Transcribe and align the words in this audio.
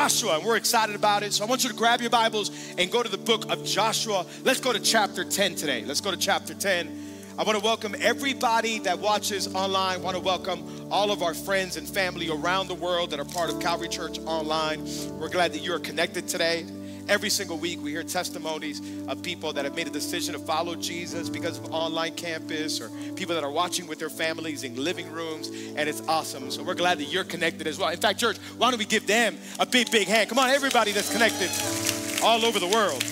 Joshua 0.00 0.36
and 0.36 0.46
we're 0.46 0.56
excited 0.56 0.96
about 0.96 1.22
it. 1.22 1.30
So 1.34 1.44
I 1.44 1.46
want 1.46 1.62
you 1.62 1.68
to 1.68 1.76
grab 1.76 2.00
your 2.00 2.08
Bibles 2.08 2.50
and 2.78 2.90
go 2.90 3.02
to 3.02 3.08
the 3.10 3.18
book 3.18 3.52
of 3.52 3.66
Joshua. 3.66 4.24
Let's 4.44 4.58
go 4.58 4.72
to 4.72 4.80
chapter 4.80 5.24
10 5.24 5.56
today. 5.56 5.84
Let's 5.84 6.00
go 6.00 6.10
to 6.10 6.16
chapter 6.16 6.54
10. 6.54 7.34
I 7.36 7.42
want 7.42 7.58
to 7.58 7.62
welcome 7.62 7.94
everybody 8.00 8.78
that 8.78 8.98
watches 8.98 9.54
online. 9.54 9.96
I 9.96 10.02
want 10.02 10.16
to 10.16 10.22
welcome 10.22 10.88
all 10.90 11.10
of 11.10 11.22
our 11.22 11.34
friends 11.34 11.76
and 11.76 11.86
family 11.86 12.30
around 12.30 12.68
the 12.68 12.74
world 12.74 13.10
that 13.10 13.20
are 13.20 13.26
part 13.26 13.50
of 13.50 13.60
Calvary 13.60 13.88
Church 13.88 14.18
Online. 14.20 14.88
We're 15.18 15.28
glad 15.28 15.52
that 15.52 15.60
you're 15.60 15.78
connected 15.78 16.26
today. 16.26 16.64
Every 17.10 17.28
single 17.28 17.58
week, 17.58 17.82
we 17.82 17.90
hear 17.90 18.04
testimonies 18.04 18.80
of 19.08 19.20
people 19.20 19.52
that 19.54 19.64
have 19.64 19.74
made 19.74 19.88
a 19.88 19.90
decision 19.90 20.32
to 20.34 20.38
follow 20.38 20.76
Jesus 20.76 21.28
because 21.28 21.58
of 21.58 21.74
online 21.74 22.14
campus 22.14 22.80
or 22.80 22.88
people 23.16 23.34
that 23.34 23.42
are 23.42 23.50
watching 23.50 23.88
with 23.88 23.98
their 23.98 24.08
families 24.08 24.62
in 24.62 24.76
living 24.76 25.10
rooms, 25.10 25.48
and 25.48 25.88
it's 25.88 26.06
awesome. 26.06 26.52
So 26.52 26.62
we're 26.62 26.74
glad 26.74 26.98
that 26.98 27.06
you're 27.06 27.24
connected 27.24 27.66
as 27.66 27.80
well. 27.80 27.88
In 27.88 27.98
fact, 27.98 28.20
church, 28.20 28.36
why 28.58 28.70
don't 28.70 28.78
we 28.78 28.84
give 28.84 29.08
them 29.08 29.36
a 29.58 29.66
big, 29.66 29.90
big 29.90 30.06
hand? 30.06 30.28
Come 30.28 30.38
on, 30.38 30.50
everybody 30.50 30.92
that's 30.92 31.10
connected 31.10 31.50
all 32.22 32.44
over 32.44 32.60
the 32.60 32.68
world. 32.68 33.02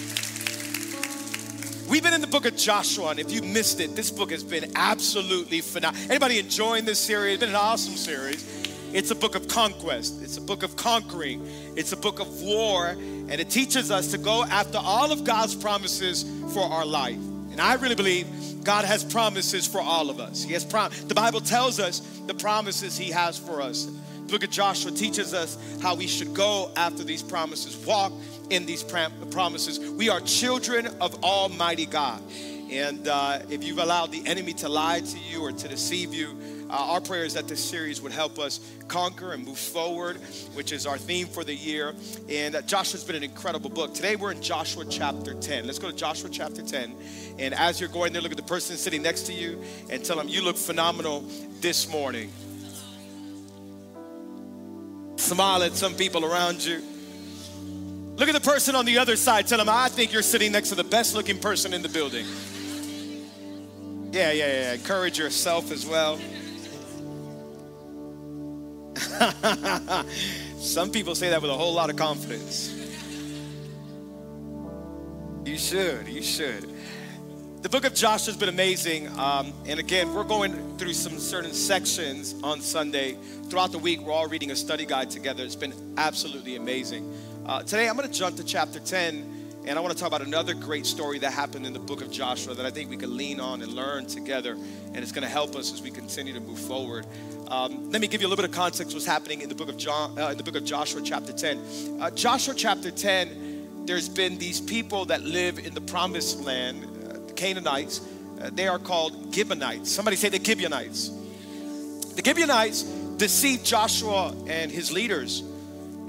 We've 1.90 2.02
been 2.02 2.14
in 2.14 2.20
the 2.20 2.28
book 2.28 2.46
of 2.46 2.54
Joshua, 2.54 3.08
and 3.08 3.18
if 3.18 3.32
you 3.32 3.42
missed 3.42 3.80
it, 3.80 3.96
this 3.96 4.12
book 4.12 4.30
has 4.30 4.44
been 4.44 4.70
absolutely 4.76 5.60
phenomenal. 5.60 6.08
Anybody 6.08 6.38
enjoying 6.38 6.84
this 6.84 7.00
series? 7.00 7.34
It's 7.34 7.40
been 7.40 7.48
an 7.48 7.56
awesome 7.56 7.96
series. 7.96 8.57
It's 8.92 9.10
a 9.10 9.14
book 9.14 9.34
of 9.34 9.48
conquest, 9.48 10.22
it's 10.22 10.38
a 10.38 10.40
book 10.40 10.62
of 10.62 10.76
conquering, 10.76 11.46
it's 11.76 11.92
a 11.92 11.96
book 11.96 12.20
of 12.20 12.40
war, 12.40 12.88
and 12.88 13.32
it 13.32 13.50
teaches 13.50 13.90
us 13.90 14.10
to 14.12 14.18
go 14.18 14.44
after 14.44 14.78
all 14.78 15.12
of 15.12 15.24
God's 15.24 15.54
promises 15.54 16.24
for 16.54 16.62
our 16.62 16.86
life. 16.86 17.18
And 17.50 17.60
I 17.60 17.74
really 17.74 17.94
believe 17.94 18.26
God 18.64 18.84
has 18.84 19.04
promises 19.04 19.66
for 19.66 19.80
all 19.80 20.10
of 20.10 20.20
us. 20.20 20.42
He 20.42 20.52
has 20.54 20.64
prom- 20.64 20.92
the 21.06 21.14
Bible 21.14 21.40
tells 21.40 21.78
us 21.80 22.00
the 22.26 22.34
promises 22.34 22.96
He 22.96 23.10
has 23.10 23.38
for 23.38 23.60
us. 23.60 23.84
The 23.84 24.32
book 24.32 24.44
of 24.44 24.50
Joshua 24.50 24.90
teaches 24.90 25.34
us 25.34 25.58
how 25.82 25.94
we 25.94 26.06
should 26.06 26.34
go 26.34 26.70
after 26.76 27.04
these 27.04 27.22
promises, 27.22 27.76
walk 27.86 28.12
in 28.50 28.64
these 28.64 28.82
prom- 28.82 29.12
promises. 29.30 29.78
We 29.78 30.08
are 30.08 30.20
children 30.20 30.86
of 31.00 31.22
Almighty 31.24 31.86
God. 31.86 32.22
And 32.70 33.08
uh, 33.08 33.40
if 33.50 33.64
you've 33.64 33.78
allowed 33.78 34.12
the 34.12 34.26
enemy 34.26 34.52
to 34.54 34.68
lie 34.68 35.00
to 35.00 35.18
you 35.18 35.42
or 35.42 35.52
to 35.52 35.68
deceive 35.68 36.12
you, 36.12 36.36
uh, 36.70 36.92
our 36.92 37.00
prayer 37.00 37.24
is 37.24 37.34
that 37.34 37.48
this 37.48 37.64
series 37.64 38.02
would 38.02 38.12
help 38.12 38.38
us 38.38 38.60
conquer 38.88 39.32
and 39.32 39.44
move 39.44 39.58
forward, 39.58 40.18
which 40.52 40.70
is 40.70 40.86
our 40.86 40.98
theme 40.98 41.26
for 41.26 41.42
the 41.42 41.54
year. 41.54 41.94
And 42.28 42.54
uh, 42.54 42.62
Joshua's 42.62 43.04
been 43.04 43.16
an 43.16 43.22
incredible 43.22 43.70
book. 43.70 43.94
Today 43.94 44.16
we're 44.16 44.32
in 44.32 44.42
Joshua 44.42 44.84
chapter 44.84 45.32
10. 45.32 45.66
Let's 45.66 45.78
go 45.78 45.90
to 45.90 45.96
Joshua 45.96 46.28
chapter 46.30 46.60
10. 46.60 46.94
And 47.38 47.54
as 47.54 47.80
you're 47.80 47.88
going 47.88 48.12
there, 48.12 48.20
look 48.20 48.32
at 48.32 48.36
the 48.36 48.42
person 48.42 48.76
sitting 48.76 49.00
next 49.00 49.22
to 49.22 49.32
you 49.32 49.62
and 49.88 50.04
tell 50.04 50.16
them, 50.16 50.28
You 50.28 50.42
look 50.42 50.56
phenomenal 50.56 51.24
this 51.60 51.88
morning. 51.88 52.30
Smile 55.16 55.62
at 55.62 55.72
some 55.72 55.94
people 55.94 56.24
around 56.24 56.64
you. 56.64 56.82
Look 58.16 58.28
at 58.28 58.34
the 58.34 58.40
person 58.40 58.74
on 58.74 58.84
the 58.84 58.98
other 58.98 59.16
side. 59.16 59.46
Tell 59.46 59.58
them, 59.58 59.68
I 59.68 59.88
think 59.88 60.12
you're 60.12 60.22
sitting 60.22 60.52
next 60.52 60.68
to 60.70 60.74
the 60.74 60.84
best 60.84 61.14
looking 61.14 61.38
person 61.38 61.72
in 61.72 61.82
the 61.82 61.88
building. 61.88 62.26
Yeah, 64.10 64.32
yeah, 64.32 64.46
yeah. 64.46 64.72
Encourage 64.72 65.18
yourself 65.18 65.70
as 65.70 65.86
well. 65.86 66.18
Some 70.58 70.90
people 70.90 71.14
say 71.14 71.30
that 71.30 71.42
with 71.42 71.50
a 71.50 71.54
whole 71.54 71.74
lot 71.74 71.90
of 71.90 71.96
confidence. 71.96 72.74
You 75.44 75.56
should, 75.56 76.08
you 76.08 76.22
should. 76.22 76.68
The 77.62 77.68
book 77.68 77.84
of 77.84 77.94
Joshua 77.94 78.32
has 78.32 78.36
been 78.36 78.48
amazing. 78.48 79.08
Um, 79.18 79.52
and 79.66 79.80
again, 79.80 80.14
we're 80.14 80.22
going 80.22 80.78
through 80.78 80.92
some 80.92 81.18
certain 81.18 81.52
sections 81.52 82.34
on 82.44 82.60
Sunday. 82.60 83.16
Throughout 83.48 83.72
the 83.72 83.78
week, 83.78 84.00
we're 84.00 84.12
all 84.12 84.28
reading 84.28 84.52
a 84.52 84.56
study 84.56 84.86
guide 84.86 85.10
together. 85.10 85.42
It's 85.42 85.56
been 85.56 85.94
absolutely 85.96 86.54
amazing. 86.54 87.12
Uh, 87.44 87.62
today, 87.62 87.88
I'm 87.88 87.96
going 87.96 88.08
to 88.08 88.14
jump 88.14 88.36
to 88.36 88.44
chapter 88.44 88.78
10. 88.78 89.38
And 89.66 89.78
I 89.78 89.82
want 89.82 89.92
to 89.92 89.98
talk 89.98 90.06
about 90.06 90.26
another 90.26 90.54
great 90.54 90.86
story 90.86 91.18
that 91.18 91.32
happened 91.32 91.66
in 91.66 91.74
the 91.74 91.78
book 91.78 92.00
of 92.00 92.10
Joshua 92.10 92.54
that 92.54 92.64
I 92.64 92.70
think 92.70 92.88
we 92.88 92.96
can 92.96 93.16
lean 93.16 93.38
on 93.38 93.60
and 93.60 93.74
learn 93.74 94.06
together. 94.06 94.52
And 94.52 94.98
it's 94.98 95.12
going 95.12 95.24
to 95.24 95.28
help 95.28 95.56
us 95.56 95.72
as 95.72 95.82
we 95.82 95.90
continue 95.90 96.32
to 96.32 96.40
move 96.40 96.58
forward. 96.58 97.06
Um, 97.48 97.90
let 97.90 98.02
me 98.02 98.08
give 98.08 98.20
you 98.20 98.26
a 98.26 98.28
little 98.28 98.42
bit 98.42 98.50
of 98.50 98.54
context 98.54 98.92
what's 98.92 99.06
happening 99.06 99.40
in 99.40 99.48
the 99.48 99.54
book 99.54 99.70
of 99.70 99.78
John, 99.78 100.18
uh, 100.18 100.28
in 100.28 100.36
the 100.36 100.42
book 100.42 100.54
of 100.54 100.64
Joshua, 100.64 101.00
chapter 101.02 101.32
10. 101.32 101.98
Uh, 101.98 102.10
Joshua, 102.10 102.52
chapter 102.54 102.90
10, 102.90 103.86
there's 103.86 104.06
been 104.06 104.36
these 104.36 104.60
people 104.60 105.06
that 105.06 105.22
live 105.22 105.58
in 105.58 105.72
the 105.72 105.80
promised 105.80 106.40
land, 106.40 106.84
uh, 106.84 107.14
the 107.26 107.32
Canaanites. 107.32 108.06
Uh, 108.38 108.50
they 108.52 108.68
are 108.68 108.78
called 108.78 109.34
Gibeonites. 109.34 109.90
Somebody 109.90 110.16
say 110.16 110.28
the 110.28 110.44
Gibeonites. 110.44 111.08
The 112.16 112.22
Gibeonites 112.22 112.82
deceived 113.16 113.64
Joshua 113.64 114.34
and 114.46 114.70
his 114.70 114.92
leaders 114.92 115.42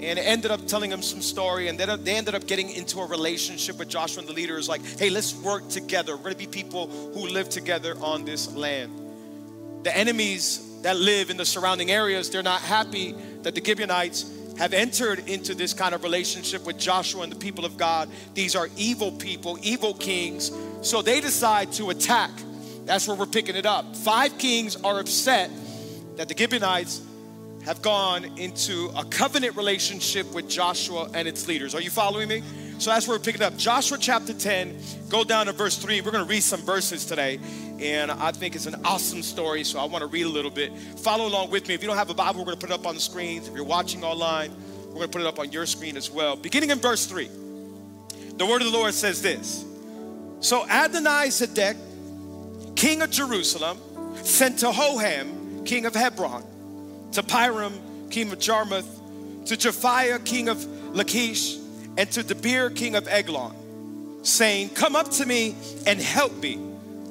and 0.02 0.20
ended 0.20 0.52
up 0.52 0.68
telling 0.68 0.90
them 0.90 1.02
some 1.02 1.22
story 1.22 1.70
and 1.70 1.80
then 1.80 2.04
they 2.04 2.16
ended 2.16 2.36
up 2.36 2.48
getting 2.48 2.70
into 2.70 3.00
a 3.00 3.06
relationship 3.06 3.78
with 3.78 3.90
joshua 3.90 4.22
and 4.22 4.30
the 4.30 4.34
leaders 4.34 4.70
like 4.70 4.82
hey 4.98 5.10
let's 5.10 5.36
work 5.42 5.68
together 5.68 6.16
we're 6.16 6.24
going 6.24 6.32
to 6.32 6.40
be 6.40 6.48
people 6.48 6.88
who 6.88 7.28
live 7.28 7.50
together 7.50 7.98
on 8.00 8.24
this 8.24 8.56
land 8.56 8.90
the 9.84 9.98
enemies 9.98 10.69
that 10.82 10.98
live 10.98 11.30
in 11.30 11.38
the 11.38 11.46
surrounding 11.46 11.92
areas 11.92 12.30
they're 12.30 12.44
not 12.44 12.62
happy 12.62 13.14
that 13.42 13.56
the 13.56 13.64
gibeonites 13.64 14.32
have 14.58 14.74
entered 14.74 15.20
into 15.30 15.56
this 15.56 15.74
kind 15.74 15.96
of 15.96 16.04
relationship 16.04 16.66
with 16.66 16.78
joshua 16.78 17.24
and 17.24 17.32
the 17.32 17.38
people 17.38 17.66
of 17.66 17.78
god 17.78 18.10
these 18.34 18.56
are 18.56 18.70
evil 18.76 19.12
people 19.12 19.58
evil 19.62 19.94
kings 19.94 20.52
so 20.82 21.02
they 21.02 21.22
decide 21.22 21.72
to 21.72 21.90
attack 21.90 22.32
that's 22.86 23.08
where 23.08 23.16
we're 23.16 23.26
picking 23.26 23.56
it 23.56 23.66
up 23.66 23.96
five 23.96 24.38
kings 24.38 24.76
are 24.78 25.00
upset 25.00 25.50
that 26.18 26.28
the 26.28 26.38
gibeonites 26.38 27.02
have 27.66 27.82
gone 27.82 28.26
into 28.38 28.92
a 28.96 29.04
covenant 29.06 29.56
relationship 29.56 30.34
with 30.34 30.50
Joshua 30.50 31.10
and 31.14 31.28
its 31.28 31.48
leaders. 31.48 31.76
Are 31.76 31.82
you 31.82 31.90
following 31.90 32.28
me? 32.28 32.42
So 32.80 32.92
that's 32.92 33.08
where 33.08 33.18
we're 33.18 33.24
picking 33.24 33.42
up. 33.42 33.58
Joshua 33.58 33.98
chapter 34.00 34.34
10, 34.34 34.78
go 35.10 35.24
down 35.24 35.48
to 35.48 35.52
verse 35.52 35.78
3. 35.78 36.02
We're 36.02 36.12
going 36.12 36.24
to 36.24 36.30
read 36.30 36.44
some 36.44 36.62
verses 36.62 37.06
today, 37.06 37.40
and 37.80 38.12
I 38.12 38.32
think 38.32 38.56
it's 38.56 38.66
an 38.66 38.82
awesome 38.86 39.22
story, 39.22 39.64
so 39.64 39.80
I 39.80 39.86
want 39.86 40.02
to 40.02 40.08
read 40.08 40.26
a 40.26 40.30
little 40.30 40.52
bit. 40.52 40.78
Follow 40.78 41.28
along 41.28 41.52
with 41.52 41.68
me. 41.68 41.74
If 41.74 41.82
you 41.82 41.88
don't 41.88 41.98
have 41.98 42.10
a 42.10 42.14
Bible, 42.14 42.40
we're 42.40 42.46
going 42.46 42.58
to 42.58 42.68
put 42.68 42.72
it 42.72 42.80
up 42.80 42.86
on 42.86 42.96
the 42.96 43.02
screens. 43.02 43.48
If 43.48 43.56
you're 43.56 43.64
watching 43.64 44.04
online, 44.04 44.52
we're 44.88 44.96
going 44.96 45.08
to 45.08 45.12
put 45.12 45.22
it 45.22 45.28
up 45.28 45.40
on 45.40 45.52
your 45.52 45.66
screen 45.66 45.98
as 45.98 46.10
well. 46.10 46.36
Beginning 46.36 46.70
in 46.72 46.80
verse 46.80 47.06
3, 47.06 47.30
the 48.38 48.46
word 48.46 48.62
of 48.62 48.72
the 48.72 48.78
Lord 48.78 48.94
says 48.94 49.22
this 49.22 49.66
So 50.40 50.68
Adonai 50.68 51.28
Zedek, 51.28 51.78
king 52.76 53.02
of 53.02 53.12
Jerusalem, 53.12 53.78
sent 54.24 54.60
to 54.60 54.68
Hoham, 54.68 55.66
king 55.66 55.86
of 55.86 55.96
Hebron 55.96 56.44
to 57.14 57.24
Piram, 57.24 57.74
king 58.12 58.32
of 58.32 58.40
Jarmuth, 58.40 58.88
to 59.46 59.56
Japhiah, 59.56 60.24
king 60.24 60.50
of 60.50 60.64
Lachish, 60.96 61.58
and 61.98 62.10
to 62.12 62.24
Debir, 62.24 62.76
king 62.76 62.96
of 62.96 63.08
Eglon, 63.08 63.56
saying, 64.24 64.70
Come 64.70 64.96
up 64.96 65.10
to 65.12 65.26
me 65.26 65.56
and 65.86 66.00
help 66.00 66.36
me. 66.38 66.69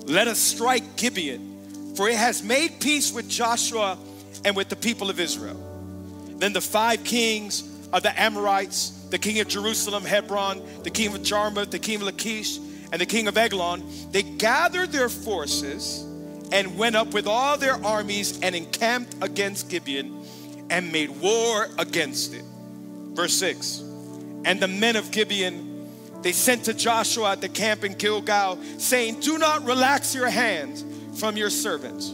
Let 0.08 0.26
us 0.26 0.38
strike 0.38 0.96
Gibeon, 0.96 1.94
for 1.94 2.08
it 2.08 2.16
has 2.16 2.42
made 2.42 2.80
peace 2.80 3.12
with 3.12 3.28
Joshua 3.28 3.98
and 4.42 4.56
with 4.56 4.70
the 4.70 4.76
people 4.76 5.10
of 5.10 5.20
Israel. 5.20 5.56
Then 6.38 6.54
the 6.54 6.62
five 6.62 7.04
kings 7.04 7.62
of 7.92 8.02
the 8.02 8.18
Amorites, 8.18 8.90
the 9.10 9.18
king 9.18 9.38
of 9.40 9.48
Jerusalem, 9.48 10.04
Hebron, 10.04 10.62
the 10.82 10.90
king 10.90 11.14
of 11.14 11.22
Jarmuth, 11.22 11.70
the 11.70 11.78
king 11.78 11.96
of 11.96 12.02
Lachish, 12.02 12.58
and 12.90 12.98
the 12.98 13.06
king 13.06 13.28
of 13.28 13.36
Eglon, 13.36 13.82
they 14.10 14.22
gathered 14.22 14.92
their 14.92 15.10
forces 15.10 16.04
and 16.52 16.78
went 16.78 16.96
up 16.96 17.12
with 17.12 17.26
all 17.26 17.58
their 17.58 17.74
armies 17.84 18.40
and 18.40 18.54
encamped 18.54 19.14
against 19.20 19.68
Gibeon 19.68 20.24
and 20.70 20.90
made 20.90 21.10
war 21.20 21.68
against 21.76 22.32
it. 22.32 22.44
Verse 23.12 23.34
6 23.34 23.80
And 24.46 24.58
the 24.58 24.68
men 24.68 24.96
of 24.96 25.10
Gibeon, 25.10 25.67
they 26.22 26.32
sent 26.32 26.64
to 26.64 26.74
Joshua 26.74 27.32
at 27.32 27.40
the 27.40 27.48
camp 27.48 27.84
in 27.84 27.94
Gilgal, 27.94 28.58
saying, 28.78 29.20
Do 29.20 29.38
not 29.38 29.64
relax 29.64 30.14
your 30.14 30.28
hands 30.28 30.84
from 31.20 31.36
your 31.36 31.50
servants. 31.50 32.12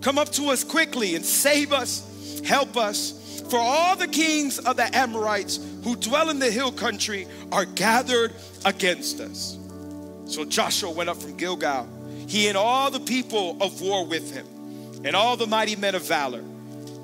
Come 0.00 0.18
up 0.18 0.30
to 0.32 0.50
us 0.50 0.64
quickly 0.64 1.14
and 1.14 1.24
save 1.24 1.72
us, 1.72 2.40
help 2.44 2.76
us. 2.76 3.42
For 3.50 3.58
all 3.58 3.94
the 3.94 4.08
kings 4.08 4.58
of 4.58 4.76
the 4.76 4.96
Amorites 4.96 5.60
who 5.84 5.94
dwell 5.94 6.30
in 6.30 6.40
the 6.40 6.50
hill 6.50 6.72
country 6.72 7.28
are 7.52 7.64
gathered 7.64 8.32
against 8.64 9.20
us. 9.20 9.56
So 10.26 10.44
Joshua 10.44 10.90
went 10.90 11.08
up 11.08 11.16
from 11.16 11.36
Gilgal 11.36 11.88
he 12.26 12.48
and 12.48 12.56
all 12.56 12.90
the 12.90 13.00
people 13.00 13.56
of 13.60 13.80
war 13.80 14.04
with 14.04 14.34
him, 14.34 14.46
and 15.04 15.14
all 15.14 15.36
the 15.36 15.46
mighty 15.46 15.76
men 15.76 15.94
of 15.94 16.02
valor. 16.02 16.42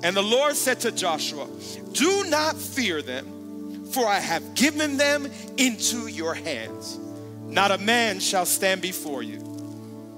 And 0.03 0.15
the 0.15 0.21
Lord 0.23 0.55
said 0.55 0.81
to 0.81 0.91
Joshua, 0.91 1.47
Do 1.93 2.25
not 2.25 2.57
fear 2.57 3.01
them, 3.01 3.25
for 3.93 4.07
I 4.07 4.19
have 4.19 4.55
given 4.55 4.97
them 4.97 5.27
into 5.57 6.07
your 6.07 6.33
hands. 6.33 6.99
not 7.45 7.69
a 7.69 7.77
man 7.77 8.19
shall 8.19 8.47
stand 8.47 8.81
before 8.81 9.21
you. 9.21 9.39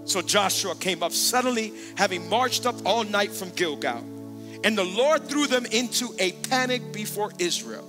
So 0.05 0.21
Joshua 0.21 0.75
came 0.75 1.03
up 1.03 1.11
suddenly, 1.11 1.73
having 1.95 2.29
marched 2.29 2.65
up 2.65 2.75
all 2.85 3.03
night 3.03 3.31
from 3.31 3.49
Gilgal. 3.49 4.03
And 4.63 4.77
the 4.77 4.85
Lord 4.85 5.27
threw 5.27 5.45
them 5.47 5.65
into 5.65 6.15
a 6.17 6.31
panic 6.49 6.93
before 6.93 7.31
Israel. 7.39 7.85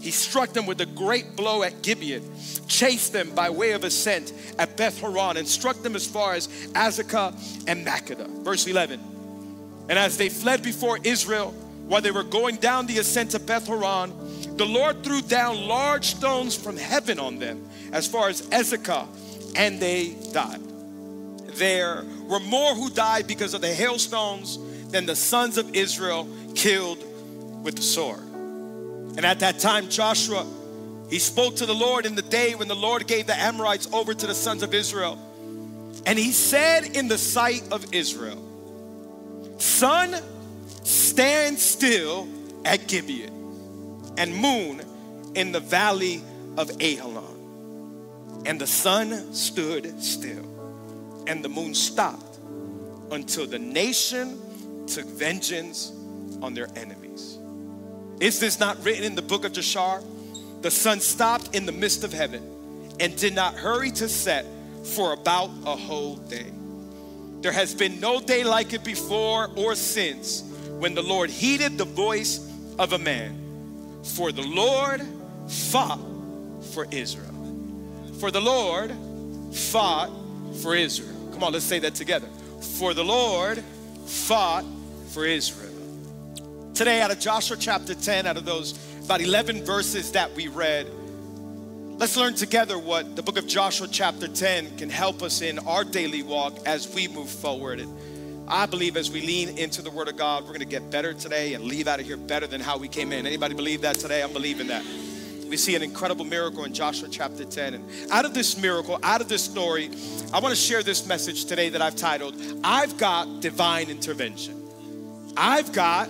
He 0.00 0.10
struck 0.10 0.50
them 0.50 0.66
with 0.66 0.80
a 0.80 0.86
great 0.86 1.36
blow 1.36 1.62
at 1.62 1.82
Gibeon, 1.82 2.22
chased 2.68 3.12
them 3.12 3.34
by 3.34 3.50
way 3.50 3.72
of 3.72 3.84
ascent 3.84 4.32
at 4.58 4.76
Beth 4.76 5.00
Horon, 5.00 5.36
and 5.36 5.46
struck 5.46 5.82
them 5.82 5.94
as 5.94 6.06
far 6.06 6.34
as 6.34 6.48
Azekah 6.72 7.32
and 7.66 7.86
Makkedah. 7.86 8.42
Verse 8.42 8.66
11. 8.66 9.00
And 9.88 9.98
as 9.98 10.16
they 10.16 10.28
fled 10.28 10.62
before 10.62 10.98
Israel, 11.04 11.52
while 11.86 12.00
they 12.00 12.12
were 12.12 12.22
going 12.22 12.56
down 12.56 12.86
the 12.86 12.98
ascent 12.98 13.34
of 13.34 13.46
Beth 13.46 13.66
Horon, 13.66 14.12
the 14.56 14.66
Lord 14.66 15.02
threw 15.02 15.20
down 15.22 15.66
large 15.66 16.06
stones 16.06 16.56
from 16.56 16.76
heaven 16.76 17.18
on 17.18 17.38
them, 17.38 17.68
as 17.92 18.06
far 18.06 18.28
as 18.28 18.42
Azekah, 18.48 19.06
and 19.56 19.80
they 19.80 20.14
died. 20.32 20.60
There 21.54 22.04
were 22.26 22.40
more 22.40 22.74
who 22.74 22.90
died 22.90 23.26
because 23.26 23.54
of 23.54 23.60
the 23.60 23.72
hailstones 23.74 24.58
than 24.90 25.06
the 25.06 25.16
sons 25.16 25.58
of 25.58 25.74
Israel 25.74 26.28
killed 26.54 27.04
with 27.62 27.76
the 27.76 27.82
sword. 27.82 28.20
And 29.16 29.24
at 29.24 29.40
that 29.40 29.58
time, 29.58 29.88
Joshua, 29.88 30.46
he 31.10 31.18
spoke 31.18 31.56
to 31.56 31.66
the 31.66 31.74
Lord 31.74 32.06
in 32.06 32.14
the 32.14 32.22
day 32.22 32.54
when 32.54 32.68
the 32.68 32.76
Lord 32.76 33.06
gave 33.06 33.26
the 33.26 33.36
Amorites 33.36 33.88
over 33.92 34.14
to 34.14 34.26
the 34.26 34.34
sons 34.34 34.62
of 34.62 34.72
Israel. 34.72 35.18
And 36.06 36.18
he 36.18 36.32
said 36.32 36.96
in 36.96 37.08
the 37.08 37.18
sight 37.18 37.64
of 37.72 37.92
Israel, 37.92 38.46
Sun, 39.58 40.16
stand 40.84 41.58
still 41.58 42.28
at 42.64 42.86
Gibeon, 42.86 43.39
and 44.16 44.34
moon 44.34 44.82
in 45.34 45.52
the 45.52 45.60
valley 45.60 46.22
of 46.56 46.68
Ajalon. 46.80 47.36
And 48.46 48.60
the 48.60 48.66
sun 48.66 49.32
stood 49.34 50.02
still, 50.02 50.46
and 51.26 51.44
the 51.44 51.48
moon 51.48 51.74
stopped 51.74 52.38
until 53.10 53.46
the 53.46 53.58
nation 53.58 54.40
took 54.86 55.06
vengeance 55.06 55.92
on 56.42 56.54
their 56.54 56.68
enemies. 56.76 57.38
Is 58.20 58.38
this 58.38 58.58
not 58.60 58.82
written 58.84 59.04
in 59.04 59.14
the 59.14 59.22
book 59.22 59.44
of 59.44 59.52
Jashar? 59.52 60.02
The 60.62 60.70
sun 60.70 61.00
stopped 61.00 61.54
in 61.54 61.66
the 61.66 61.72
midst 61.72 62.04
of 62.04 62.12
heaven 62.12 62.42
and 63.00 63.16
did 63.16 63.34
not 63.34 63.54
hurry 63.54 63.90
to 63.92 64.08
set 64.08 64.44
for 64.84 65.12
about 65.12 65.50
a 65.64 65.74
whole 65.74 66.16
day. 66.16 66.52
There 67.40 67.52
has 67.52 67.74
been 67.74 68.00
no 68.00 68.20
day 68.20 68.44
like 68.44 68.74
it 68.74 68.84
before 68.84 69.50
or 69.56 69.74
since 69.74 70.42
when 70.78 70.94
the 70.94 71.02
Lord 71.02 71.30
heeded 71.30 71.78
the 71.78 71.84
voice 71.84 72.46
of 72.78 72.92
a 72.92 72.98
man. 72.98 73.49
For 74.02 74.32
the 74.32 74.42
Lord 74.42 75.02
fought 75.48 76.00
for 76.72 76.86
Israel. 76.90 77.26
For 78.18 78.30
the 78.30 78.40
Lord 78.40 78.94
fought 79.52 80.10
for 80.62 80.74
Israel. 80.74 81.30
Come 81.32 81.44
on, 81.44 81.52
let's 81.52 81.64
say 81.64 81.78
that 81.80 81.94
together. 81.94 82.28
For 82.78 82.94
the 82.94 83.04
Lord 83.04 83.62
fought 84.06 84.64
for 85.10 85.24
Israel. 85.24 85.70
Today, 86.74 87.00
out 87.02 87.10
of 87.10 87.18
Joshua 87.18 87.56
chapter 87.58 87.94
10, 87.94 88.26
out 88.26 88.36
of 88.36 88.44
those 88.44 88.78
about 89.04 89.20
11 89.20 89.64
verses 89.64 90.12
that 90.12 90.34
we 90.34 90.48
read, 90.48 90.86
let's 91.98 92.16
learn 92.16 92.34
together 92.34 92.78
what 92.78 93.16
the 93.16 93.22
book 93.22 93.36
of 93.36 93.46
Joshua 93.46 93.88
chapter 93.90 94.28
10 94.28 94.78
can 94.78 94.88
help 94.88 95.22
us 95.22 95.42
in 95.42 95.58
our 95.60 95.84
daily 95.84 96.22
walk 96.22 96.58
as 96.66 96.92
we 96.94 97.08
move 97.08 97.28
forward. 97.28 97.80
And 97.80 97.92
I 98.50 98.66
believe 98.66 98.96
as 98.96 99.12
we 99.12 99.20
lean 99.20 99.56
into 99.58 99.80
the 99.80 99.92
Word 99.92 100.08
of 100.08 100.16
God, 100.16 100.42
we're 100.42 100.48
going 100.48 100.58
to 100.58 100.64
get 100.64 100.90
better 100.90 101.14
today 101.14 101.54
and 101.54 101.62
leave 101.62 101.86
out 101.86 102.00
of 102.00 102.06
here 102.06 102.16
better 102.16 102.48
than 102.48 102.60
how 102.60 102.78
we 102.78 102.88
came 102.88 103.12
in. 103.12 103.24
Anybody 103.24 103.54
believe 103.54 103.82
that 103.82 103.94
today? 103.94 104.24
I'm 104.24 104.32
believing 104.32 104.66
that. 104.66 104.84
We 105.48 105.56
see 105.56 105.76
an 105.76 105.84
incredible 105.84 106.24
miracle 106.24 106.64
in 106.64 106.74
Joshua 106.74 107.08
chapter 107.08 107.44
10. 107.44 107.74
And 107.74 108.10
out 108.10 108.24
of 108.24 108.34
this 108.34 108.60
miracle, 108.60 108.98
out 109.04 109.20
of 109.20 109.28
this 109.28 109.44
story, 109.44 109.88
I 110.32 110.40
want 110.40 110.52
to 110.52 110.60
share 110.60 110.82
this 110.82 111.06
message 111.06 111.44
today 111.44 111.68
that 111.68 111.80
I've 111.80 111.94
titled, 111.94 112.34
I've 112.64 112.98
Got 112.98 113.40
Divine 113.40 113.88
Intervention. 113.88 114.60
I've 115.36 115.72
got 115.72 116.08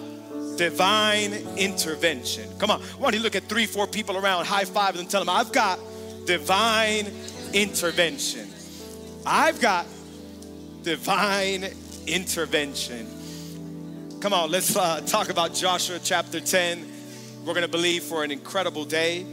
divine 0.57 1.35
intervention. 1.59 2.49
Come 2.59 2.71
on, 2.71 2.81
why 2.81 3.11
don't 3.11 3.19
you 3.19 3.23
look 3.23 3.37
at 3.37 3.45
three, 3.45 3.67
four 3.67 3.87
people 3.87 4.17
around, 4.17 4.47
high 4.47 4.65
five 4.65 4.97
them, 4.97 5.07
tell 5.07 5.23
them, 5.23 5.29
I've 5.29 5.53
got 5.53 5.79
divine 6.25 7.07
intervention. 7.53 8.49
I've 9.27 9.61
got 9.61 9.87
divine 10.83 11.65
intervention. 12.07 13.07
Come 14.21 14.33
on, 14.33 14.51
let's 14.51 14.77
uh, 14.77 15.01
talk 15.07 15.31
about 15.31 15.55
Joshua 15.55 15.99
chapter 16.03 16.41
10. 16.41 16.87
We're 17.41 17.55
going 17.55 17.63
to 17.63 17.69
believe 17.69 18.03
for 18.03 18.23
an 18.23 18.31
incredible 18.31 18.85
day 18.85 19.25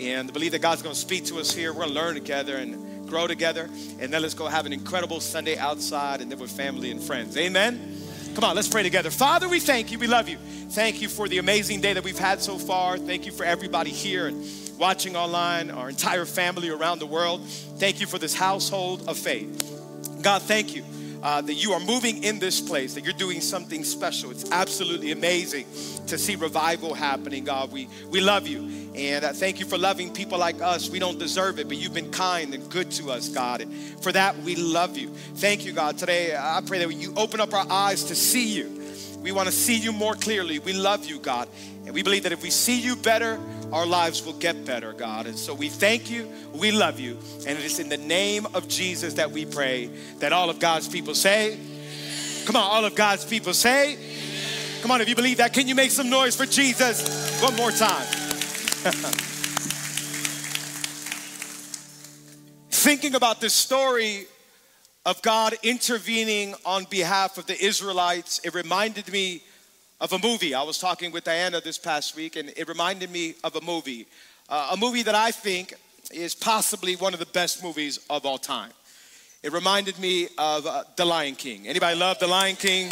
and 0.00 0.32
believe 0.32 0.52
that 0.52 0.62
God's 0.62 0.82
going 0.82 0.94
to 0.94 1.00
speak 1.00 1.26
to 1.26 1.38
us 1.38 1.54
here. 1.54 1.72
We're 1.72 1.84
going 1.84 1.94
to 1.94 1.94
learn 1.94 2.14
together 2.14 2.56
and 2.56 3.08
grow 3.08 3.26
together. 3.26 3.68
And 4.00 4.12
then 4.12 4.22
let's 4.22 4.34
go 4.34 4.46
have 4.48 4.66
an 4.66 4.72
incredible 4.72 5.20
Sunday 5.20 5.56
outside 5.56 6.20
and 6.20 6.30
then 6.30 6.38
with 6.38 6.50
family 6.50 6.90
and 6.90 7.00
friends. 7.00 7.36
Amen. 7.36 7.98
Come 8.34 8.44
on, 8.44 8.56
let's 8.56 8.68
pray 8.68 8.82
together. 8.82 9.10
Father, 9.10 9.48
we 9.48 9.60
thank 9.60 9.92
you. 9.92 9.98
We 9.98 10.06
love 10.06 10.28
you. 10.28 10.38
Thank 10.70 11.02
you 11.02 11.08
for 11.08 11.28
the 11.28 11.38
amazing 11.38 11.82
day 11.82 11.92
that 11.92 12.02
we've 12.02 12.18
had 12.18 12.40
so 12.40 12.56
far. 12.56 12.96
Thank 12.96 13.26
you 13.26 13.32
for 13.32 13.44
everybody 13.44 13.90
here 13.90 14.26
and 14.26 14.44
watching 14.78 15.16
online, 15.16 15.70
our 15.70 15.90
entire 15.90 16.24
family 16.24 16.70
around 16.70 16.98
the 16.98 17.06
world. 17.06 17.46
Thank 17.76 18.00
you 18.00 18.06
for 18.06 18.18
this 18.18 18.34
household 18.34 19.06
of 19.06 19.18
faith. 19.18 20.20
God, 20.22 20.42
thank 20.42 20.74
you. 20.74 20.82
Uh, 21.22 21.40
that 21.40 21.54
you 21.54 21.72
are 21.72 21.78
moving 21.78 22.24
in 22.24 22.40
this 22.40 22.60
place, 22.60 22.94
that 22.94 23.04
you're 23.04 23.12
doing 23.12 23.40
something 23.40 23.84
special. 23.84 24.30
It's 24.32 24.50
absolutely 24.50 25.12
amazing 25.12 25.66
to 26.08 26.18
see 26.18 26.34
revival 26.34 26.94
happening, 26.94 27.44
God. 27.44 27.70
We, 27.70 27.88
we 28.10 28.20
love 28.20 28.48
you. 28.48 28.68
And 28.94 29.24
uh, 29.24 29.32
thank 29.32 29.60
you 29.60 29.66
for 29.66 29.78
loving 29.78 30.12
people 30.12 30.36
like 30.38 30.60
us. 30.60 30.90
We 30.90 30.98
don't 30.98 31.18
deserve 31.18 31.58
it, 31.60 31.68
but 31.68 31.76
you've 31.76 31.94
been 31.94 32.10
kind 32.10 32.52
and 32.54 32.68
good 32.68 32.90
to 32.92 33.10
us, 33.12 33.28
God. 33.28 33.60
And 33.60 33.72
for 34.02 34.10
that, 34.12 34.36
we 34.38 34.56
love 34.56 34.98
you. 34.98 35.10
Thank 35.36 35.64
you, 35.64 35.72
God. 35.72 35.96
Today, 35.96 36.36
I 36.36 36.60
pray 36.66 36.78
that 36.84 36.92
you 36.92 37.14
open 37.16 37.40
up 37.40 37.54
our 37.54 37.66
eyes 37.70 38.04
to 38.04 38.14
see 38.16 38.48
you. 38.48 38.82
We 39.22 39.30
want 39.30 39.46
to 39.46 39.54
see 39.54 39.76
you 39.76 39.92
more 39.92 40.14
clearly. 40.14 40.58
We 40.58 40.72
love 40.72 41.04
you, 41.04 41.20
God. 41.20 41.48
And 41.92 41.96
we 41.96 42.02
believe 42.02 42.22
that 42.22 42.32
if 42.32 42.42
we 42.42 42.48
see 42.48 42.80
you 42.80 42.96
better, 42.96 43.38
our 43.70 43.84
lives 43.84 44.24
will 44.24 44.32
get 44.32 44.64
better, 44.64 44.94
God. 44.94 45.26
And 45.26 45.38
so 45.38 45.52
we 45.52 45.68
thank 45.68 46.10
you, 46.10 46.26
we 46.54 46.72
love 46.72 46.98
you, 46.98 47.18
and 47.46 47.58
it 47.58 47.64
is 47.66 47.80
in 47.80 47.90
the 47.90 47.98
name 47.98 48.46
of 48.54 48.66
Jesus 48.66 49.12
that 49.12 49.30
we 49.30 49.44
pray 49.44 49.90
that 50.20 50.32
all 50.32 50.48
of 50.48 50.58
God's 50.58 50.88
people 50.88 51.14
say, 51.14 51.58
Come 52.46 52.56
on, 52.56 52.62
all 52.62 52.86
of 52.86 52.94
God's 52.94 53.26
people 53.26 53.52
say, 53.52 53.98
Come 54.80 54.90
on, 54.90 55.02
if 55.02 55.08
you 55.10 55.14
believe 55.14 55.36
that, 55.36 55.52
can 55.52 55.68
you 55.68 55.74
make 55.74 55.90
some 55.90 56.08
noise 56.08 56.34
for 56.34 56.46
Jesus 56.46 57.42
one 57.42 57.54
more 57.56 57.70
time? 57.70 58.06
Thinking 62.70 63.16
about 63.16 63.42
this 63.42 63.52
story 63.52 64.24
of 65.04 65.20
God 65.20 65.56
intervening 65.62 66.54
on 66.64 66.84
behalf 66.88 67.36
of 67.36 67.44
the 67.44 67.62
Israelites, 67.62 68.40
it 68.44 68.54
reminded 68.54 69.12
me 69.12 69.42
of 70.02 70.12
a 70.12 70.18
movie. 70.18 70.52
I 70.52 70.64
was 70.64 70.78
talking 70.78 71.12
with 71.12 71.22
Diana 71.22 71.60
this 71.60 71.78
past 71.78 72.16
week, 72.16 72.34
and 72.34 72.52
it 72.56 72.66
reminded 72.68 73.08
me 73.08 73.36
of 73.44 73.54
a 73.54 73.60
movie. 73.60 74.08
Uh, 74.48 74.70
a 74.72 74.76
movie 74.76 75.04
that 75.04 75.14
I 75.14 75.30
think 75.30 75.74
is 76.10 76.34
possibly 76.34 76.96
one 76.96 77.14
of 77.14 77.20
the 77.20 77.26
best 77.26 77.62
movies 77.62 78.00
of 78.10 78.26
all 78.26 78.36
time. 78.36 78.72
It 79.44 79.52
reminded 79.52 80.00
me 80.00 80.26
of 80.36 80.66
uh, 80.66 80.82
The 80.96 81.04
Lion 81.04 81.36
King. 81.36 81.68
Anybody 81.68 81.96
love 81.96 82.18
The 82.18 82.26
Lion 82.26 82.56
King? 82.56 82.90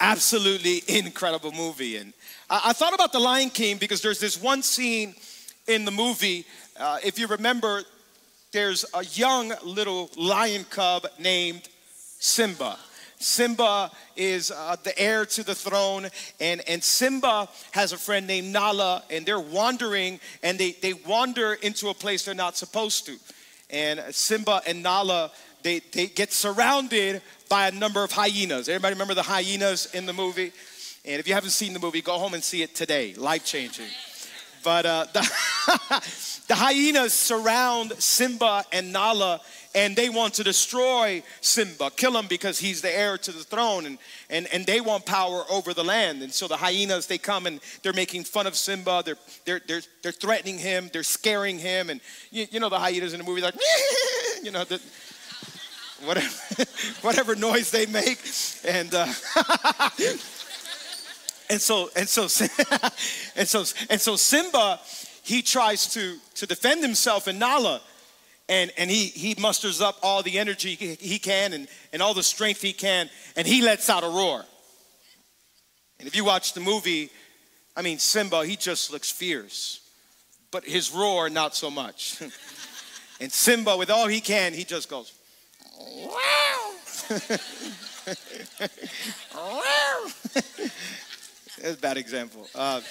Absolutely 0.00 0.82
incredible 0.88 1.52
movie. 1.52 1.96
And 1.98 2.12
I, 2.50 2.72
thought 2.72 2.92
about 2.92 3.12
The 3.12 3.20
Lion 3.20 3.50
King 3.50 3.76
because 3.76 4.02
there's 4.02 4.18
this 4.18 4.42
one 4.42 4.62
scene 4.64 5.14
in 5.68 5.84
the 5.84 5.92
movie. 5.92 6.44
Uh, 6.76 6.98
if 7.04 7.20
you 7.20 7.28
remember, 7.28 7.84
there's 8.50 8.84
a 8.94 9.04
young 9.04 9.52
little 9.64 10.10
lion 10.16 10.64
cub 10.64 11.06
named 11.20 11.68
Simba. 12.18 12.76
Simba 13.22 13.90
is 14.16 14.50
uh, 14.50 14.76
the 14.82 14.98
heir 14.98 15.24
to 15.26 15.44
the 15.44 15.54
throne, 15.54 16.08
and, 16.40 16.60
and 16.68 16.82
Simba 16.82 17.48
has 17.70 17.92
a 17.92 17.96
friend 17.96 18.26
named 18.26 18.52
Nala, 18.52 19.02
and 19.10 19.24
they're 19.24 19.40
wandering, 19.40 20.20
and 20.42 20.58
they, 20.58 20.72
they 20.72 20.92
wander 20.92 21.54
into 21.54 21.88
a 21.88 21.94
place 21.94 22.24
they're 22.24 22.34
not 22.34 22.56
supposed 22.56 23.06
to. 23.06 23.16
And 23.70 24.00
Simba 24.10 24.60
and 24.66 24.82
Nala, 24.82 25.30
they, 25.62 25.80
they 25.92 26.06
get 26.08 26.32
surrounded 26.32 27.22
by 27.48 27.68
a 27.68 27.72
number 27.72 28.02
of 28.02 28.12
hyenas. 28.12 28.68
Everybody 28.68 28.94
remember 28.94 29.14
the 29.14 29.22
hyenas 29.22 29.86
in 29.94 30.06
the 30.06 30.12
movie? 30.12 30.52
And 31.04 31.18
if 31.18 31.26
you 31.26 31.34
haven't 31.34 31.50
seen 31.50 31.72
the 31.72 31.80
movie, 31.80 32.00
go 32.00 32.18
home 32.18 32.34
and 32.34 32.42
see 32.42 32.62
it 32.62 32.74
today. 32.74 33.14
Life 33.14 33.44
changing. 33.44 33.88
But 34.62 34.86
uh, 34.86 35.06
the, 35.12 35.20
the 36.48 36.54
hyenas 36.54 37.12
surround 37.12 37.92
Simba 37.98 38.64
and 38.72 38.92
Nala, 38.92 39.40
and 39.74 39.96
they 39.96 40.08
want 40.08 40.34
to 40.34 40.44
destroy 40.44 41.22
Simba, 41.40 41.90
kill 41.90 42.16
him 42.16 42.26
because 42.26 42.58
he's 42.58 42.82
the 42.82 42.96
heir 42.96 43.16
to 43.18 43.32
the 43.32 43.42
throne, 43.42 43.86
and, 43.86 43.98
and, 44.28 44.46
and 44.52 44.66
they 44.66 44.80
want 44.80 45.06
power 45.06 45.44
over 45.50 45.72
the 45.72 45.84
land. 45.84 46.22
And 46.22 46.32
so 46.32 46.48
the 46.48 46.56
hyenas, 46.56 47.06
they 47.06 47.18
come 47.18 47.46
and 47.46 47.60
they're 47.82 47.92
making 47.92 48.24
fun 48.24 48.46
of 48.46 48.56
Simba, 48.56 49.02
they're, 49.04 49.18
they're, 49.44 49.60
they're, 49.66 49.82
they're 50.02 50.12
threatening 50.12 50.58
him, 50.58 50.90
they're 50.92 51.02
scaring 51.02 51.58
him. 51.58 51.90
And 51.90 52.00
you, 52.30 52.46
you 52.50 52.60
know 52.60 52.68
the 52.68 52.78
hyenas 52.78 53.14
in 53.14 53.18
the 53.18 53.24
movie, 53.24 53.40
like, 53.40 53.54
you 54.42 54.50
know, 54.50 54.64
the, 54.64 54.80
whatever, 56.04 56.64
whatever 57.02 57.34
noise 57.34 57.70
they 57.70 57.86
make. 57.86 58.20
And, 58.64 58.94
uh, 58.94 59.06
And 61.52 61.60
so, 61.60 61.90
and 61.94 62.08
so, 62.08 62.22
and 63.36 63.46
so, 63.46 63.64
and 63.90 64.00
so 64.00 64.16
Simba, 64.16 64.80
he 65.22 65.42
tries 65.42 65.92
to, 65.92 66.16
to 66.36 66.46
defend 66.46 66.82
himself 66.82 67.28
in 67.28 67.38
Nala. 67.38 67.82
And, 68.52 68.70
and 68.76 68.90
he, 68.90 69.06
he 69.06 69.34
musters 69.40 69.80
up 69.80 69.96
all 70.02 70.22
the 70.22 70.38
energy 70.38 70.74
he, 70.74 71.18
can 71.18 71.54
and, 71.54 71.68
and 71.90 72.02
all 72.02 72.12
the 72.12 72.22
strength 72.22 72.60
he 72.60 72.74
can, 72.74 73.08
and 73.34 73.46
he 73.46 73.62
lets 73.62 73.88
out 73.88 74.04
a 74.04 74.08
roar. 74.08 74.44
And 75.98 76.06
if 76.06 76.14
you 76.14 76.22
watch 76.22 76.52
the 76.52 76.60
movie, 76.60 77.08
I 77.74 77.80
mean, 77.80 77.98
Simba, 77.98 78.44
he 78.44 78.56
just 78.56 78.92
looks 78.92 79.10
fierce, 79.10 79.80
but 80.50 80.66
his 80.66 80.92
roar, 80.92 81.30
not 81.30 81.56
so 81.56 81.70
much. 81.70 82.20
and 83.22 83.32
Simba, 83.32 83.74
with 83.78 83.88
all 83.88 84.06
he 84.06 84.20
can, 84.20 84.52
he 84.52 84.64
just 84.64 84.90
goes, 84.90 85.14
wow. 85.80 86.72
That's 91.58 91.74
a 91.74 91.80
bad 91.80 91.96
example. 91.96 92.46
Uh, 92.54 92.82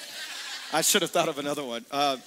I 0.74 0.82
should 0.82 1.04
have 1.04 1.12
thought 1.12 1.30
of 1.30 1.38
another 1.38 1.64
one. 1.64 1.86
Uh, 1.92 2.18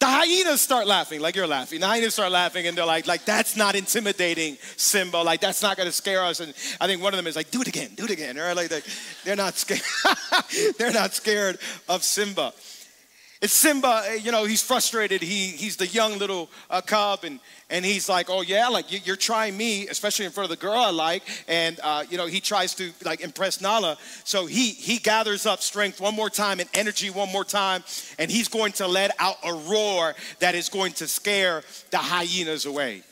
the 0.00 0.06
hyenas 0.06 0.62
start 0.62 0.86
laughing, 0.86 1.20
like 1.20 1.36
you're 1.36 1.46
laughing. 1.46 1.80
The 1.80 1.86
hyenas 1.86 2.14
start 2.14 2.32
laughing, 2.32 2.66
and 2.66 2.76
they're 2.76 2.86
like, 2.86 3.06
like 3.06 3.26
that's 3.26 3.54
not 3.54 3.74
intimidating, 3.76 4.56
Simba. 4.76 5.18
Like 5.18 5.40
that's 5.40 5.62
not 5.62 5.76
gonna 5.76 5.92
scare 5.92 6.24
us. 6.24 6.40
And 6.40 6.54
I 6.80 6.86
think 6.86 7.02
one 7.02 7.12
of 7.12 7.18
them 7.18 7.26
is 7.26 7.36
like, 7.36 7.50
do 7.50 7.60
it 7.60 7.68
again, 7.68 7.90
do 7.94 8.04
it 8.04 8.10
again. 8.10 8.36
Right? 8.36 8.56
Like 8.56 8.84
they're 9.24 9.36
not 9.36 9.54
scared. 9.56 9.82
they're 10.78 10.92
not 10.92 11.12
scared 11.12 11.58
of 11.88 12.02
Simba. 12.02 12.54
It's 13.40 13.54
Simba, 13.54 14.02
eh, 14.06 14.14
you 14.16 14.32
know, 14.32 14.44
he's 14.44 14.62
frustrated. 14.62 15.22
He, 15.22 15.46
he's 15.48 15.76
the 15.76 15.86
young 15.86 16.18
little 16.18 16.50
uh, 16.68 16.82
cub, 16.82 17.24
and, 17.24 17.40
and 17.70 17.86
he's 17.86 18.06
like, 18.06 18.28
oh 18.28 18.42
yeah, 18.42 18.68
like 18.68 19.06
you're 19.06 19.16
trying 19.16 19.56
me, 19.56 19.88
especially 19.88 20.26
in 20.26 20.30
front 20.30 20.50
of 20.50 20.58
the 20.58 20.60
girl 20.60 20.78
I 20.78 20.90
like. 20.90 21.22
And, 21.48 21.80
uh, 21.82 22.04
you 22.10 22.18
know, 22.18 22.26
he 22.26 22.40
tries 22.40 22.74
to 22.74 22.92
like 23.02 23.22
impress 23.22 23.62
Nala. 23.62 23.96
So 24.24 24.44
he, 24.44 24.72
he 24.72 24.98
gathers 24.98 25.46
up 25.46 25.62
strength 25.62 26.02
one 26.02 26.14
more 26.14 26.28
time 26.28 26.60
and 26.60 26.68
energy 26.74 27.08
one 27.08 27.32
more 27.32 27.44
time, 27.44 27.82
and 28.18 28.30
he's 28.30 28.48
going 28.48 28.72
to 28.72 28.86
let 28.86 29.12
out 29.18 29.36
a 29.42 29.54
roar 29.54 30.14
that 30.40 30.54
is 30.54 30.68
going 30.68 30.92
to 30.94 31.08
scare 31.08 31.62
the 31.90 31.98
hyenas 31.98 32.66
away. 32.66 33.02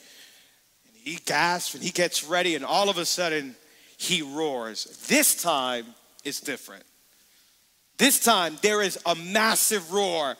And 0.86 0.96
he 1.04 1.18
gasps 1.24 1.74
and 1.74 1.82
he 1.82 1.90
gets 1.90 2.22
ready, 2.22 2.54
and 2.54 2.66
all 2.66 2.90
of 2.90 2.98
a 2.98 3.06
sudden, 3.06 3.56
he 3.96 4.20
roars. 4.20 5.06
This 5.08 5.42
time, 5.42 5.86
it's 6.22 6.40
different. 6.40 6.84
This 7.98 8.20
time, 8.20 8.56
there 8.62 8.80
is 8.80 8.96
a 9.04 9.16
massive 9.16 9.92
roar 9.92 10.36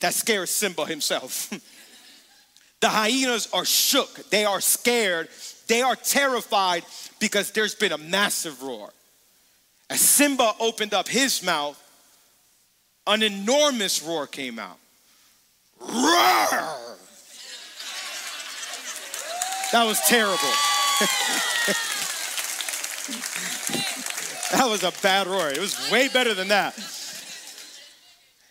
that 0.00 0.14
scares 0.14 0.50
Simba 0.50 0.84
himself. 0.84 1.48
the 2.80 2.88
hyenas 2.88 3.48
are 3.52 3.64
shook, 3.64 4.28
they 4.30 4.44
are 4.44 4.60
scared, 4.60 5.28
they 5.68 5.80
are 5.80 5.94
terrified 5.94 6.84
because 7.20 7.52
there's 7.52 7.76
been 7.76 7.92
a 7.92 7.98
massive 7.98 8.62
roar. 8.62 8.92
As 9.88 10.00
Simba 10.00 10.54
opened 10.58 10.92
up 10.92 11.06
his 11.06 11.42
mouth, 11.42 11.78
an 13.06 13.22
enormous 13.22 14.02
roar 14.02 14.26
came 14.26 14.58
out. 14.58 14.78
Roar! 15.80 16.98
That 19.70 19.84
was 19.84 20.00
terrible. 20.00 20.36
That 24.58 24.68
was 24.68 24.82
a 24.82 24.92
bad 25.02 25.26
roar. 25.26 25.48
It 25.48 25.58
was 25.58 25.90
way 25.90 26.08
better 26.08 26.34
than 26.34 26.48
that. 26.48 26.74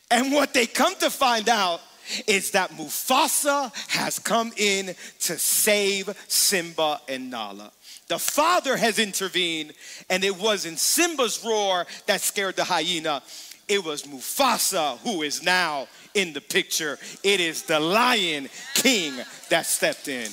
And 0.09 0.33
what 0.33 0.51
they 0.51 0.65
come 0.65 0.95
to 0.95 1.11
find 1.11 1.47
out 1.47 1.79
is 2.25 2.51
that 2.51 2.71
Mufasa 2.71 3.71
has 3.89 4.17
come 4.17 4.51
in 4.57 4.95
to 5.19 5.37
save 5.37 6.09
Simba 6.27 6.99
and 7.07 7.29
Nala. 7.29 7.71
The 8.07 8.17
father 8.17 8.75
has 8.77 8.97
intervened, 8.97 9.73
and 10.09 10.23
it 10.23 10.35
wasn't 10.35 10.79
Simba's 10.79 11.45
roar 11.45 11.85
that 12.07 12.21
scared 12.21 12.55
the 12.55 12.63
hyena. 12.63 13.21
It 13.67 13.85
was 13.85 14.03
Mufasa 14.03 14.97
who 14.99 15.21
is 15.21 15.43
now 15.43 15.87
in 16.15 16.33
the 16.33 16.41
picture. 16.41 16.97
It 17.23 17.39
is 17.39 17.61
the 17.61 17.79
lion 17.79 18.49
king 18.73 19.13
that 19.49 19.67
stepped 19.67 20.07
in. 20.07 20.25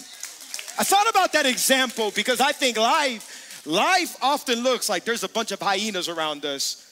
I 0.79 0.85
thought 0.85 1.11
about 1.11 1.35
that 1.35 1.45
example 1.45 2.11
because 2.15 2.41
I 2.41 2.53
think 2.53 2.79
life 2.79 3.48
Life 3.69 4.17
often 4.23 4.63
looks 4.63 4.89
like 4.89 5.05
there's 5.05 5.25
a 5.25 5.29
bunch 5.29 5.53
of 5.53 5.61
hyenas 5.61 6.09
around 6.09 6.47
us 6.47 6.91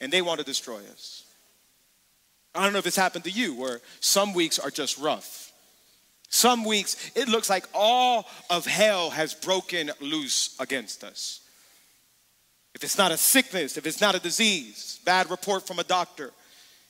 and 0.00 0.12
they 0.12 0.22
want 0.22 0.38
to 0.38 0.46
destroy 0.46 0.78
us. 0.92 1.24
I 2.54 2.62
don't 2.62 2.72
know 2.72 2.78
if 2.78 2.86
it's 2.86 2.94
happened 2.94 3.24
to 3.24 3.32
you 3.32 3.52
where 3.56 3.80
some 3.98 4.32
weeks 4.32 4.60
are 4.60 4.70
just 4.70 4.96
rough. 4.98 5.50
Some 6.28 6.64
weeks 6.64 7.10
it 7.16 7.26
looks 7.26 7.50
like 7.50 7.66
all 7.74 8.26
of 8.48 8.64
hell 8.64 9.10
has 9.10 9.34
broken 9.34 9.90
loose 10.00 10.54
against 10.60 11.02
us. 11.02 11.40
If 12.76 12.84
it's 12.84 12.96
not 12.96 13.10
a 13.10 13.16
sickness, 13.16 13.76
if 13.76 13.84
it's 13.84 14.00
not 14.00 14.14
a 14.14 14.20
disease, 14.20 15.00
bad 15.04 15.28
report 15.30 15.66
from 15.66 15.80
a 15.80 15.84
doctor, 15.84 16.30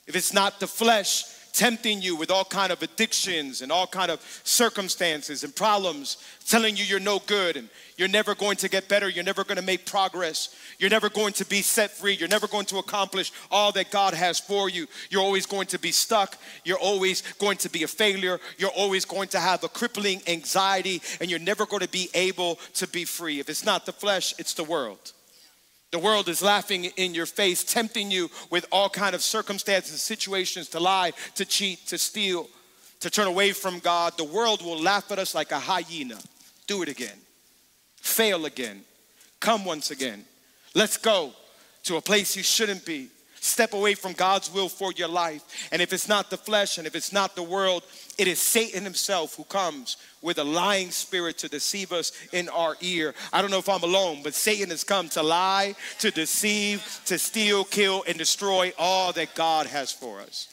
if 0.06 0.14
it's 0.16 0.34
not 0.34 0.60
the 0.60 0.66
flesh 0.66 1.24
tempting 1.54 2.02
you 2.02 2.16
with 2.16 2.32
all 2.32 2.44
kind 2.44 2.72
of 2.72 2.82
addictions 2.82 3.62
and 3.62 3.70
all 3.70 3.86
kind 3.86 4.10
of 4.10 4.20
circumstances 4.42 5.44
and 5.44 5.54
problems 5.54 6.18
telling 6.46 6.76
you 6.76 6.84
you're 6.84 6.98
no 6.98 7.20
good 7.26 7.56
and 7.56 7.68
you're 7.96 8.08
never 8.08 8.34
going 8.34 8.56
to 8.56 8.68
get 8.68 8.88
better 8.88 9.08
you're 9.08 9.24
never 9.24 9.44
going 9.44 9.56
to 9.56 9.62
make 9.62 9.86
progress 9.86 10.54
you're 10.80 10.90
never 10.90 11.08
going 11.08 11.32
to 11.32 11.44
be 11.46 11.62
set 11.62 11.92
free 11.92 12.12
you're 12.14 12.28
never 12.28 12.48
going 12.48 12.66
to 12.66 12.78
accomplish 12.78 13.32
all 13.52 13.70
that 13.70 13.90
god 13.92 14.14
has 14.14 14.40
for 14.40 14.68
you 14.68 14.86
you're 15.10 15.22
always 15.22 15.46
going 15.46 15.66
to 15.66 15.78
be 15.78 15.92
stuck 15.92 16.36
you're 16.64 16.78
always 16.78 17.22
going 17.38 17.56
to 17.56 17.70
be 17.70 17.84
a 17.84 17.88
failure 17.88 18.40
you're 18.58 18.70
always 18.70 19.04
going 19.04 19.28
to 19.28 19.38
have 19.38 19.62
a 19.62 19.68
crippling 19.68 20.20
anxiety 20.26 21.00
and 21.20 21.30
you're 21.30 21.38
never 21.38 21.66
going 21.66 21.82
to 21.82 21.88
be 21.88 22.10
able 22.14 22.58
to 22.74 22.88
be 22.88 23.04
free. 23.04 23.38
If 23.38 23.48
it's 23.48 23.64
not 23.64 23.86
the 23.86 23.92
flesh 23.92 24.34
it's 24.38 24.54
the 24.54 24.64
world 24.64 25.13
the 25.94 26.00
world 26.00 26.28
is 26.28 26.42
laughing 26.42 26.86
in 26.96 27.14
your 27.14 27.24
face, 27.24 27.62
tempting 27.62 28.10
you 28.10 28.28
with 28.50 28.66
all 28.72 28.88
kind 28.88 29.14
of 29.14 29.22
circumstances, 29.22 30.02
situations 30.02 30.68
to 30.70 30.80
lie, 30.80 31.12
to 31.36 31.44
cheat, 31.44 31.86
to 31.86 31.96
steal, 31.98 32.48
to 32.98 33.08
turn 33.08 33.28
away 33.28 33.52
from 33.52 33.78
God. 33.78 34.18
The 34.18 34.24
world 34.24 34.60
will 34.60 34.80
laugh 34.80 35.12
at 35.12 35.20
us 35.20 35.36
like 35.36 35.52
a 35.52 35.58
hyena. 35.60 36.18
Do 36.66 36.82
it 36.82 36.88
again. 36.88 37.16
Fail 37.94 38.44
again. 38.44 38.82
Come 39.38 39.64
once 39.64 39.92
again. 39.92 40.24
Let's 40.74 40.96
go 40.96 41.32
to 41.84 41.96
a 41.96 42.00
place 42.00 42.34
you 42.34 42.42
shouldn't 42.42 42.84
be. 42.84 43.08
Step 43.44 43.74
away 43.74 43.92
from 43.92 44.14
God's 44.14 44.50
will 44.50 44.70
for 44.70 44.90
your 44.92 45.08
life. 45.08 45.68
And 45.70 45.82
if 45.82 45.92
it's 45.92 46.08
not 46.08 46.30
the 46.30 46.38
flesh 46.38 46.78
and 46.78 46.86
if 46.86 46.96
it's 46.96 47.12
not 47.12 47.36
the 47.36 47.42
world, 47.42 47.82
it 48.16 48.26
is 48.26 48.40
Satan 48.40 48.84
himself 48.84 49.36
who 49.36 49.44
comes 49.44 49.98
with 50.22 50.38
a 50.38 50.44
lying 50.44 50.90
spirit 50.90 51.36
to 51.38 51.48
deceive 51.50 51.92
us 51.92 52.12
in 52.32 52.48
our 52.48 52.74
ear. 52.80 53.14
I 53.34 53.42
don't 53.42 53.50
know 53.50 53.58
if 53.58 53.68
I'm 53.68 53.82
alone, 53.82 54.20
but 54.24 54.32
Satan 54.34 54.70
has 54.70 54.82
come 54.82 55.10
to 55.10 55.22
lie, 55.22 55.74
to 55.98 56.10
deceive, 56.10 57.02
to 57.04 57.18
steal, 57.18 57.64
kill, 57.64 58.02
and 58.08 58.16
destroy 58.16 58.72
all 58.78 59.12
that 59.12 59.34
God 59.34 59.66
has 59.66 59.92
for 59.92 60.20
us. 60.20 60.48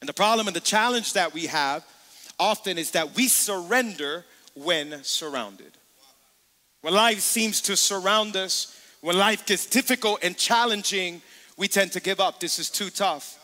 And 0.00 0.08
the 0.08 0.14
problem 0.14 0.48
and 0.48 0.56
the 0.56 0.60
challenge 0.60 1.12
that 1.12 1.32
we 1.32 1.46
have 1.46 1.84
often 2.40 2.76
is 2.76 2.90
that 2.90 3.14
we 3.14 3.28
surrender 3.28 4.24
when 4.54 5.04
surrounded. 5.04 5.70
When 6.80 6.92
life 6.92 7.20
seems 7.20 7.60
to 7.62 7.76
surround 7.76 8.34
us, 8.34 8.76
when 9.00 9.16
life 9.16 9.46
gets 9.46 9.66
difficult 9.66 10.24
and 10.24 10.36
challenging, 10.36 11.22
we 11.56 11.68
tend 11.68 11.92
to 11.92 12.00
give 12.00 12.20
up. 12.20 12.40
This 12.40 12.58
is 12.58 12.70
too 12.70 12.90
tough. 12.90 13.38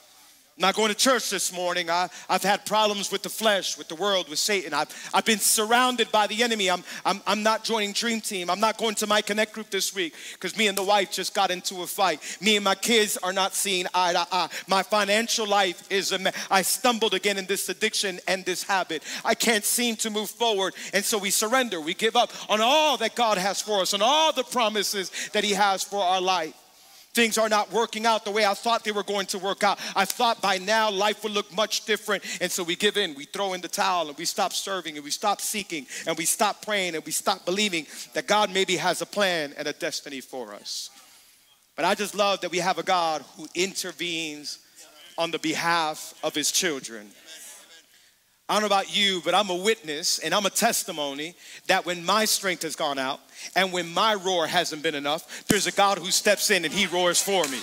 I'm 0.59 0.63
not 0.63 0.75
going 0.75 0.89
to 0.89 0.97
church 0.97 1.31
this 1.31 1.53
morning. 1.53 1.89
I, 1.89 2.09
have 2.29 2.43
had 2.43 2.67
problems 2.67 3.13
with 3.13 3.23
the 3.23 3.29
flesh, 3.29 3.79
with 3.79 3.87
the 3.87 3.95
world, 3.95 4.29
with 4.29 4.41
Satan. 4.41 4.75
I've, 4.75 4.89
I've 5.15 5.25
been 5.25 5.39
surrounded 5.39 6.11
by 6.11 6.27
the 6.27 6.43
enemy. 6.43 6.69
I'm, 6.69 6.83
I'm, 7.07 7.21
I'm 7.29 7.45
not 7.45 7.63
joining 7.63 7.93
Dream 7.93 8.21
Team. 8.21 8.51
I'm 8.51 8.59
not 8.59 8.77
going 8.77 8.97
to 8.97 9.07
my 9.07 9.23
Connect 9.23 9.53
group 9.53 9.71
this 9.71 9.95
week 9.95 10.15
because 10.33 10.59
me 10.59 10.67
and 10.67 10.77
the 10.77 10.83
wife 10.83 11.13
just 11.13 11.33
got 11.33 11.53
into 11.53 11.83
a 11.83 11.87
fight. 11.87 12.39
Me 12.41 12.57
and 12.57 12.65
my 12.65 12.75
kids 12.75 13.17
are 13.19 13.33
not 13.33 13.55
seeing 13.55 13.87
eye 13.95 14.15
to 14.15 14.27
eye. 14.33 14.49
My 14.67 14.83
financial 14.83 15.47
life 15.47 15.87
is 15.93 16.11
a 16.11 16.19
mess. 16.19 16.35
I 16.51 16.63
stumbled 16.63 17.15
again 17.15 17.39
in 17.39 17.47
this 17.47 17.69
addiction 17.69 18.19
and 18.27 18.45
this 18.45 18.65
habit. 18.65 19.05
I 19.25 19.37
can't 19.37 19.65
seem 19.65 19.95
to 19.97 20.11
move 20.11 20.29
forward. 20.29 20.75
And 20.93 21.05
so 21.05 21.19
we 21.19 21.31
surrender. 21.31 21.81
We 21.81 21.95
give 21.95 22.17
up 22.17 22.33
on 22.51 22.61
all 22.61 22.97
that 22.97 23.15
God 23.15 23.39
has 23.39 23.63
for 23.63 23.83
us, 23.83 23.95
on 23.95 24.03
all 24.03 24.33
the 24.33 24.43
promises 24.43 25.13
that 25.35 25.45
He 25.45 25.53
has 25.53 25.85
for 25.85 26.03
our 26.03 26.21
life. 26.21 26.55
Things 27.19 27.37
are 27.37 27.49
not 27.49 27.73
working 27.73 28.07
out 28.07 28.25
the 28.25 28.31
way 28.31 28.47
I 28.47 28.55
thought 28.55 28.85
they 28.85 28.93
were 28.93 29.03
going 29.03 29.27
to 29.27 29.41
work 29.41 29.65
out. 29.65 29.81
I 29.97 30.05
thought 30.05 30.41
by 30.41 30.59
now 30.59 30.89
life 30.89 31.25
would 31.25 31.33
look 31.33 31.53
much 31.53 31.85
different. 31.85 32.23
And 32.41 32.49
so 32.49 32.63
we 32.63 32.77
give 32.77 32.97
in, 32.97 33.17
we 33.17 33.25
throw 33.25 33.55
in 33.55 33.61
the 33.61 33.67
towel, 33.67 34.07
and 34.07 34.17
we 34.17 34.25
stop 34.25 34.53
serving, 34.53 34.95
and 34.95 35.05
we 35.05 35.11
stop 35.11 35.41
seeking, 35.41 35.89
and 36.07 36.17
we 36.17 36.25
stop 36.25 36.65
praying, 36.65 36.95
and 36.95 37.05
we 37.05 37.11
stop 37.11 37.45
believing 37.45 37.89
that 38.15 38.29
God 38.29 38.55
maybe 38.55 38.77
has 38.77 39.03
a 39.03 39.07
plan 39.07 39.53
and 39.59 39.67
a 39.67 39.73
destiny 39.73 40.21
for 40.21 40.55
us. 40.55 40.91
But 41.75 41.87
I 41.87 41.97
just 41.97 42.15
love 42.15 42.41
that 42.43 42.53
we 42.53 42.59
have 42.59 42.79
a 42.79 42.85
God 42.85 43.25
who 43.37 43.49
intervenes 43.53 44.61
on 45.19 45.33
the 45.33 45.41
behalf 45.41 46.15
of 46.23 46.37
his 46.37 46.53
children. 46.53 47.09
I 48.49 48.55
don't 48.55 48.63
know 48.63 48.67
about 48.67 48.97
you, 48.97 49.21
but 49.25 49.35
I'm 49.35 49.51
a 49.51 49.57
witness 49.57 50.21
and 50.21 50.35
I'm 50.35 50.47
a 50.47 50.51
testimony 50.51 51.35
that 51.67 51.85
when 51.85 52.05
my 52.07 52.25
strength 52.25 52.63
has 52.63 52.77
gone 52.77 52.99
out 52.99 53.21
and 53.55 53.73
when 53.73 53.93
my 53.93 54.15
roar 54.15 54.47
hasn't 54.47 54.83
been 54.83 54.95
enough, 54.95 55.47
there's 55.49 55.67
a 55.67 55.73
God 55.73 55.99
who 55.99 56.11
steps 56.11 56.51
in 56.51 56.65
and 56.65 56.73
he 56.73 56.87
roars 56.87 57.21
for 57.21 57.47
me. 57.49 57.61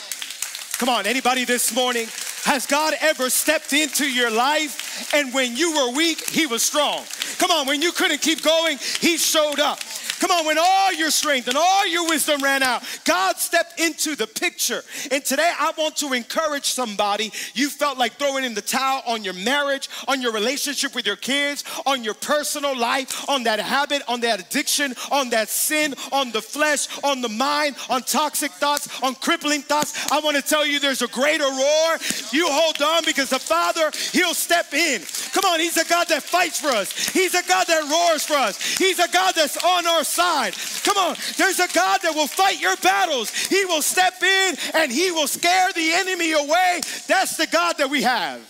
Come 0.78 0.90
on, 0.90 1.08
anybody 1.08 1.44
this 1.44 1.74
morning, 1.74 2.06
has 2.46 2.68
God 2.68 2.94
ever 3.02 3.30
stepped 3.32 3.74
into 3.74 4.06
your 4.06 4.30
life 4.30 5.14
and 5.16 5.34
when 5.34 5.58
you 5.58 5.76
were 5.76 5.96
weak, 5.96 6.30
he 6.30 6.46
was 6.46 6.62
strong? 6.62 7.04
Come 7.40 7.50
on, 7.50 7.66
when 7.66 7.82
you 7.82 7.92
couldn't 7.92 8.22
keep 8.22 8.44
going, 8.44 8.78
he 9.02 9.18
showed 9.18 9.60
up. 9.60 9.80
Come 10.20 10.32
on, 10.32 10.46
when 10.46 10.58
all 10.58 10.94
your 10.94 11.12
strength 11.12 11.48
and 11.48 11.58
all 11.58 11.88
your 11.88 12.08
wisdom 12.08 12.42
ran 12.42 12.64
out, 12.64 12.84
God 13.04 13.38
stepped 13.38 13.80
into 13.80 14.16
the 14.16 14.28
picture. 14.28 14.82
And 15.12 15.24
today 15.26 15.52
I 15.58 15.74
want 15.78 15.98
to 15.98 16.14
encourage 16.14 16.66
somebody. 16.66 17.32
You 17.54 17.70
felt 17.70 17.98
like 17.98 18.14
throwing 18.14 18.46
in 18.46 18.54
the 18.54 18.62
towel 18.62 19.04
on 19.06 19.24
your 19.24 19.34
marriage, 19.34 19.90
on 20.08 20.22
your 20.22 20.32
relationship 20.32 20.96
with 20.96 21.06
your 21.06 21.18
kids, 21.18 21.64
on 21.86 22.04
your 22.04 22.14
personal 22.14 22.78
life, 22.78 23.28
on 23.30 23.44
that 23.44 23.60
habit, 23.60 24.04
on 24.08 24.22
that 24.22 24.40
addiction, 24.40 24.96
on 25.12 25.30
that 25.32 25.50
sin, 25.50 25.94
on 26.12 26.32
the 26.32 26.42
flesh, 26.42 26.88
on 27.04 27.22
the 27.22 27.30
mind, 27.30 27.76
on 27.90 28.02
toxic 28.02 28.52
thoughts, 28.52 29.04
on 29.04 29.16
crippling 29.16 29.62
thoughts. 29.62 30.12
I 30.12 30.20
want 30.22 30.38
to 30.38 30.42
tell 30.42 30.66
you 30.66 30.80
there's 30.80 31.02
a 31.02 31.08
greater 31.08 31.44
roar. 31.44 31.98
You 32.36 32.50
hold 32.52 32.82
on 32.82 33.06
because 33.06 33.30
the 33.30 33.40
Father, 33.40 33.92
He'll 34.12 34.34
step 34.34 34.74
in. 34.74 35.02
Come 35.32 35.46
on, 35.46 35.62
He's 35.62 35.78
a 35.78 35.88
God 35.88 36.10
that 36.10 36.22
fights 36.22 36.60
for 36.60 36.68
us, 36.68 37.08
He's 37.08 37.34
a 37.34 37.42
God 37.48 37.66
that 37.68 37.90
roars 37.90 38.26
for 38.26 38.36
us, 38.36 38.78
He's 38.78 39.00
a 39.00 39.08
God 39.08 39.34
that's 39.36 39.64
on 39.64 39.88
our 39.88 40.04
side. 40.04 40.54
Come 40.84 40.98
on, 40.98 41.16
there's 41.38 41.60
a 41.60 41.74
God 41.74 42.02
that 42.04 42.14
will 42.14 42.28
fight 42.28 42.60
your 42.60 42.76
battles. 42.78 43.32
He 43.32 43.64
will 43.64 43.82
step 43.82 44.22
in 44.22 44.56
and 44.74 44.92
He 44.92 45.12
will 45.12 45.28
scare 45.28 45.72
the 45.74 45.94
enemy 45.94 46.34
away. 46.34 46.82
That's 47.08 47.38
the 47.38 47.48
God 47.48 47.78
that 47.78 47.90
we 47.90 48.04
have. 48.04 48.42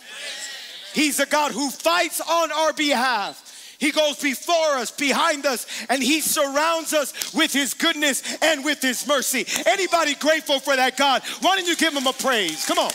He's 0.94 1.20
a 1.20 1.28
God 1.28 1.52
who 1.52 1.70
fights 1.70 2.22
on 2.22 2.52
our 2.52 2.74
behalf. 2.74 3.44
He 3.78 3.92
goes 3.92 4.20
before 4.20 4.78
us, 4.78 4.90
behind 4.90 5.46
us, 5.46 5.68
and 5.90 6.02
he 6.02 6.22
surrounds 6.22 6.94
us 6.94 7.34
with 7.34 7.54
his 7.54 7.74
goodness 7.74 8.38
and 8.42 8.64
with 8.64 8.82
his 8.82 9.06
mercy. 9.06 9.46
Anybody 9.68 10.16
grateful 10.16 10.60
for 10.60 10.76
that 10.76 10.98
God? 10.98 11.22
Why 11.42 11.58
don't 11.58 11.68
you 11.68 11.76
give 11.76 11.94
him 11.94 12.08
a 12.08 12.14
praise? 12.14 12.66
Come 12.66 12.80
on. 12.80 12.92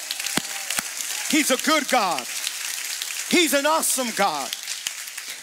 He's 1.31 1.51
a 1.53 1.57
good 1.59 1.89
God. 1.89 2.27
He's 3.29 3.55
an 3.55 3.65
awesome 3.65 4.11
God. 4.17 4.51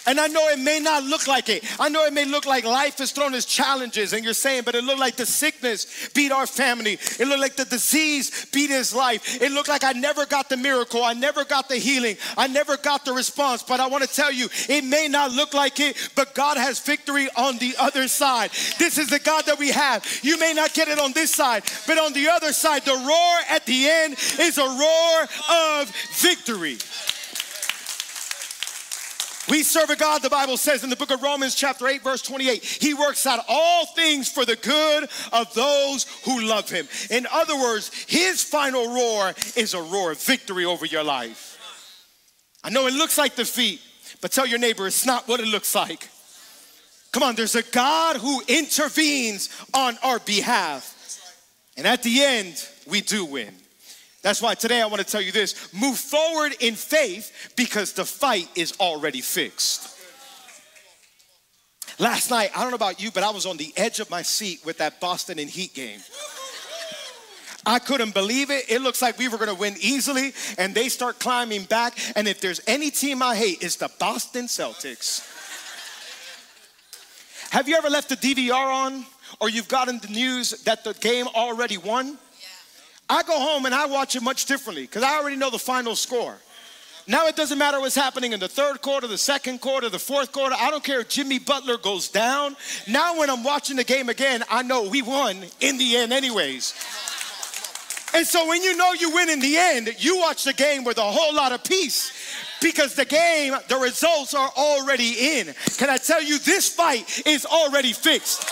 And 0.08 0.18
I 0.18 0.26
know 0.26 0.48
it 0.48 0.58
may 0.58 0.80
not 0.80 1.04
look 1.04 1.26
like 1.26 1.50
it. 1.50 1.62
I 1.78 1.90
know 1.90 2.06
it 2.06 2.14
may 2.14 2.24
look 2.24 2.46
like 2.46 2.64
life 2.64 2.96
has 2.96 3.12
thrown 3.12 3.34
us 3.34 3.44
challenges, 3.44 4.14
and 4.14 4.24
you're 4.24 4.32
saying, 4.32 4.62
but 4.64 4.74
it 4.74 4.82
looked 4.82 5.00
like 5.00 5.16
the 5.16 5.26
sickness 5.26 6.08
beat 6.14 6.32
our 6.32 6.46
family. 6.46 6.94
It 6.94 7.28
looked 7.28 7.42
like 7.42 7.56
the 7.56 7.66
disease 7.66 8.46
beat 8.46 8.70
his 8.70 8.94
life. 8.94 9.42
It 9.42 9.52
looked 9.52 9.68
like 9.68 9.84
I 9.84 9.92
never 9.92 10.24
got 10.24 10.48
the 10.48 10.56
miracle. 10.56 11.04
I 11.04 11.12
never 11.12 11.44
got 11.44 11.68
the 11.68 11.76
healing. 11.76 12.16
I 12.38 12.46
never 12.46 12.78
got 12.78 13.04
the 13.04 13.12
response. 13.12 13.62
But 13.62 13.80
I 13.80 13.86
want 13.86 14.02
to 14.02 14.08
tell 14.08 14.32
you, 14.32 14.48
it 14.70 14.82
may 14.82 15.08
not 15.08 15.32
look 15.32 15.52
like 15.52 15.78
it, 15.78 16.10
but 16.16 16.34
God 16.34 16.56
has 16.56 16.80
victory 16.80 17.28
on 17.36 17.58
the 17.58 17.74
other 17.78 18.08
side. 18.08 18.50
This 18.78 18.96
is 18.96 19.10
the 19.10 19.18
God 19.18 19.44
that 19.44 19.58
we 19.58 19.68
have. 19.72 20.06
You 20.22 20.38
may 20.40 20.54
not 20.54 20.72
get 20.72 20.88
it 20.88 20.98
on 20.98 21.12
this 21.12 21.34
side, 21.34 21.64
but 21.86 21.98
on 21.98 22.14
the 22.14 22.30
other 22.30 22.54
side, 22.54 22.82
the 22.86 22.92
roar 22.92 23.38
at 23.50 23.66
the 23.66 23.86
end 23.86 24.14
is 24.40 24.56
a 24.56 24.64
roar 24.64 25.28
of 25.50 25.92
victory. 26.16 26.78
We 29.48 29.62
serve 29.62 29.88
a 29.88 29.96
God, 29.96 30.22
the 30.22 30.28
Bible 30.28 30.58
says 30.58 30.84
in 30.84 30.90
the 30.90 30.96
book 30.96 31.10
of 31.10 31.22
Romans, 31.22 31.54
chapter 31.54 31.88
8, 31.88 32.02
verse 32.02 32.20
28, 32.22 32.62
He 32.62 32.92
works 32.92 33.26
out 33.26 33.44
all 33.48 33.86
things 33.86 34.30
for 34.30 34.44
the 34.44 34.56
good 34.56 35.08
of 35.32 35.54
those 35.54 36.06
who 36.24 36.42
love 36.42 36.68
Him. 36.68 36.86
In 37.10 37.26
other 37.32 37.56
words, 37.56 37.90
His 38.06 38.42
final 38.42 38.94
roar 38.94 39.32
is 39.56 39.72
a 39.72 39.80
roar 39.80 40.12
of 40.12 40.22
victory 40.22 40.66
over 40.66 40.84
your 40.84 41.04
life. 41.04 41.56
I 42.62 42.70
know 42.70 42.86
it 42.86 42.94
looks 42.94 43.16
like 43.16 43.36
defeat, 43.36 43.80
but 44.20 44.32
tell 44.32 44.46
your 44.46 44.58
neighbor 44.58 44.86
it's 44.86 45.06
not 45.06 45.26
what 45.28 45.40
it 45.40 45.46
looks 45.46 45.74
like. 45.74 46.10
Come 47.12 47.22
on, 47.22 47.34
there's 47.34 47.54
a 47.54 47.62
God 47.62 48.16
who 48.16 48.42
intervenes 48.48 49.48
on 49.72 49.96
our 50.02 50.18
behalf. 50.18 50.94
And 51.76 51.86
at 51.86 52.02
the 52.02 52.22
end, 52.22 52.62
we 52.86 53.00
do 53.00 53.24
win. 53.24 53.54
That's 54.22 54.42
why 54.42 54.54
today 54.54 54.82
I 54.82 54.86
want 54.86 55.00
to 55.00 55.06
tell 55.06 55.20
you 55.20 55.32
this 55.32 55.72
move 55.72 55.96
forward 55.98 56.54
in 56.60 56.74
faith 56.74 57.52
because 57.56 57.92
the 57.92 58.04
fight 58.04 58.48
is 58.56 58.74
already 58.80 59.20
fixed. 59.20 59.96
Last 62.00 62.30
night, 62.30 62.50
I 62.54 62.60
don't 62.60 62.70
know 62.70 62.76
about 62.76 63.02
you, 63.02 63.10
but 63.10 63.24
I 63.24 63.30
was 63.30 63.44
on 63.44 63.56
the 63.56 63.72
edge 63.76 63.98
of 63.98 64.08
my 64.10 64.22
seat 64.22 64.64
with 64.64 64.78
that 64.78 65.00
Boston 65.00 65.38
and 65.38 65.50
Heat 65.50 65.74
game. 65.74 66.00
I 67.66 67.80
couldn't 67.80 68.14
believe 68.14 68.50
it. 68.50 68.70
It 68.70 68.82
looks 68.82 69.02
like 69.02 69.18
we 69.18 69.28
were 69.28 69.36
going 69.36 69.54
to 69.54 69.54
win 69.54 69.74
easily, 69.80 70.32
and 70.56 70.74
they 70.74 70.88
start 70.88 71.18
climbing 71.18 71.64
back. 71.64 71.98
And 72.16 72.28
if 72.28 72.40
there's 72.40 72.60
any 72.66 72.90
team 72.90 73.20
I 73.20 73.34
hate, 73.34 73.62
it's 73.62 73.76
the 73.76 73.90
Boston 73.98 74.46
Celtics. 74.46 75.22
Have 77.50 77.68
you 77.68 77.76
ever 77.76 77.90
left 77.90 78.10
the 78.10 78.16
DVR 78.16 78.52
on, 78.52 79.04
or 79.40 79.50
you've 79.50 79.68
gotten 79.68 79.98
the 79.98 80.08
news 80.08 80.50
that 80.64 80.84
the 80.84 80.94
game 80.94 81.26
already 81.34 81.78
won? 81.78 82.16
I 83.08 83.22
go 83.22 83.38
home 83.38 83.64
and 83.66 83.74
I 83.74 83.86
watch 83.86 84.16
it 84.16 84.22
much 84.22 84.44
differently 84.44 84.82
because 84.82 85.02
I 85.02 85.18
already 85.18 85.36
know 85.36 85.50
the 85.50 85.58
final 85.58 85.96
score. 85.96 86.36
Now 87.06 87.26
it 87.26 87.36
doesn't 87.36 87.56
matter 87.56 87.80
what's 87.80 87.94
happening 87.94 88.34
in 88.34 88.40
the 88.40 88.48
third 88.48 88.82
quarter, 88.82 89.06
the 89.06 89.16
second 89.16 89.62
quarter, 89.62 89.88
the 89.88 89.98
fourth 89.98 90.30
quarter. 90.30 90.54
I 90.58 90.70
don't 90.70 90.84
care 90.84 91.00
if 91.00 91.08
Jimmy 91.08 91.38
Butler 91.38 91.78
goes 91.78 92.08
down. 92.08 92.54
Now 92.86 93.18
when 93.18 93.30
I'm 93.30 93.42
watching 93.42 93.76
the 93.76 93.84
game 93.84 94.10
again, 94.10 94.44
I 94.50 94.62
know 94.62 94.86
we 94.90 95.00
won 95.00 95.42
in 95.60 95.78
the 95.78 95.96
end, 95.96 96.12
anyways. 96.12 96.74
And 98.14 98.26
so 98.26 98.48
when 98.48 98.62
you 98.62 98.76
know 98.76 98.92
you 98.92 99.10
win 99.10 99.28
in 99.28 99.40
the 99.40 99.56
end, 99.56 99.94
you 99.98 100.18
watch 100.18 100.44
the 100.44 100.52
game 100.52 100.84
with 100.84 100.98
a 100.98 101.02
whole 101.02 101.34
lot 101.34 101.52
of 101.52 101.62
peace 101.64 102.12
because 102.60 102.94
the 102.94 103.04
game, 103.04 103.54
the 103.68 103.76
results 103.76 104.34
are 104.34 104.50
already 104.56 105.38
in. 105.38 105.54
Can 105.76 105.90
I 105.90 105.96
tell 105.96 106.22
you, 106.22 106.38
this 106.38 106.68
fight 106.68 107.22
is 107.26 107.46
already 107.46 107.92
fixed. 107.92 108.44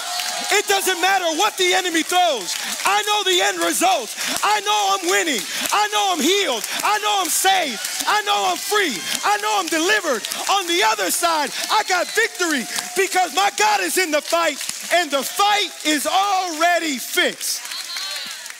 It 0.52 0.66
doesn't 0.68 1.00
matter 1.00 1.24
what 1.38 1.56
the 1.56 1.72
enemy 1.72 2.02
throws. 2.02 2.54
I 2.84 3.02
know 3.02 3.24
the 3.24 3.40
end 3.40 3.58
result. 3.58 4.14
I 4.44 4.60
know 4.60 4.98
I'm 5.00 5.10
winning. 5.10 5.40
I 5.72 5.88
know 5.88 6.12
I'm 6.12 6.20
healed. 6.20 6.64
I 6.84 6.98
know 6.98 7.22
I'm 7.22 7.30
saved. 7.30 7.80
I 8.06 8.22
know 8.22 8.50
I'm 8.50 8.56
free. 8.56 8.94
I 9.24 9.38
know 9.38 9.56
I'm 9.58 9.66
delivered. 9.66 10.22
On 10.50 10.66
the 10.66 10.82
other 10.84 11.10
side, 11.10 11.50
I 11.70 11.82
got 11.88 12.06
victory 12.08 12.64
because 12.96 13.34
my 13.34 13.50
God 13.58 13.80
is 13.80 13.98
in 13.98 14.10
the 14.10 14.20
fight 14.20 14.58
and 14.92 15.10
the 15.10 15.22
fight 15.22 15.70
is 15.84 16.06
already 16.06 16.98
fixed. 16.98 17.65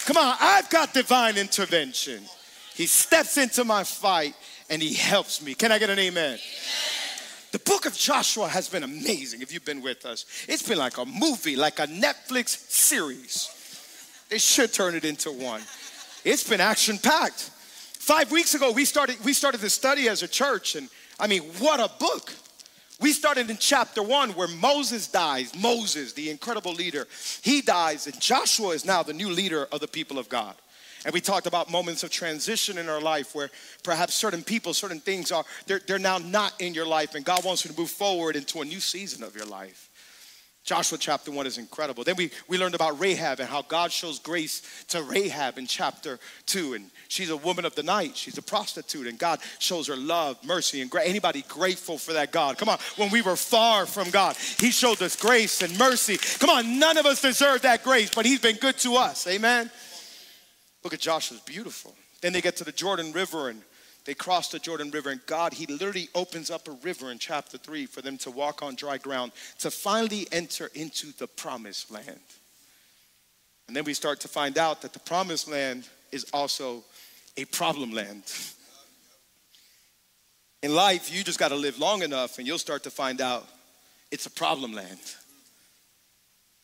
Come 0.06 0.18
on, 0.18 0.36
I've 0.40 0.70
got 0.70 0.94
divine 0.94 1.36
intervention. 1.36 2.22
He 2.74 2.86
steps 2.86 3.38
into 3.38 3.64
my 3.64 3.82
fight 3.82 4.34
and 4.70 4.80
he 4.80 4.94
helps 4.94 5.42
me. 5.42 5.54
Can 5.54 5.72
I 5.72 5.80
get 5.80 5.90
an 5.90 5.98
amen? 5.98 6.24
amen? 6.24 6.38
The 7.50 7.58
book 7.58 7.86
of 7.86 7.94
Joshua 7.96 8.46
has 8.46 8.68
been 8.68 8.84
amazing 8.84 9.42
if 9.42 9.52
you've 9.52 9.64
been 9.64 9.82
with 9.82 10.06
us. 10.06 10.24
It's 10.48 10.62
been 10.62 10.78
like 10.78 10.98
a 10.98 11.04
movie, 11.04 11.56
like 11.56 11.80
a 11.80 11.88
Netflix 11.88 12.50
series. 12.70 13.50
They 14.28 14.38
should 14.38 14.72
turn 14.72 14.94
it 14.94 15.04
into 15.04 15.32
one. 15.32 15.62
It's 16.24 16.48
been 16.48 16.60
action 16.60 16.98
packed. 16.98 17.50
Five 17.98 18.30
weeks 18.30 18.54
ago, 18.54 18.70
we 18.70 18.84
started, 18.84 19.16
we 19.24 19.32
started 19.32 19.60
the 19.60 19.70
study 19.70 20.08
as 20.08 20.22
a 20.22 20.28
church, 20.28 20.76
and 20.76 20.88
I 21.18 21.26
mean, 21.26 21.42
what 21.58 21.80
a 21.80 21.90
book. 21.98 22.32
We 22.98 23.12
started 23.12 23.50
in 23.50 23.58
chapter 23.58 24.02
one 24.02 24.30
where 24.30 24.48
Moses 24.48 25.06
dies. 25.06 25.54
Moses, 25.54 26.14
the 26.14 26.30
incredible 26.30 26.72
leader, 26.72 27.06
he 27.42 27.60
dies, 27.60 28.06
and 28.06 28.18
Joshua 28.20 28.70
is 28.70 28.86
now 28.86 29.02
the 29.02 29.12
new 29.12 29.28
leader 29.28 29.66
of 29.70 29.80
the 29.80 29.88
people 29.88 30.18
of 30.18 30.28
God. 30.28 30.54
And 31.04 31.12
we 31.12 31.20
talked 31.20 31.46
about 31.46 31.70
moments 31.70 32.02
of 32.02 32.10
transition 32.10 32.78
in 32.78 32.88
our 32.88 33.00
life 33.00 33.34
where 33.34 33.50
perhaps 33.84 34.14
certain 34.14 34.42
people, 34.42 34.74
certain 34.74 34.98
things 34.98 35.30
are, 35.30 35.44
they're, 35.66 35.80
they're 35.86 35.98
now 35.98 36.18
not 36.18 36.60
in 36.60 36.74
your 36.74 36.86
life, 36.86 37.14
and 37.14 37.24
God 37.24 37.44
wants 37.44 37.64
you 37.64 37.70
to 37.70 37.78
move 37.78 37.90
forward 37.90 38.34
into 38.34 38.60
a 38.60 38.64
new 38.64 38.80
season 38.80 39.22
of 39.22 39.36
your 39.36 39.46
life. 39.46 39.85
Joshua 40.66 40.98
chapter 40.98 41.30
1 41.30 41.46
is 41.46 41.58
incredible. 41.58 42.02
Then 42.02 42.16
we, 42.16 42.32
we 42.48 42.58
learned 42.58 42.74
about 42.74 42.98
Rahab 42.98 43.38
and 43.38 43.48
how 43.48 43.62
God 43.62 43.92
shows 43.92 44.18
grace 44.18 44.84
to 44.88 45.00
Rahab 45.00 45.58
in 45.58 45.66
chapter 45.68 46.18
2. 46.46 46.74
And 46.74 46.90
she's 47.06 47.30
a 47.30 47.36
woman 47.36 47.64
of 47.64 47.76
the 47.76 47.84
night, 47.84 48.16
she's 48.16 48.36
a 48.36 48.42
prostitute, 48.42 49.06
and 49.06 49.16
God 49.16 49.38
shows 49.60 49.86
her 49.86 49.96
love, 49.96 50.36
mercy, 50.44 50.80
and 50.82 50.90
grace. 50.90 51.08
Anybody 51.08 51.44
grateful 51.46 51.98
for 51.98 52.14
that 52.14 52.32
God? 52.32 52.58
Come 52.58 52.68
on, 52.68 52.78
when 52.96 53.12
we 53.12 53.22
were 53.22 53.36
far 53.36 53.86
from 53.86 54.10
God, 54.10 54.34
He 54.58 54.72
showed 54.72 55.00
us 55.02 55.14
grace 55.14 55.62
and 55.62 55.78
mercy. 55.78 56.18
Come 56.40 56.50
on, 56.50 56.80
none 56.80 56.98
of 56.98 57.06
us 57.06 57.22
deserve 57.22 57.62
that 57.62 57.84
grace, 57.84 58.10
but 58.12 58.26
He's 58.26 58.40
been 58.40 58.56
good 58.56 58.76
to 58.78 58.96
us. 58.96 59.24
Amen. 59.28 59.70
Look 60.82 60.94
at 60.94 61.00
Joshua's 61.00 61.42
beautiful. 61.42 61.94
Then 62.22 62.32
they 62.32 62.40
get 62.40 62.56
to 62.56 62.64
the 62.64 62.72
Jordan 62.72 63.12
River 63.12 63.50
and 63.50 63.62
they 64.06 64.14
cross 64.14 64.48
the 64.48 64.60
Jordan 64.60 64.90
River, 64.92 65.10
and 65.10 65.20
God, 65.26 65.52
He 65.52 65.66
literally 65.66 66.08
opens 66.14 66.48
up 66.48 66.68
a 66.68 66.72
river 66.82 67.10
in 67.10 67.18
chapter 67.18 67.58
3 67.58 67.86
for 67.86 68.02
them 68.02 68.16
to 68.18 68.30
walk 68.30 68.62
on 68.62 68.76
dry 68.76 68.98
ground 68.98 69.32
to 69.58 69.70
finally 69.70 70.28
enter 70.30 70.70
into 70.74 71.12
the 71.18 71.26
promised 71.26 71.90
land. 71.90 72.20
And 73.66 73.76
then 73.76 73.82
we 73.82 73.94
start 73.94 74.20
to 74.20 74.28
find 74.28 74.58
out 74.58 74.80
that 74.82 74.92
the 74.92 75.00
promised 75.00 75.48
land 75.48 75.88
is 76.12 76.24
also 76.32 76.84
a 77.36 77.44
problem 77.46 77.90
land. 77.90 78.22
In 80.62 80.72
life, 80.72 81.12
you 81.12 81.24
just 81.24 81.40
got 81.40 81.48
to 81.48 81.56
live 81.56 81.78
long 81.78 82.02
enough 82.02 82.38
and 82.38 82.46
you'll 82.46 82.58
start 82.58 82.84
to 82.84 82.90
find 82.90 83.20
out 83.20 83.46
it's 84.12 84.26
a 84.26 84.30
problem 84.30 84.72
land. 84.72 85.00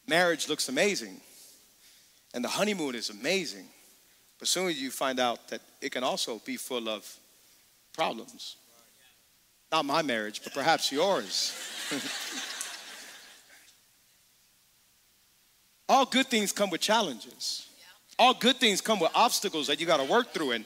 Marriage 0.06 0.48
looks 0.48 0.68
amazing, 0.68 1.20
and 2.34 2.44
the 2.44 2.48
honeymoon 2.48 2.94
is 2.94 3.10
amazing. 3.10 3.66
But 4.38 4.48
soon 4.48 4.72
you 4.76 4.90
find 4.90 5.18
out 5.18 5.48
that 5.48 5.60
it 5.80 5.90
can 5.90 6.04
also 6.04 6.40
be 6.44 6.56
full 6.56 6.88
of 6.88 7.18
problems. 7.92 8.56
Not 9.70 9.84
my 9.84 10.02
marriage, 10.02 10.42
but 10.44 10.52
perhaps 10.52 10.92
yours. 10.92 11.54
All 15.88 16.06
good 16.06 16.26
things 16.26 16.52
come 16.52 16.70
with 16.70 16.80
challenges. 16.80 17.66
All 18.18 18.34
good 18.34 18.56
things 18.56 18.80
come 18.80 19.00
with 19.00 19.10
obstacles 19.14 19.66
that 19.66 19.80
you 19.80 19.86
got 19.86 19.98
to 19.98 20.04
work 20.04 20.32
through. 20.32 20.52
And 20.52 20.64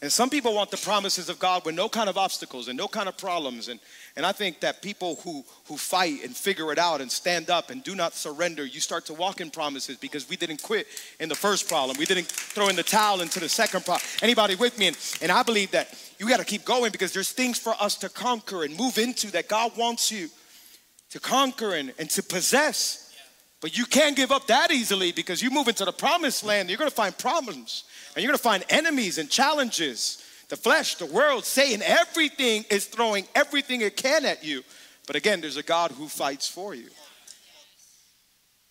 And 0.00 0.12
some 0.12 0.30
people 0.30 0.54
want 0.54 0.70
the 0.70 0.76
promises 0.76 1.28
of 1.28 1.40
God 1.40 1.64
with 1.64 1.74
no 1.74 1.88
kind 1.88 2.08
of 2.08 2.16
obstacles 2.16 2.68
and 2.68 2.78
no 2.78 2.86
kind 2.86 3.08
of 3.08 3.18
problems. 3.18 3.66
And, 3.66 3.80
and 4.14 4.24
I 4.24 4.30
think 4.30 4.60
that 4.60 4.80
people 4.80 5.16
who, 5.24 5.44
who 5.66 5.76
fight 5.76 6.22
and 6.24 6.36
figure 6.36 6.70
it 6.70 6.78
out 6.78 7.00
and 7.00 7.10
stand 7.10 7.50
up 7.50 7.70
and 7.70 7.82
do 7.82 7.96
not 7.96 8.14
surrender, 8.14 8.64
you 8.64 8.78
start 8.78 9.06
to 9.06 9.14
walk 9.14 9.40
in 9.40 9.50
promises 9.50 9.96
because 9.96 10.28
we 10.28 10.36
didn't 10.36 10.62
quit 10.62 10.86
in 11.18 11.28
the 11.28 11.34
first 11.34 11.68
problem. 11.68 11.96
We 11.98 12.04
didn't 12.04 12.28
throw 12.28 12.68
in 12.68 12.76
the 12.76 12.84
towel 12.84 13.22
into 13.22 13.40
the 13.40 13.48
second 13.48 13.84
problem. 13.84 14.06
Anybody 14.22 14.54
with 14.54 14.78
me? 14.78 14.86
And, 14.86 14.98
and 15.20 15.32
I 15.32 15.42
believe 15.42 15.72
that 15.72 15.92
you 16.20 16.28
got 16.28 16.38
to 16.38 16.44
keep 16.44 16.64
going 16.64 16.92
because 16.92 17.12
there's 17.12 17.32
things 17.32 17.58
for 17.58 17.74
us 17.80 17.96
to 17.96 18.08
conquer 18.08 18.62
and 18.62 18.76
move 18.76 18.98
into 18.98 19.32
that 19.32 19.48
God 19.48 19.76
wants 19.76 20.12
you 20.12 20.28
to 21.10 21.18
conquer 21.18 21.74
and, 21.74 21.92
and 21.98 22.08
to 22.10 22.22
possess. 22.22 23.12
But 23.60 23.76
you 23.76 23.84
can't 23.84 24.14
give 24.14 24.30
up 24.30 24.46
that 24.46 24.70
easily 24.70 25.10
because 25.10 25.42
you 25.42 25.50
move 25.50 25.66
into 25.66 25.84
the 25.84 25.92
promised 25.92 26.44
land, 26.44 26.68
you're 26.68 26.78
going 26.78 26.90
to 26.90 26.94
find 26.94 27.16
problems. 27.18 27.82
And 28.18 28.24
you're 28.24 28.32
gonna 28.32 28.38
find 28.38 28.64
enemies 28.68 29.18
and 29.18 29.30
challenges. 29.30 30.24
The 30.48 30.56
flesh, 30.56 30.96
the 30.96 31.06
world, 31.06 31.44
Satan, 31.44 31.82
everything 31.82 32.64
is 32.68 32.84
throwing 32.86 33.28
everything 33.32 33.80
it 33.80 33.96
can 33.96 34.24
at 34.24 34.42
you. 34.42 34.64
But 35.06 35.14
again, 35.14 35.40
there's 35.40 35.56
a 35.56 35.62
God 35.62 35.92
who 35.92 36.08
fights 36.08 36.48
for 36.48 36.74
you. 36.74 36.88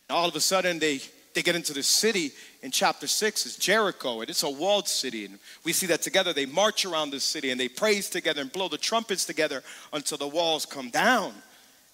And 0.10 0.18
all 0.18 0.28
of 0.28 0.36
a 0.36 0.42
sudden, 0.42 0.80
they, 0.80 1.00
they 1.34 1.44
get 1.44 1.56
into 1.56 1.72
the 1.72 1.82
city 1.82 2.32
in 2.62 2.72
chapter 2.72 3.08
six, 3.08 3.46
it's 3.46 3.56
Jericho, 3.56 4.20
and 4.20 4.30
it's 4.30 4.44
a 4.44 4.50
walled 4.50 4.90
city. 4.90 5.24
And 5.24 5.40
we 5.64 5.72
see 5.72 5.86
that 5.86 6.02
together. 6.02 6.34
They 6.34 6.46
march 6.46 6.84
around 6.84 7.12
the 7.12 7.22
city 7.22 7.50
and 7.50 7.58
they 7.58 7.70
praise 7.70 8.10
together 8.10 8.42
and 8.42 8.52
blow 8.52 8.68
the 8.68 8.78
trumpets 8.78 9.24
together 9.24 9.64
until 9.94 10.18
the 10.18 10.28
walls 10.28 10.66
come 10.66 10.90
down. 10.90 11.34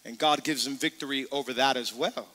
And 0.05 0.17
God 0.17 0.43
gives 0.43 0.65
them 0.65 0.75
victory 0.75 1.27
over 1.31 1.53
that 1.53 1.77
as 1.77 1.93
well. 1.93 2.27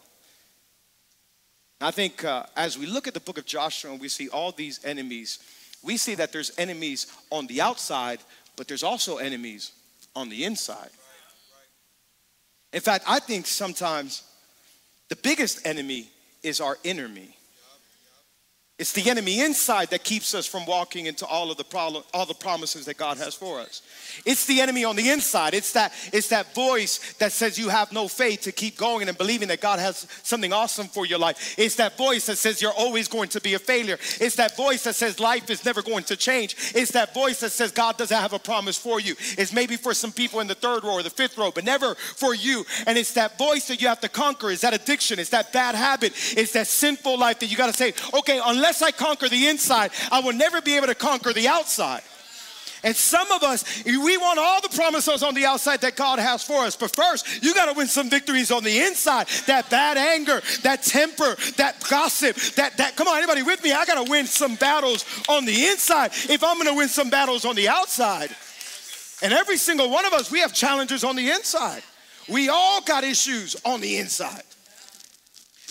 I 1.80 1.92
think 1.92 2.24
uh, 2.24 2.44
as 2.56 2.76
we 2.76 2.86
look 2.86 3.06
at 3.06 3.14
the 3.14 3.20
book 3.20 3.38
of 3.38 3.46
Joshua 3.46 3.92
and 3.92 4.00
we 4.00 4.08
see 4.08 4.28
all 4.28 4.50
these 4.50 4.84
enemies, 4.84 5.38
we 5.82 5.96
see 5.96 6.16
that 6.16 6.32
there's 6.32 6.50
enemies 6.58 7.06
on 7.30 7.46
the 7.46 7.60
outside, 7.60 8.18
but 8.56 8.66
there's 8.66 8.82
also 8.82 9.18
enemies 9.18 9.72
on 10.16 10.28
the 10.28 10.44
inside. 10.44 10.90
In 12.72 12.80
fact, 12.80 13.04
I 13.06 13.20
think 13.20 13.46
sometimes 13.46 14.24
the 15.08 15.16
biggest 15.16 15.66
enemy 15.66 16.08
is 16.42 16.60
our 16.60 16.76
inner 16.82 17.08
me. 17.08 17.37
It's 18.78 18.92
the 18.92 19.10
enemy 19.10 19.40
inside 19.40 19.90
that 19.90 20.04
keeps 20.04 20.34
us 20.34 20.46
from 20.46 20.64
walking 20.64 21.06
into 21.06 21.26
all 21.26 21.50
of 21.50 21.56
the 21.56 21.64
problem, 21.64 22.04
all 22.14 22.26
the 22.26 22.34
promises 22.34 22.84
that 22.84 22.96
God 22.96 23.16
has 23.16 23.34
for 23.34 23.58
us. 23.58 23.82
It's 24.24 24.46
the 24.46 24.60
enemy 24.60 24.84
on 24.84 24.94
the 24.94 25.10
inside. 25.10 25.52
It's 25.52 25.72
that, 25.72 25.92
it's 26.12 26.28
that 26.28 26.54
voice 26.54 27.14
that 27.14 27.32
says 27.32 27.58
you 27.58 27.70
have 27.70 27.90
no 27.90 28.06
faith 28.06 28.42
to 28.42 28.52
keep 28.52 28.78
going 28.78 29.08
and 29.08 29.18
believing 29.18 29.48
that 29.48 29.60
God 29.60 29.80
has 29.80 30.06
something 30.22 30.52
awesome 30.52 30.86
for 30.86 31.04
your 31.04 31.18
life. 31.18 31.56
It's 31.58 31.74
that 31.74 31.98
voice 31.98 32.26
that 32.26 32.36
says 32.36 32.62
you're 32.62 32.70
always 32.70 33.08
going 33.08 33.30
to 33.30 33.40
be 33.40 33.54
a 33.54 33.58
failure. 33.58 33.98
It's 34.20 34.36
that 34.36 34.56
voice 34.56 34.84
that 34.84 34.94
says 34.94 35.18
life 35.18 35.50
is 35.50 35.64
never 35.64 35.82
going 35.82 36.04
to 36.04 36.16
change. 36.16 36.54
It's 36.72 36.92
that 36.92 37.12
voice 37.12 37.40
that 37.40 37.50
says 37.50 37.72
God 37.72 37.96
doesn't 37.98 38.16
have 38.16 38.32
a 38.32 38.38
promise 38.38 38.78
for 38.78 39.00
you. 39.00 39.16
It's 39.36 39.52
maybe 39.52 39.76
for 39.76 39.92
some 39.92 40.12
people 40.12 40.38
in 40.38 40.46
the 40.46 40.54
third 40.54 40.84
row 40.84 40.94
or 40.94 41.02
the 41.02 41.10
fifth 41.10 41.36
row, 41.36 41.50
but 41.50 41.64
never 41.64 41.96
for 41.96 42.32
you. 42.32 42.64
And 42.86 42.96
it's 42.96 43.14
that 43.14 43.36
voice 43.38 43.66
that 43.66 43.82
you 43.82 43.88
have 43.88 44.00
to 44.02 44.08
conquer. 44.08 44.52
It's 44.52 44.62
that 44.62 44.72
addiction. 44.72 45.18
It's 45.18 45.30
that 45.30 45.52
bad 45.52 45.74
habit. 45.74 46.12
It's 46.36 46.52
that 46.52 46.68
sinful 46.68 47.18
life 47.18 47.40
that 47.40 47.46
you 47.46 47.56
got 47.56 47.66
to 47.66 47.76
say, 47.76 47.92
okay, 48.14 48.40
unless 48.46 48.67
I 48.82 48.90
conquer 48.90 49.28
the 49.28 49.46
inside, 49.48 49.90
I 50.10 50.20
will 50.20 50.34
never 50.34 50.60
be 50.60 50.76
able 50.76 50.88
to 50.88 50.94
conquer 50.94 51.32
the 51.32 51.48
outside. 51.48 52.02
And 52.84 52.94
some 52.94 53.30
of 53.32 53.42
us, 53.42 53.84
we 53.84 54.16
want 54.16 54.38
all 54.38 54.60
the 54.60 54.68
promises 54.68 55.22
on 55.22 55.34
the 55.34 55.46
outside 55.46 55.80
that 55.80 55.96
God 55.96 56.18
has 56.18 56.44
for 56.44 56.60
us. 56.64 56.76
But 56.76 56.94
first, 56.94 57.42
you 57.42 57.54
got 57.54 57.66
to 57.66 57.76
win 57.76 57.88
some 57.88 58.08
victories 58.08 58.50
on 58.50 58.62
the 58.62 58.78
inside. 58.80 59.26
That 59.46 59.68
bad 59.68 59.96
anger, 59.96 60.40
that 60.62 60.82
temper, 60.84 61.36
that 61.56 61.82
gossip, 61.90 62.36
that, 62.54 62.76
that, 62.76 62.96
come 62.96 63.08
on, 63.08 63.18
anybody 63.18 63.42
with 63.42 63.62
me? 63.64 63.72
I 63.72 63.84
got 63.84 64.04
to 64.04 64.08
win 64.08 64.26
some 64.26 64.54
battles 64.54 65.04
on 65.28 65.44
the 65.44 65.66
inside 65.66 66.12
if 66.28 66.44
I'm 66.44 66.56
going 66.56 66.68
to 66.68 66.74
win 66.74 66.88
some 66.88 67.10
battles 67.10 67.44
on 67.44 67.56
the 67.56 67.68
outside. 67.68 68.30
And 69.22 69.32
every 69.32 69.56
single 69.56 69.90
one 69.90 70.04
of 70.04 70.12
us, 70.12 70.30
we 70.30 70.40
have 70.40 70.54
challenges 70.54 71.02
on 71.02 71.16
the 71.16 71.30
inside. 71.30 71.82
We 72.28 72.48
all 72.48 72.80
got 72.82 73.02
issues 73.02 73.56
on 73.64 73.80
the 73.80 73.98
inside. 73.98 74.42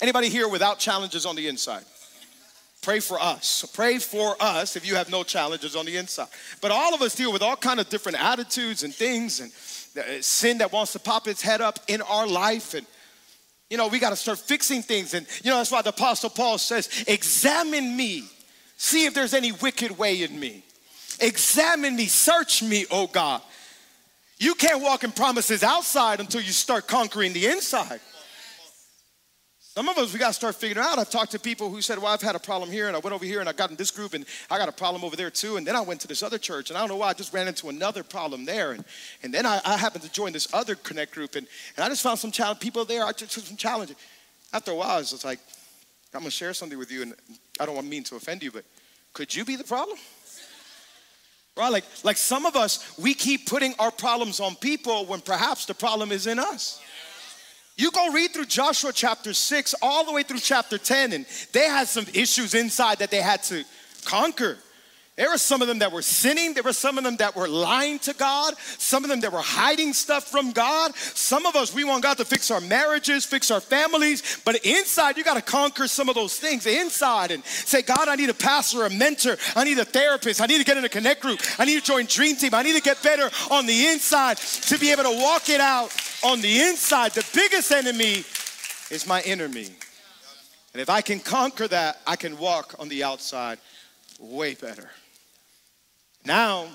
Anybody 0.01 0.27
here 0.27 0.49
without 0.49 0.79
challenges 0.79 1.25
on 1.25 1.35
the 1.35 1.47
inside? 1.47 1.85
Pray 2.87 3.01
for 3.01 3.21
us. 3.21 3.69
Pray 3.73 3.97
for 3.97 4.37
us 4.39 4.77
if 4.77 4.87
you 4.87 4.95
have 4.95 5.11
no 5.11 5.21
challenges 5.21 5.75
on 5.75 5.85
the 5.85 5.97
inside. 5.97 6.29
But 6.61 6.71
all 6.71 6.95
of 6.95 7.01
us 7.01 7.15
deal 7.15 7.33
with 7.33 7.41
all 7.41 7.57
kind 7.57 7.81
of 7.81 7.89
different 7.89 8.17
attitudes 8.17 8.83
and 8.83 8.95
things 8.95 9.41
and 9.41 9.51
uh, 9.97 10.21
sin 10.21 10.59
that 10.59 10.71
wants 10.71 10.93
to 10.93 10.99
pop 10.99 11.27
its 11.27 11.41
head 11.41 11.59
up 11.59 11.79
in 11.89 12.01
our 12.01 12.25
life 12.25 12.75
and 12.75 12.87
you 13.69 13.75
know, 13.75 13.89
we 13.89 13.99
got 13.99 14.11
to 14.11 14.15
start 14.15 14.39
fixing 14.39 14.81
things. 14.81 15.13
And, 15.13 15.27
you 15.43 15.51
know, 15.51 15.57
that's 15.57 15.69
why 15.69 15.81
the 15.81 15.89
Apostle 15.89 16.29
Paul 16.29 16.57
says, 16.57 17.03
Examine 17.09 17.97
me, 17.97 18.23
see 18.77 19.03
if 19.03 19.13
there's 19.13 19.33
any 19.33 19.51
wicked 19.51 19.97
way 19.97 20.23
in 20.23 20.39
me. 20.39 20.63
Examine 21.19 21.93
me, 21.93 22.05
search 22.05 22.63
me, 22.63 22.85
oh 22.89 23.07
God. 23.07 23.41
You 24.37 24.55
can't 24.55 24.81
walk 24.81 25.03
in 25.03 25.11
promises 25.11 25.61
outside 25.61 26.21
until 26.21 26.39
you 26.39 26.53
start 26.53 26.87
conquering 26.87 27.33
the 27.33 27.47
inside. 27.47 27.99
Some 29.77 29.89
of 29.89 29.97
us, 29.99 30.11
we 30.11 30.17
got 30.17 30.29
to 30.29 30.33
start 30.33 30.55
figuring 30.55 30.83
out. 30.83 30.97
I've 30.97 31.11
talked 31.11 31.33
to 31.33 31.39
people 31.39 31.69
who 31.69 31.83
said, 31.83 31.99
Well, 31.99 32.07
I've 32.07 32.19
had 32.19 32.35
a 32.35 32.39
problem 32.39 32.71
here, 32.71 32.87
and 32.87 32.95
I 32.95 32.99
went 32.99 33.13
over 33.13 33.23
here, 33.23 33.41
and 33.41 33.47
I 33.47 33.53
got 33.53 33.69
in 33.69 33.75
this 33.75 33.91
group, 33.91 34.15
and 34.15 34.25
I 34.49 34.57
got 34.57 34.67
a 34.67 34.71
problem 34.71 35.03
over 35.03 35.15
there 35.15 35.29
too. 35.29 35.57
And 35.57 35.67
then 35.67 35.75
I 35.75 35.81
went 35.81 36.01
to 36.01 36.07
this 36.07 36.23
other 36.23 36.39
church, 36.39 36.71
and 36.71 36.77
I 36.77 36.79
don't 36.79 36.89
know 36.89 36.95
why, 36.95 37.09
I 37.09 37.13
just 37.13 37.31
ran 37.31 37.47
into 37.47 37.69
another 37.69 38.01
problem 38.01 38.43
there. 38.43 38.71
And, 38.71 38.83
and 39.21 39.31
then 39.31 39.45
I, 39.45 39.61
I 39.63 39.77
happened 39.77 40.03
to 40.03 40.11
join 40.11 40.33
this 40.33 40.51
other 40.51 40.73
Connect 40.73 41.13
group, 41.13 41.35
and, 41.35 41.45
and 41.75 41.85
I 41.85 41.89
just 41.89 42.01
found 42.01 42.17
some 42.17 42.31
challenge, 42.31 42.59
people 42.59 42.85
there, 42.85 43.05
I 43.05 43.11
took 43.11 43.29
some 43.29 43.55
challenges. 43.55 43.97
After 44.51 44.71
a 44.71 44.75
while, 44.75 44.89
I 44.89 44.97
was 44.97 45.11
just 45.11 45.23
like, 45.23 45.37
I'm 46.11 46.21
going 46.21 46.31
to 46.31 46.35
share 46.35 46.55
something 46.55 46.79
with 46.79 46.91
you, 46.91 47.03
and 47.03 47.13
I 47.59 47.67
don't 47.67 47.87
mean 47.87 48.03
to 48.05 48.15
offend 48.15 48.41
you, 48.41 48.49
but 48.49 48.65
could 49.13 49.35
you 49.35 49.45
be 49.45 49.57
the 49.57 49.63
problem? 49.63 49.99
Right? 51.55 51.71
Like, 51.71 51.85
like 52.03 52.17
some 52.17 52.47
of 52.47 52.55
us, 52.55 52.97
we 52.97 53.13
keep 53.13 53.47
putting 53.47 53.75
our 53.77 53.91
problems 53.91 54.39
on 54.39 54.55
people 54.55 55.05
when 55.05 55.21
perhaps 55.21 55.67
the 55.67 55.75
problem 55.75 56.11
is 56.11 56.25
in 56.25 56.39
us. 56.39 56.81
You 57.77 57.91
go 57.91 58.11
read 58.11 58.33
through 58.33 58.45
Joshua 58.45 58.91
chapter 58.91 59.33
6 59.33 59.75
all 59.83 60.03
the 60.03 60.11
way 60.11 60.23
through 60.23 60.39
chapter 60.39 60.79
10, 60.79 61.13
and 61.13 61.25
they 61.53 61.67
had 61.67 61.87
some 61.87 62.07
issues 62.13 62.55
inside 62.55 62.97
that 62.99 63.11
they 63.11 63.21
had 63.21 63.43
to 63.43 63.63
conquer. 64.03 64.57
There 65.17 65.31
were 65.31 65.39
some 65.39 65.63
of 65.63 65.67
them 65.67 65.79
that 65.79 65.91
were 65.91 66.03
sinning. 66.03 66.53
There 66.53 66.61
were 66.61 66.73
some 66.73 66.99
of 66.99 67.03
them 67.03 67.17
that 67.17 67.35
were 67.35 67.47
lying 67.47 67.97
to 67.99 68.13
God. 68.13 68.53
Some 68.77 69.03
of 69.03 69.09
them 69.09 69.19
that 69.21 69.33
were 69.33 69.41
hiding 69.41 69.93
stuff 69.93 70.25
from 70.25 70.51
God. 70.51 70.95
Some 70.95 71.47
of 71.47 71.55
us, 71.55 71.73
we 71.73 71.83
want 71.83 72.03
God 72.03 72.17
to 72.17 72.25
fix 72.25 72.51
our 72.51 72.61
marriages, 72.61 73.25
fix 73.25 73.49
our 73.49 73.59
families. 73.59 74.39
But 74.45 74.63
inside, 74.63 75.17
you 75.17 75.23
got 75.23 75.33
to 75.33 75.41
conquer 75.41 75.87
some 75.87 76.07
of 76.07 76.13
those 76.13 76.37
things 76.37 76.67
inside 76.67 77.31
and 77.31 77.43
say, 77.43 77.81
God, 77.81 78.07
I 78.07 78.15
need 78.15 78.29
a 78.29 78.35
pastor, 78.35 78.85
a 78.85 78.91
mentor. 78.91 79.37
I 79.55 79.63
need 79.63 79.79
a 79.79 79.85
therapist. 79.85 80.39
I 80.39 80.45
need 80.45 80.59
to 80.59 80.63
get 80.63 80.77
in 80.77 80.85
a 80.85 80.89
connect 80.89 81.21
group. 81.21 81.41
I 81.57 81.65
need 81.65 81.79
to 81.79 81.85
join 81.85 82.05
Dream 82.05 82.35
Team. 82.35 82.53
I 82.53 82.61
need 82.61 82.75
to 82.75 82.81
get 82.81 83.01
better 83.01 83.31
on 83.49 83.65
the 83.65 83.87
inside 83.87 84.37
to 84.37 84.77
be 84.77 84.91
able 84.91 85.03
to 85.03 85.17
walk 85.19 85.49
it 85.49 85.59
out 85.59 85.89
on 86.23 86.41
the 86.41 86.61
inside. 86.61 87.13
The 87.13 87.27
biggest 87.33 87.71
enemy 87.71 88.23
is 88.91 89.07
my 89.07 89.23
inner 89.23 89.49
me. 89.49 89.65
And 90.73 90.81
if 90.81 90.91
I 90.91 91.01
can 91.01 91.19
conquer 91.19 91.67
that, 91.69 92.01
I 92.05 92.17
can 92.17 92.37
walk 92.37 92.75
on 92.77 92.87
the 92.87 93.03
outside 93.03 93.57
way 94.19 94.53
better. 94.53 94.91
Now, 96.27 96.67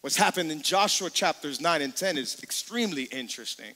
what's 0.00 0.16
happened 0.16 0.50
in 0.50 0.62
Joshua 0.62 1.10
chapters 1.10 1.60
9 1.60 1.82
and 1.82 1.94
10 1.94 2.16
is 2.16 2.42
extremely 2.42 3.02
interesting. 3.04 3.74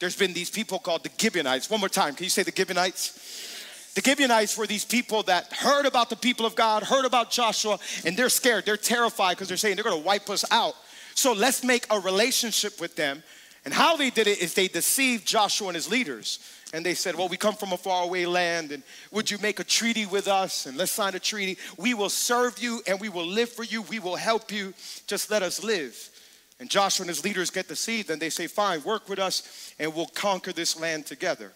There's 0.00 0.16
been 0.16 0.32
these 0.32 0.48
people 0.48 0.78
called 0.78 1.04
the 1.04 1.10
Gibeonites. 1.20 1.68
One 1.68 1.80
more 1.80 1.90
time, 1.90 2.14
can 2.14 2.24
you 2.24 2.30
say 2.30 2.42
the 2.42 2.50
Gibeonites? 2.50 3.92
The 3.94 4.00
Gibeonites 4.00 4.56
were 4.56 4.66
these 4.66 4.86
people 4.86 5.22
that 5.24 5.52
heard 5.52 5.84
about 5.84 6.08
the 6.08 6.16
people 6.16 6.46
of 6.46 6.54
God, 6.54 6.82
heard 6.82 7.04
about 7.04 7.30
Joshua, 7.30 7.78
and 8.06 8.16
they're 8.16 8.30
scared. 8.30 8.64
They're 8.64 8.78
terrified 8.78 9.36
because 9.36 9.48
they're 9.48 9.58
saying 9.58 9.76
they're 9.76 9.84
going 9.84 10.00
to 10.00 10.06
wipe 10.06 10.30
us 10.30 10.46
out. 10.50 10.76
So 11.14 11.34
let's 11.34 11.62
make 11.62 11.84
a 11.90 12.00
relationship 12.00 12.80
with 12.80 12.96
them. 12.96 13.22
And 13.66 13.74
how 13.74 13.98
they 13.98 14.08
did 14.08 14.28
it 14.28 14.40
is 14.40 14.54
they 14.54 14.66
deceived 14.66 15.26
Joshua 15.26 15.68
and 15.68 15.74
his 15.74 15.90
leaders 15.90 16.38
and 16.72 16.84
they 16.86 16.94
said, 16.94 17.14
Well, 17.14 17.28
we 17.28 17.36
come 17.36 17.54
from 17.54 17.72
a 17.72 17.76
faraway 17.76 18.24
land, 18.24 18.72
and 18.72 18.82
would 19.10 19.30
you 19.30 19.38
make 19.38 19.60
a 19.60 19.64
treaty 19.64 20.06
with 20.06 20.28
us? 20.28 20.66
And 20.66 20.76
let's 20.76 20.92
sign 20.92 21.14
a 21.14 21.20
treaty. 21.20 21.58
We 21.76 21.94
will 21.94 22.08
serve 22.08 22.58
you 22.58 22.82
and 22.86 23.00
we 23.00 23.08
will 23.08 23.26
live 23.26 23.50
for 23.50 23.64
you. 23.64 23.82
We 23.82 23.98
will 23.98 24.16
help 24.16 24.50
you. 24.50 24.72
Just 25.06 25.30
let 25.30 25.42
us 25.42 25.62
live. 25.62 26.10
And 26.58 26.70
Joshua 26.70 27.02
and 27.04 27.08
his 27.08 27.24
leaders 27.24 27.50
get 27.50 27.68
deceived, 27.68 28.10
and 28.10 28.22
they 28.22 28.30
say, 28.30 28.46
Fine, 28.46 28.84
work 28.84 29.08
with 29.08 29.18
us, 29.18 29.74
and 29.78 29.94
we'll 29.94 30.06
conquer 30.06 30.52
this 30.52 30.78
land 30.78 31.06
together. 31.06 31.52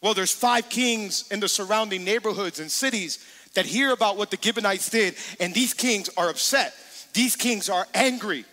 Well, 0.00 0.14
there's 0.14 0.32
five 0.32 0.70
kings 0.70 1.26
in 1.30 1.40
the 1.40 1.48
surrounding 1.48 2.04
neighborhoods 2.04 2.58
and 2.58 2.70
cities 2.70 3.24
that 3.54 3.66
hear 3.66 3.92
about 3.92 4.16
what 4.16 4.30
the 4.30 4.38
Gibeonites 4.40 4.88
did, 4.88 5.14
and 5.38 5.52
these 5.52 5.74
kings 5.74 6.08
are 6.16 6.30
upset. 6.30 6.74
These 7.12 7.36
kings 7.36 7.68
are 7.68 7.86
angry. 7.92 8.44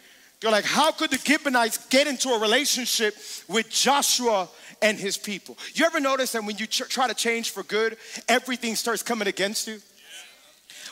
They're 0.42 0.52
like, 0.52 0.66
How 0.66 0.92
could 0.92 1.10
the 1.10 1.18
Gibeonites 1.18 1.88
get 1.88 2.08
into 2.08 2.30
a 2.30 2.40
relationship 2.40 3.16
with 3.48 3.70
Joshua 3.70 4.50
and 4.82 4.98
his 4.98 5.18
people. 5.18 5.58
You 5.74 5.86
ever 5.86 6.00
notice 6.00 6.32
that 6.34 6.44
when 6.44 6.58
you 6.58 6.68
tr- 6.68 6.86
try 6.86 7.08
to 7.08 7.14
change 7.14 7.52
for 7.52 7.64
good, 7.64 7.98
everything 8.28 8.76
starts 8.76 9.04
coming 9.04 9.28
against 9.28 9.68
you? 9.68 9.80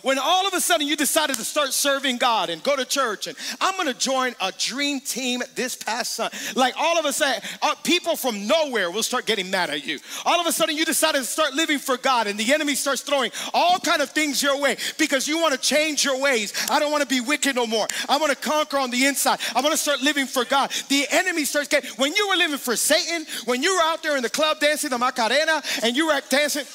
When 0.02 0.18
all 0.18 0.48
of 0.48 0.54
a 0.54 0.62
sudden 0.62 0.88
you 0.88 0.96
decided 0.96 1.36
to 1.38 1.44
start 1.44 1.74
serving 1.74 2.18
God 2.18 2.50
and 2.50 2.62
go 2.64 2.76
to 2.76 2.86
church 2.86 3.28
and 3.28 3.38
I'm 3.62 3.78
gonna 3.78 3.94
join 3.94 4.36
a 4.42 4.52
dream 4.58 5.00
team 5.00 5.42
this 5.56 5.76
past 5.76 6.14
Sunday, 6.16 6.38
like 6.56 6.74
all 6.78 6.98
of 6.98 7.06
a 7.06 7.14
sudden, 7.14 7.42
uh, 7.62 7.76
people 7.84 8.16
from 8.16 8.48
nowhere 8.48 8.92
will 8.92 9.04
start 9.04 9.26
getting 9.26 9.50
mad 9.50 9.70
at 9.70 9.86
you. 9.86 10.00
All 10.26 10.40
of 10.40 10.48
a 10.48 10.52
sudden 10.52 10.76
you 10.76 10.86
decided 10.86 11.20
to 11.20 11.24
start 11.24 11.54
living 11.54 11.80
for 11.80 11.98
God 11.98 12.28
and 12.28 12.40
the 12.40 12.54
enemy 12.54 12.76
starts 12.76 13.02
throwing 13.02 13.32
all 13.54 13.80
kind 13.80 14.02
of 14.02 14.10
things 14.10 14.42
your 14.42 14.60
way 14.60 14.78
because 14.98 15.28
you 15.28 15.40
wanna 15.40 15.58
change 15.58 16.04
your 16.04 16.20
ways. 16.20 16.54
I 16.70 16.80
don't 16.80 16.92
wanna 16.92 17.06
be 17.06 17.22
wicked 17.22 17.56
no 17.56 17.68
more. 17.68 17.88
I 18.10 18.18
wanna 18.18 18.36
conquer 18.36 18.78
on 18.78 18.92
the 18.92 19.06
inside. 19.06 19.40
I 19.56 19.62
wanna 19.62 19.78
start 19.78 20.02
living 20.02 20.26
for 20.26 20.46
God. 20.46 20.72
The 20.90 21.06
enemy 21.12 21.46
starts 21.46 21.68
getting, 21.68 21.90
when 21.92 22.14
you 22.14 22.28
were 22.30 22.36
living 22.36 22.58
for 22.58 22.76
Satan, 22.76 23.26
when 23.46 23.64
you 23.64 23.76
were 23.76 23.84
out 23.84 24.04
there 24.04 24.18
in 24.18 24.24
the 24.24 24.30
club 24.30 24.60
dancing 24.60 24.90
the 24.90 24.98
Macarena 24.98 25.62
and 25.84 25.96
you 25.96 26.08
were 26.08 26.22
dancing, 26.30 26.66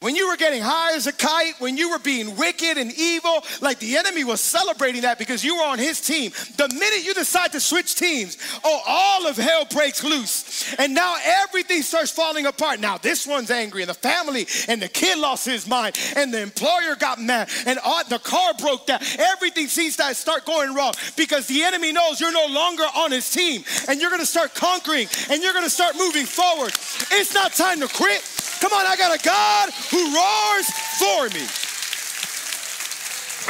when 0.00 0.14
you 0.14 0.28
were 0.28 0.36
getting 0.36 0.62
high 0.62 0.94
as 0.94 1.08
a 1.08 1.12
kite, 1.12 1.54
when 1.58 1.76
you 1.76 1.90
were 1.90 1.98
being 1.98 2.36
wicked 2.36 2.78
and 2.78 2.92
evil, 2.96 3.42
like 3.60 3.80
the 3.80 3.96
enemy 3.96 4.22
was 4.22 4.40
celebrating 4.40 5.02
that 5.02 5.18
because 5.18 5.42
you 5.42 5.56
were 5.56 5.64
on 5.64 5.76
his 5.76 6.00
team. 6.00 6.30
The 6.56 6.68
minute 6.68 7.04
you 7.04 7.14
decide 7.14 7.50
to 7.50 7.58
switch 7.58 7.96
teams, 7.96 8.38
oh, 8.62 8.80
all 8.86 9.26
of 9.26 9.36
hell 9.36 9.64
breaks 9.64 10.04
loose. 10.04 10.72
And 10.78 10.94
now 10.94 11.16
everything 11.42 11.82
starts 11.82 12.12
falling 12.12 12.46
apart. 12.46 12.78
Now 12.78 12.96
this 12.96 13.26
one's 13.26 13.50
angry, 13.50 13.82
and 13.82 13.90
the 13.90 13.94
family 13.94 14.46
and 14.68 14.80
the 14.80 14.88
kid 14.88 15.18
lost 15.18 15.44
his 15.44 15.66
mind, 15.66 15.98
and 16.14 16.32
the 16.32 16.42
employer 16.42 16.94
got 16.94 17.20
mad, 17.20 17.50
and 17.66 17.80
all, 17.84 18.04
the 18.08 18.20
car 18.20 18.54
broke 18.54 18.86
down. 18.86 19.00
Everything 19.18 19.66
seems 19.66 19.96
to 19.96 20.14
start 20.14 20.46
going 20.46 20.76
wrong 20.76 20.92
because 21.16 21.48
the 21.48 21.64
enemy 21.64 21.92
knows 21.92 22.20
you're 22.20 22.30
no 22.30 22.46
longer 22.46 22.84
on 22.94 23.10
his 23.10 23.28
team, 23.28 23.64
and 23.88 24.00
you're 24.00 24.10
gonna 24.10 24.24
start 24.24 24.54
conquering, 24.54 25.08
and 25.28 25.42
you're 25.42 25.54
gonna 25.54 25.68
start 25.68 25.96
moving 25.96 26.24
forward. 26.24 26.72
It's 27.10 27.34
not 27.34 27.52
time 27.52 27.80
to 27.80 27.88
quit. 27.88 28.22
Come 28.60 28.72
on, 28.72 28.86
I 28.86 28.96
got 28.96 29.18
a 29.18 29.22
God 29.24 29.70
who 29.90 30.14
roars 30.14 30.70
for 30.98 31.28
me. 31.34 31.46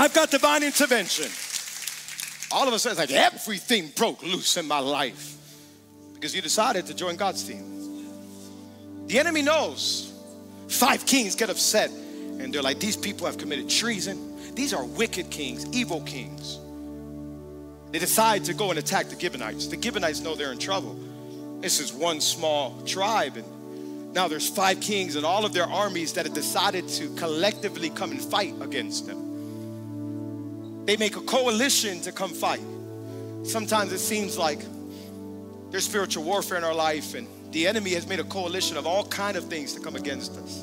I've 0.03 0.13
got 0.15 0.31
divine 0.31 0.63
intervention. 0.63 1.31
All 2.51 2.67
of 2.67 2.73
a 2.73 2.79
sudden, 2.79 2.99
it's 2.99 3.11
like 3.11 3.19
everything 3.21 3.91
broke 3.97 4.23
loose 4.23 4.57
in 4.57 4.67
my 4.67 4.79
life 4.79 5.37
because 6.15 6.35
you 6.35 6.41
decided 6.41 6.87
to 6.87 6.95
join 6.95 7.17
God's 7.17 7.43
team. 7.43 9.07
The 9.07 9.19
enemy 9.19 9.43
knows. 9.43 10.13
Five 10.69 11.07
kings 11.07 11.35
get 11.35 11.51
upset 11.51 11.91
and 11.91 12.53
they're 12.53 12.63
like, 12.63 12.79
these 12.79 12.97
people 12.97 13.27
have 13.27 13.39
committed 13.39 13.69
treason. 13.69 14.55
These 14.55 14.73
are 14.73 14.85
wicked 14.85 15.31
kings, 15.31 15.67
evil 15.73 16.03
kings. 16.03 16.59
They 17.91 17.99
decide 17.99 18.45
to 18.45 18.55
go 18.55 18.71
and 18.71 18.79
attack 18.79 19.09
the 19.09 19.19
Gibeonites. 19.19 19.67
The 19.67 19.81
Gibeonites 19.81 20.21
know 20.21 20.35
they're 20.35 20.53
in 20.53 20.59
trouble. 20.59 20.97
This 21.61 21.81
is 21.81 21.93
one 21.93 22.21
small 22.21 22.81
tribe, 22.83 23.37
and 23.37 23.45
now 24.15 24.29
there's 24.29 24.49
five 24.49 24.81
kings 24.81 25.17
and 25.17 25.25
all 25.25 25.45
of 25.45 25.53
their 25.53 25.67
armies 25.67 26.15
that 26.15 26.25
have 26.25 26.35
decided 26.35 26.89
to 26.89 27.15
collectively 27.17 27.91
come 27.91 28.11
and 28.11 28.21
fight 28.21 28.55
against 28.61 29.07
them. 29.07 30.85
They 30.87 30.97
make 30.97 31.17
a 31.17 31.21
coalition 31.21 32.01
to 32.03 32.13
come 32.13 32.31
fight. 32.31 32.63
Sometimes 33.45 33.93
it 33.93 33.99
seems 33.99 34.39
like 34.39 34.61
there's 35.71 35.85
spiritual 35.85 36.25
warfare 36.25 36.57
in 36.57 36.65
our 36.65 36.75
life 36.75 37.15
and 37.15 37.29
the 37.53 37.67
enemy 37.67 37.91
has 37.91 38.07
made 38.07 38.21
a 38.21 38.25
coalition 38.25 38.77
of 38.77 38.87
all 38.87 39.05
kind 39.05 39.37
of 39.37 39.45
things 39.45 39.75
to 39.75 39.81
come 39.81 39.97
against 39.97 40.37
us. 40.37 40.63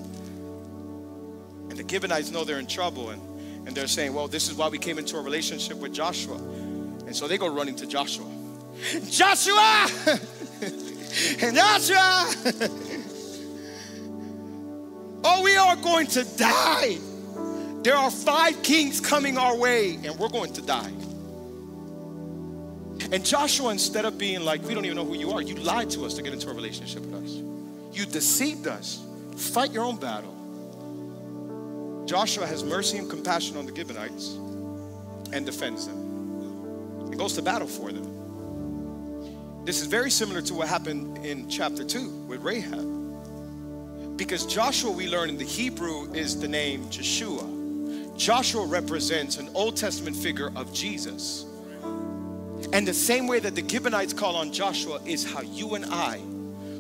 And 1.69 1.77
the 1.77 1.87
Gibeonites 1.87 2.31
know 2.31 2.43
they're 2.43 2.59
in 2.59 2.67
trouble 2.67 3.11
and, 3.11 3.21
and 3.67 3.75
they're 3.75 3.87
saying, 3.87 4.13
well, 4.13 4.27
this 4.27 4.49
is 4.49 4.55
why 4.55 4.69
we 4.69 4.77
came 4.77 4.97
into 4.97 5.17
a 5.17 5.21
relationship 5.21 5.77
with 5.77 5.93
Joshua. 5.93 6.37
And 6.37 7.15
so 7.15 7.27
they 7.27 7.37
go 7.37 7.47
running 7.47 7.75
to 7.77 7.87
Joshua. 7.87 8.25
Joshua! 9.09 9.87
Joshua! 11.39 12.91
Oh, 15.27 15.41
we 15.41 15.57
are 15.57 15.75
going 15.75 16.05
to 16.07 16.23
die. 16.37 16.99
There 17.81 17.95
are 17.95 18.11
five 18.11 18.61
kings 18.61 19.01
coming 19.01 19.39
our 19.39 19.57
way, 19.57 19.95
and 19.95 20.19
we're 20.19 20.29
going 20.29 20.53
to 20.53 20.61
die. 20.61 20.91
And 23.11 23.25
Joshua, 23.25 23.71
instead 23.71 24.05
of 24.05 24.19
being 24.19 24.41
like, 24.41 24.61
we 24.63 24.75
don't 24.75 24.85
even 24.85 24.97
know 24.97 25.05
who 25.05 25.15
you 25.15 25.31
are, 25.31 25.41
you 25.41 25.55
lied 25.55 25.89
to 25.91 26.05
us 26.05 26.13
to 26.15 26.21
get 26.21 26.31
into 26.31 26.49
a 26.49 26.53
relationship 26.53 27.01
with 27.03 27.23
us. 27.23 27.31
You 27.91 28.05
deceived 28.05 28.67
us. 28.67 29.03
Fight 29.35 29.71
your 29.71 29.83
own 29.83 29.97
battle. 29.97 30.33
Joshua 32.05 32.45
has 32.45 32.63
mercy 32.63 32.99
and 32.99 33.09
compassion 33.09 33.57
on 33.57 33.65
the 33.65 33.75
Gibeonites 33.75 34.35
and 35.33 35.43
defends 35.43 35.87
them 35.87 37.09
He 37.09 37.17
goes 37.17 37.33
to 37.33 37.41
battle 37.41 37.67
for 37.67 37.91
them. 37.91 39.65
This 39.65 39.81
is 39.81 39.87
very 39.87 40.11
similar 40.11 40.43
to 40.43 40.53
what 40.53 40.67
happened 40.67 41.25
in 41.25 41.49
chapter 41.49 41.83
2 41.83 42.09
with 42.27 42.41
Rahab. 42.41 42.94
Because 44.15 44.45
Joshua, 44.45 44.91
we 44.91 45.07
learn 45.07 45.29
in 45.29 45.37
the 45.37 45.43
Hebrew, 45.43 46.11
is 46.13 46.39
the 46.39 46.47
name 46.47 46.89
Joshua. 46.89 47.45
Joshua 48.15 48.65
represents 48.65 49.37
an 49.37 49.49
Old 49.53 49.75
Testament 49.75 50.15
figure 50.15 50.51
of 50.55 50.73
Jesus. 50.73 51.45
And 52.71 52.87
the 52.87 52.93
same 52.93 53.27
way 53.27 53.39
that 53.39 53.55
the 53.55 53.67
Gibeonites 53.67 54.13
call 54.13 54.37
on 54.37 54.53
Joshua 54.53 55.01
is 55.05 55.29
how 55.29 55.41
you 55.41 55.75
and 55.75 55.85
I, 55.85 56.19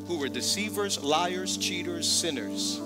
who 0.07 0.17
were 0.17 0.29
deceivers, 0.29 1.03
liars, 1.03 1.57
cheaters, 1.57 2.09
sinners, 2.09 2.79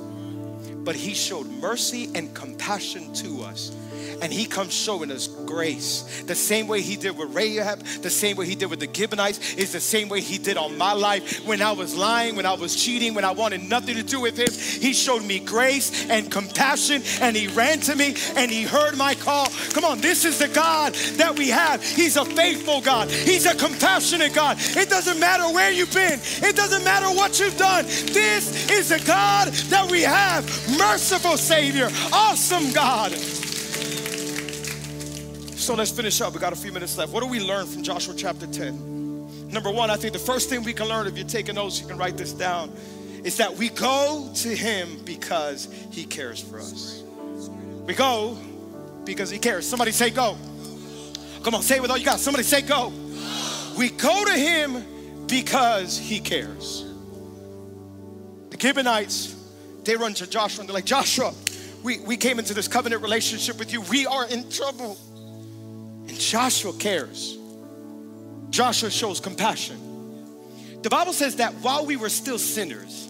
but 0.83 0.95
he 0.95 1.13
showed 1.13 1.47
mercy 1.47 2.09
and 2.15 2.33
compassion 2.33 3.13
to 3.13 3.43
us 3.43 3.71
and 4.21 4.31
he 4.31 4.45
comes 4.45 4.73
showing 4.73 5.11
us 5.11 5.27
grace. 5.27 6.23
The 6.25 6.35
same 6.35 6.67
way 6.67 6.81
he 6.81 6.95
did 6.95 7.17
with 7.17 7.33
Rahab, 7.33 7.79
the 8.01 8.09
same 8.09 8.37
way 8.37 8.45
he 8.45 8.55
did 8.55 8.69
with 8.69 8.79
the 8.79 8.89
Gibeonites, 8.91 9.55
is 9.55 9.71
the 9.71 9.79
same 9.79 10.09
way 10.09 10.21
he 10.21 10.37
did 10.37 10.57
on 10.57 10.77
my 10.77 10.93
life 10.93 11.45
when 11.45 11.61
I 11.61 11.71
was 11.71 11.95
lying, 11.95 12.35
when 12.35 12.45
I 12.45 12.53
was 12.53 12.75
cheating, 12.75 13.13
when 13.13 13.25
I 13.25 13.31
wanted 13.31 13.63
nothing 13.63 13.95
to 13.95 14.03
do 14.03 14.21
with 14.21 14.37
him. 14.37 14.51
He 14.81 14.93
showed 14.93 15.23
me 15.23 15.39
grace 15.39 16.09
and 16.09 16.31
compassion, 16.31 17.01
and 17.21 17.35
he 17.35 17.47
ran 17.47 17.79
to 17.81 17.95
me 17.95 18.15
and 18.35 18.51
he 18.51 18.63
heard 18.63 18.97
my 18.97 19.15
call. 19.15 19.47
Come 19.73 19.85
on, 19.85 20.01
this 20.01 20.25
is 20.25 20.39
the 20.39 20.47
God 20.47 20.93
that 21.17 21.37
we 21.37 21.49
have. 21.49 21.83
He's 21.83 22.17
a 22.17 22.25
faithful 22.25 22.81
God, 22.81 23.09
He's 23.09 23.45
a 23.45 23.55
compassionate 23.55 24.33
God. 24.33 24.57
It 24.59 24.89
doesn't 24.89 25.19
matter 25.19 25.43
where 25.53 25.71
you've 25.71 25.93
been, 25.93 26.19
it 26.21 26.55
doesn't 26.55 26.83
matter 26.83 27.07
what 27.07 27.39
you've 27.39 27.57
done. 27.57 27.85
This 27.85 28.69
is 28.71 28.89
the 28.89 29.03
God 29.05 29.49
that 29.69 29.89
we 29.89 30.01
have. 30.01 30.45
Merciful 30.77 31.37
Savior, 31.37 31.89
awesome 32.11 32.71
God. 32.71 33.13
So 35.69 35.75
let's 35.75 35.91
finish 35.91 36.19
up. 36.19 36.33
We 36.33 36.39
got 36.39 36.51
a 36.51 36.55
few 36.55 36.71
minutes 36.71 36.97
left. 36.97 37.13
What 37.13 37.21
do 37.21 37.29
we 37.29 37.39
learn 37.39 37.67
from 37.67 37.83
Joshua 37.83 38.15
chapter 38.17 38.47
10? 38.47 39.51
Number 39.51 39.69
one, 39.69 39.91
I 39.91 39.97
think 39.97 40.13
the 40.13 40.17
first 40.17 40.49
thing 40.49 40.63
we 40.63 40.73
can 40.73 40.87
learn, 40.87 41.05
if 41.05 41.15
you're 41.15 41.27
taking 41.27 41.53
notes, 41.53 41.79
you 41.79 41.85
can 41.85 41.95
write 41.95 42.17
this 42.17 42.33
down, 42.33 42.75
is 43.23 43.37
that 43.37 43.53
we 43.53 43.69
go 43.69 44.31
to 44.33 44.47
him 44.49 44.97
because 45.05 45.71
he 45.91 46.05
cares 46.05 46.41
for 46.41 46.57
us. 46.57 47.03
We 47.85 47.93
go 47.93 48.35
because 49.05 49.29
he 49.29 49.37
cares. 49.37 49.69
Somebody 49.69 49.91
say 49.91 50.09
go. 50.09 50.35
Come 51.43 51.53
on, 51.53 51.61
say 51.61 51.75
it 51.75 51.83
with 51.83 51.91
all 51.91 51.99
you 51.99 52.05
got. 52.05 52.19
Somebody 52.19 52.45
say 52.45 52.63
go. 52.63 52.91
We 53.77 53.89
go 53.89 54.25
to 54.25 54.33
him 54.33 55.27
because 55.27 55.99
he 55.99 56.19
cares. 56.19 56.83
The 58.49 58.59
Gibeonites, 58.59 59.35
they 59.83 59.95
run 59.95 60.15
to 60.15 60.27
Joshua 60.27 60.61
and 60.61 60.69
they're 60.69 60.73
like, 60.73 60.85
Joshua, 60.85 61.31
we, 61.83 61.99
we 61.99 62.17
came 62.17 62.39
into 62.39 62.55
this 62.55 62.67
covenant 62.67 63.03
relationship 63.03 63.59
with 63.59 63.71
you. 63.71 63.81
We 63.81 64.07
are 64.07 64.25
in 64.25 64.49
trouble. 64.49 64.97
And 66.09 66.19
Joshua 66.19 66.73
cares. 66.73 67.37
Joshua 68.49 68.89
shows 68.89 69.19
compassion. 69.19 69.77
The 70.81 70.89
Bible 70.89 71.13
says 71.13 71.35
that 71.35 71.53
while 71.55 71.85
we 71.85 71.97
were 71.97 72.09
still 72.09 72.39
sinners, 72.39 73.07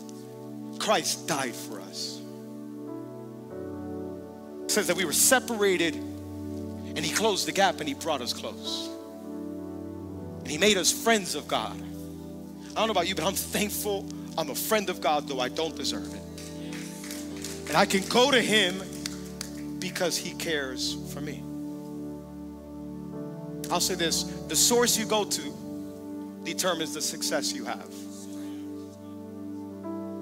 Christ 0.79 1.25
died 1.25 1.55
for 1.55 1.79
us. 1.79 2.19
It 4.65 4.71
says 4.71 4.87
that 4.87 4.97
we 4.97 5.05
were 5.05 5.13
separated 5.13 5.95
and 5.95 6.99
he 6.99 7.13
closed 7.13 7.47
the 7.47 7.53
gap 7.53 7.79
and 7.79 7.87
he 7.87 7.93
brought 7.93 8.19
us 8.19 8.33
close. 8.33 8.89
And 10.39 10.47
he 10.49 10.57
made 10.57 10.75
us 10.75 10.91
friends 10.91 11.35
of 11.35 11.47
God. 11.47 11.81
I 12.71 12.73
don't 12.73 12.87
know 12.87 12.91
about 12.91 13.07
you, 13.07 13.15
but 13.15 13.23
I'm 13.23 13.33
thankful 13.33 14.09
I'm 14.37 14.49
a 14.49 14.55
friend 14.55 14.89
of 14.89 14.99
God, 14.99 15.27
though 15.27 15.39
I 15.39 15.47
don't 15.47 15.75
deserve 15.75 16.13
it. 16.13 17.67
And 17.69 17.77
I 17.77 17.85
can 17.85 18.05
go 18.09 18.29
to 18.29 18.41
him 18.41 18.81
because 19.79 20.17
he 20.17 20.31
cares 20.31 20.97
for 21.13 21.21
me. 21.21 21.43
I'll 23.71 23.79
say 23.79 23.95
this 23.95 24.23
the 24.23 24.55
source 24.55 24.97
you 24.97 25.05
go 25.05 25.23
to 25.23 26.41
determines 26.43 26.93
the 26.93 27.01
success 27.01 27.53
you 27.53 27.65
have. 27.65 27.89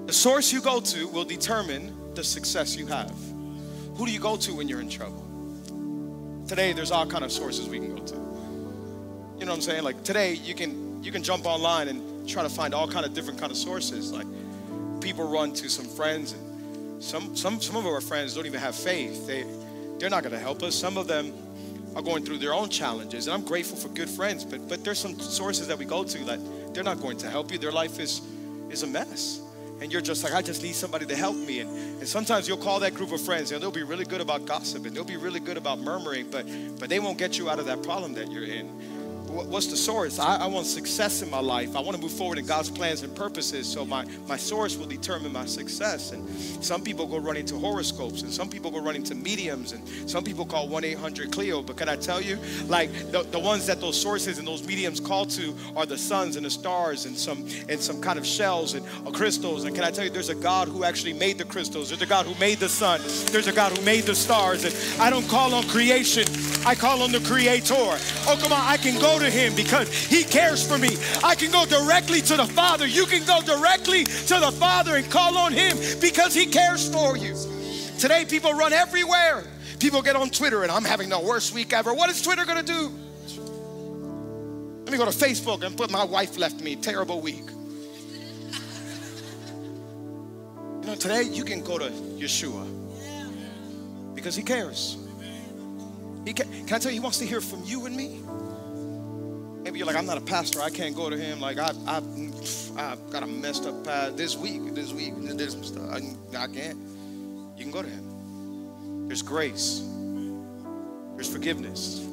The 0.06 0.12
source 0.12 0.52
you 0.52 0.60
go 0.60 0.80
to 0.80 1.08
will 1.08 1.24
determine 1.24 2.14
the 2.14 2.24
success 2.24 2.76
you 2.76 2.86
have. 2.86 3.14
Who 3.96 4.06
do 4.06 4.12
you 4.12 4.20
go 4.20 4.36
to 4.36 4.54
when 4.54 4.68
you're 4.68 4.80
in 4.80 4.88
trouble? 4.88 5.24
Today, 6.46 6.72
there's 6.72 6.90
all 6.90 7.06
kind 7.06 7.24
of 7.24 7.32
sources 7.32 7.68
we 7.68 7.78
can 7.78 7.94
go 7.94 8.02
to. 8.02 8.14
You 8.14 9.44
know 9.44 9.52
what 9.52 9.56
I'm 9.56 9.60
saying? 9.60 9.84
Like 9.84 10.02
today, 10.04 10.34
you 10.34 10.54
can 10.54 11.02
you 11.02 11.12
can 11.12 11.22
jump 11.22 11.46
online 11.46 11.88
and 11.88 12.28
try 12.28 12.42
to 12.42 12.48
find 12.48 12.74
all 12.74 12.88
kind 12.88 13.06
of 13.06 13.14
different 13.14 13.38
kind 13.38 13.50
of 13.50 13.58
sources. 13.58 14.12
Like 14.12 14.26
people 15.00 15.28
run 15.28 15.52
to 15.54 15.68
some 15.68 15.86
friends, 15.86 16.32
and 16.32 17.02
some 17.02 17.36
some 17.36 17.60
some 17.60 17.76
of 17.76 17.86
our 17.86 18.00
friends 18.00 18.34
don't 18.34 18.46
even 18.46 18.60
have 18.60 18.74
faith. 18.74 19.26
They 19.26 19.44
they're 19.98 20.10
not 20.10 20.22
going 20.22 20.34
to 20.34 20.38
help 20.38 20.62
us. 20.62 20.74
Some 20.74 20.96
of 20.96 21.06
them 21.06 21.32
are 21.96 22.02
going 22.02 22.24
through 22.24 22.38
their 22.38 22.54
own 22.54 22.68
challenges. 22.68 23.26
And 23.26 23.34
I'm 23.34 23.44
grateful 23.44 23.76
for 23.76 23.88
good 23.88 24.08
friends, 24.08 24.44
but 24.44 24.68
but 24.68 24.84
there's 24.84 24.98
some 24.98 25.18
sources 25.18 25.66
that 25.68 25.78
we 25.78 25.84
go 25.84 26.04
to 26.04 26.18
that 26.24 26.40
they're 26.74 26.84
not 26.84 27.00
going 27.00 27.18
to 27.18 27.28
help 27.30 27.50
you. 27.52 27.58
Their 27.58 27.72
life 27.72 27.98
is 27.98 28.22
is 28.70 28.82
a 28.82 28.86
mess. 28.86 29.40
and 29.80 29.92
you're 29.92 30.02
just 30.02 30.24
like, 30.24 30.34
I 30.34 30.42
just 30.42 30.62
need 30.62 30.74
somebody 30.74 31.06
to 31.06 31.16
help 31.16 31.36
me. 31.36 31.60
And, 31.60 31.70
and 32.00 32.08
sometimes 32.08 32.48
you'll 32.48 32.58
call 32.58 32.80
that 32.80 32.94
group 32.94 33.12
of 33.12 33.20
friends 33.20 33.52
and 33.52 33.62
they'll 33.62 33.70
be 33.70 33.84
really 33.84 34.04
good 34.04 34.20
about 34.20 34.44
gossip 34.44 34.86
and 34.86 34.94
they'll 34.94 35.04
be 35.04 35.16
really 35.16 35.40
good 35.40 35.56
about 35.56 35.78
murmuring, 35.78 36.30
but, 36.30 36.46
but 36.78 36.88
they 36.88 36.98
won't 36.98 37.18
get 37.18 37.38
you 37.38 37.48
out 37.48 37.58
of 37.58 37.66
that 37.66 37.82
problem 37.82 38.14
that 38.14 38.30
you're 38.30 38.44
in 38.44 38.66
what's 39.28 39.66
the 39.66 39.76
source? 39.76 40.18
I, 40.18 40.36
I, 40.36 40.46
want 40.46 40.66
success 40.66 41.22
in 41.22 41.30
my 41.30 41.40
life. 41.40 41.76
I 41.76 41.80
want 41.80 41.96
to 41.96 42.02
move 42.02 42.12
forward 42.12 42.38
in 42.38 42.46
God's 42.46 42.70
plans 42.70 43.02
and 43.02 43.14
purposes. 43.14 43.66
So 43.66 43.84
my, 43.84 44.04
my 44.26 44.36
source 44.36 44.76
will 44.76 44.86
determine 44.86 45.32
my 45.32 45.46
success. 45.46 46.12
And 46.12 46.28
some 46.64 46.82
people 46.82 47.06
go 47.06 47.18
running 47.18 47.46
to 47.46 47.56
horoscopes, 47.56 48.22
and 48.22 48.32
some 48.32 48.48
people 48.48 48.70
go 48.70 48.80
running 48.80 49.02
to 49.04 49.14
mediums, 49.14 49.72
and 49.72 49.86
some 50.08 50.24
people 50.24 50.44
call 50.44 50.68
1-800-CLEO. 50.68 51.66
But 51.66 51.76
can 51.76 51.88
I 51.88 51.96
tell 51.96 52.20
you, 52.20 52.38
like 52.66 52.92
the, 53.10 53.22
the 53.22 53.38
ones 53.38 53.66
that 53.66 53.80
those 53.80 54.00
sources 54.00 54.38
and 54.38 54.46
those 54.46 54.66
mediums 54.66 55.00
call 55.00 55.26
to 55.26 55.54
are 55.76 55.86
the 55.86 55.98
suns 55.98 56.36
and 56.36 56.44
the 56.44 56.50
stars 56.50 57.06
and 57.06 57.16
some 57.16 57.46
and 57.68 57.80
some 57.80 58.00
kind 58.00 58.18
of 58.18 58.26
shells 58.26 58.74
and 58.74 58.84
uh, 59.06 59.10
crystals. 59.10 59.64
And 59.64 59.74
can 59.74 59.84
I 59.84 59.90
tell 59.90 60.04
you, 60.04 60.10
there's 60.10 60.28
a 60.28 60.34
God 60.34 60.68
who 60.68 60.84
actually 60.84 61.12
made 61.12 61.38
the 61.38 61.44
crystals. 61.44 61.88
There's 61.90 62.02
a 62.02 62.06
God 62.06 62.26
who 62.26 62.38
made 62.40 62.58
the 62.58 62.68
sun. 62.68 63.00
There's 63.32 63.46
a 63.46 63.52
God 63.52 63.76
who 63.76 63.84
made 63.84 64.04
the 64.04 64.14
stars. 64.14 64.64
And 64.64 64.74
I 65.00 65.10
don't 65.10 65.28
call 65.28 65.54
on 65.54 65.64
creation. 65.64 66.24
I 66.66 66.74
call 66.74 67.02
on 67.02 67.12
the 67.12 67.20
Creator. 67.20 67.74
Oh, 67.74 68.38
come 68.40 68.52
on, 68.52 68.60
I 68.60 68.76
can 68.76 69.00
go 69.00 69.18
to 69.18 69.30
Him 69.30 69.54
because 69.54 69.88
He 69.90 70.24
cares 70.24 70.66
for 70.66 70.78
me. 70.78 70.96
I 71.24 71.34
can 71.34 71.50
go 71.50 71.64
directly 71.64 72.20
to 72.22 72.36
the 72.36 72.46
Father. 72.46 72.86
You 72.86 73.06
can 73.06 73.24
go 73.24 73.40
directly 73.42 74.04
to 74.04 74.38
the 74.40 74.52
Father 74.52 74.96
and 74.96 75.10
call 75.10 75.38
on 75.38 75.52
Him 75.52 75.76
because 76.00 76.34
He 76.34 76.46
cares 76.46 76.92
for 76.92 77.16
you. 77.16 77.34
Today, 77.98 78.24
people 78.24 78.52
run 78.52 78.72
everywhere. 78.72 79.44
People 79.78 80.02
get 80.02 80.16
on 80.16 80.30
Twitter 80.30 80.62
and 80.62 80.72
I'm 80.72 80.84
having 80.84 81.08
the 81.08 81.20
worst 81.20 81.54
week 81.54 81.72
ever. 81.72 81.94
What 81.94 82.10
is 82.10 82.20
Twitter 82.20 82.44
gonna 82.44 82.62
do? 82.62 82.92
Let 84.84 84.92
me 84.92 84.98
go 84.98 85.04
to 85.04 85.16
Facebook 85.16 85.62
and 85.64 85.76
put 85.76 85.90
my 85.90 86.04
wife 86.04 86.36
left 86.36 86.60
me. 86.60 86.76
Terrible 86.76 87.20
week. 87.20 87.44
You 90.80 90.86
know, 90.86 90.94
today 90.94 91.22
you 91.22 91.44
can 91.44 91.62
go 91.62 91.78
to 91.78 91.90
Yeshua 91.90 92.66
because 94.14 94.34
He 94.34 94.42
cares. 94.42 94.96
He 96.24 96.32
can, 96.32 96.50
can 96.66 96.74
I 96.74 96.78
tell 96.78 96.90
you, 96.90 96.98
He 96.98 97.00
wants 97.00 97.18
to 97.18 97.26
hear 97.26 97.40
from 97.40 97.62
you 97.64 97.86
and 97.86 97.96
me. 97.96 98.20
Maybe 99.62 99.78
you're 99.78 99.86
like, 99.86 99.96
I'm 99.96 100.06
not 100.06 100.18
a 100.18 100.22
pastor. 100.22 100.60
I 100.60 100.70
can't 100.70 100.96
go 100.96 101.10
to 101.10 101.16
him. 101.16 101.40
Like, 101.40 101.58
I, 101.58 101.72
I, 101.86 101.96
I've 102.76 103.10
got 103.10 103.22
a 103.22 103.26
messed 103.26 103.66
up 103.66 103.84
past 103.84 104.16
this 104.16 104.36
week, 104.36 104.74
this 104.74 104.92
week, 104.92 105.12
some 105.50 105.62
stuff. 105.62 105.90
I, 105.90 105.96
I 106.38 106.46
can't. 106.46 106.78
You 107.56 107.64
can 107.64 107.70
go 107.70 107.82
to 107.82 107.88
him. 107.88 109.08
There's 109.08 109.22
grace, 109.22 109.82
there's 111.16 111.30
forgiveness. 111.30 112.06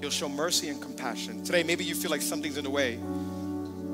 He'll 0.00 0.10
show 0.10 0.28
mercy 0.28 0.68
and 0.68 0.82
compassion. 0.82 1.42
Today, 1.44 1.62
maybe 1.62 1.84
you 1.84 1.94
feel 1.94 2.10
like 2.10 2.22
something's 2.22 2.58
in 2.58 2.64
the 2.64 2.70
way. 2.70 2.96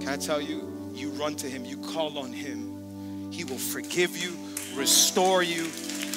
Can 0.00 0.08
I 0.08 0.16
tell 0.16 0.40
you, 0.40 0.92
you 0.94 1.10
run 1.10 1.36
to 1.36 1.46
him, 1.46 1.64
you 1.64 1.76
call 1.76 2.18
on 2.18 2.32
him. 2.32 3.30
He 3.30 3.44
will 3.44 3.58
forgive 3.58 4.16
you, 4.16 4.36
restore 4.74 5.42
you, 5.42 5.66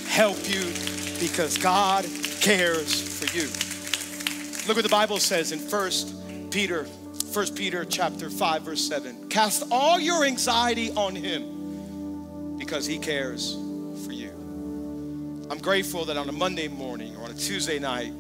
help 0.08 0.38
you, 0.50 0.64
because 1.20 1.58
God 1.58 2.06
cares 2.42 3.20
for 3.20 3.26
you. 3.38 3.48
Look 4.68 4.78
what 4.78 4.84
the 4.84 4.90
Bible 4.90 5.20
says 5.20 5.52
in 5.52 5.60
First 5.60 6.14
Peter, 6.52 6.86
First 7.34 7.56
Peter 7.56 7.84
chapter 7.84 8.30
5, 8.30 8.62
verse 8.62 8.82
7. 8.82 9.30
Cast 9.30 9.64
all 9.72 10.00
your 10.00 10.24
anxiety 10.24 10.92
on 10.92 11.16
him 11.16 12.58
because 12.58 12.86
he 12.86 12.98
cares 13.00 13.54
for 14.06 14.12
you. 14.12 14.30
I'm 15.50 15.58
grateful 15.58 16.06
that 16.06 16.18
on 16.18 16.30
a 16.30 16.32
Monday 16.32 16.68
morning 16.68 17.16
or 17.18 17.26
on 17.26 17.32
a 17.32 17.34
Tuesday 17.34 17.80
night, 17.80 18.14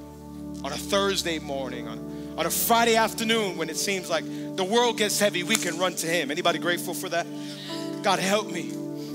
on 0.63 0.71
a 0.71 0.77
Thursday 0.77 1.39
morning, 1.39 1.87
on, 1.87 2.35
on 2.37 2.45
a 2.45 2.49
Friday 2.49 2.95
afternoon 2.95 3.57
when 3.57 3.69
it 3.69 3.77
seems 3.77 4.09
like 4.09 4.25
the 4.55 4.63
world 4.63 4.97
gets 4.97 5.19
heavy, 5.19 5.43
we 5.43 5.55
can 5.55 5.77
run 5.77 5.95
to 5.95 6.07
him. 6.07 6.29
Anybody 6.29 6.59
grateful 6.59 6.93
for 6.93 7.09
that? 7.09 7.25
God 8.03 8.19
help 8.19 8.51
me. 8.51 8.71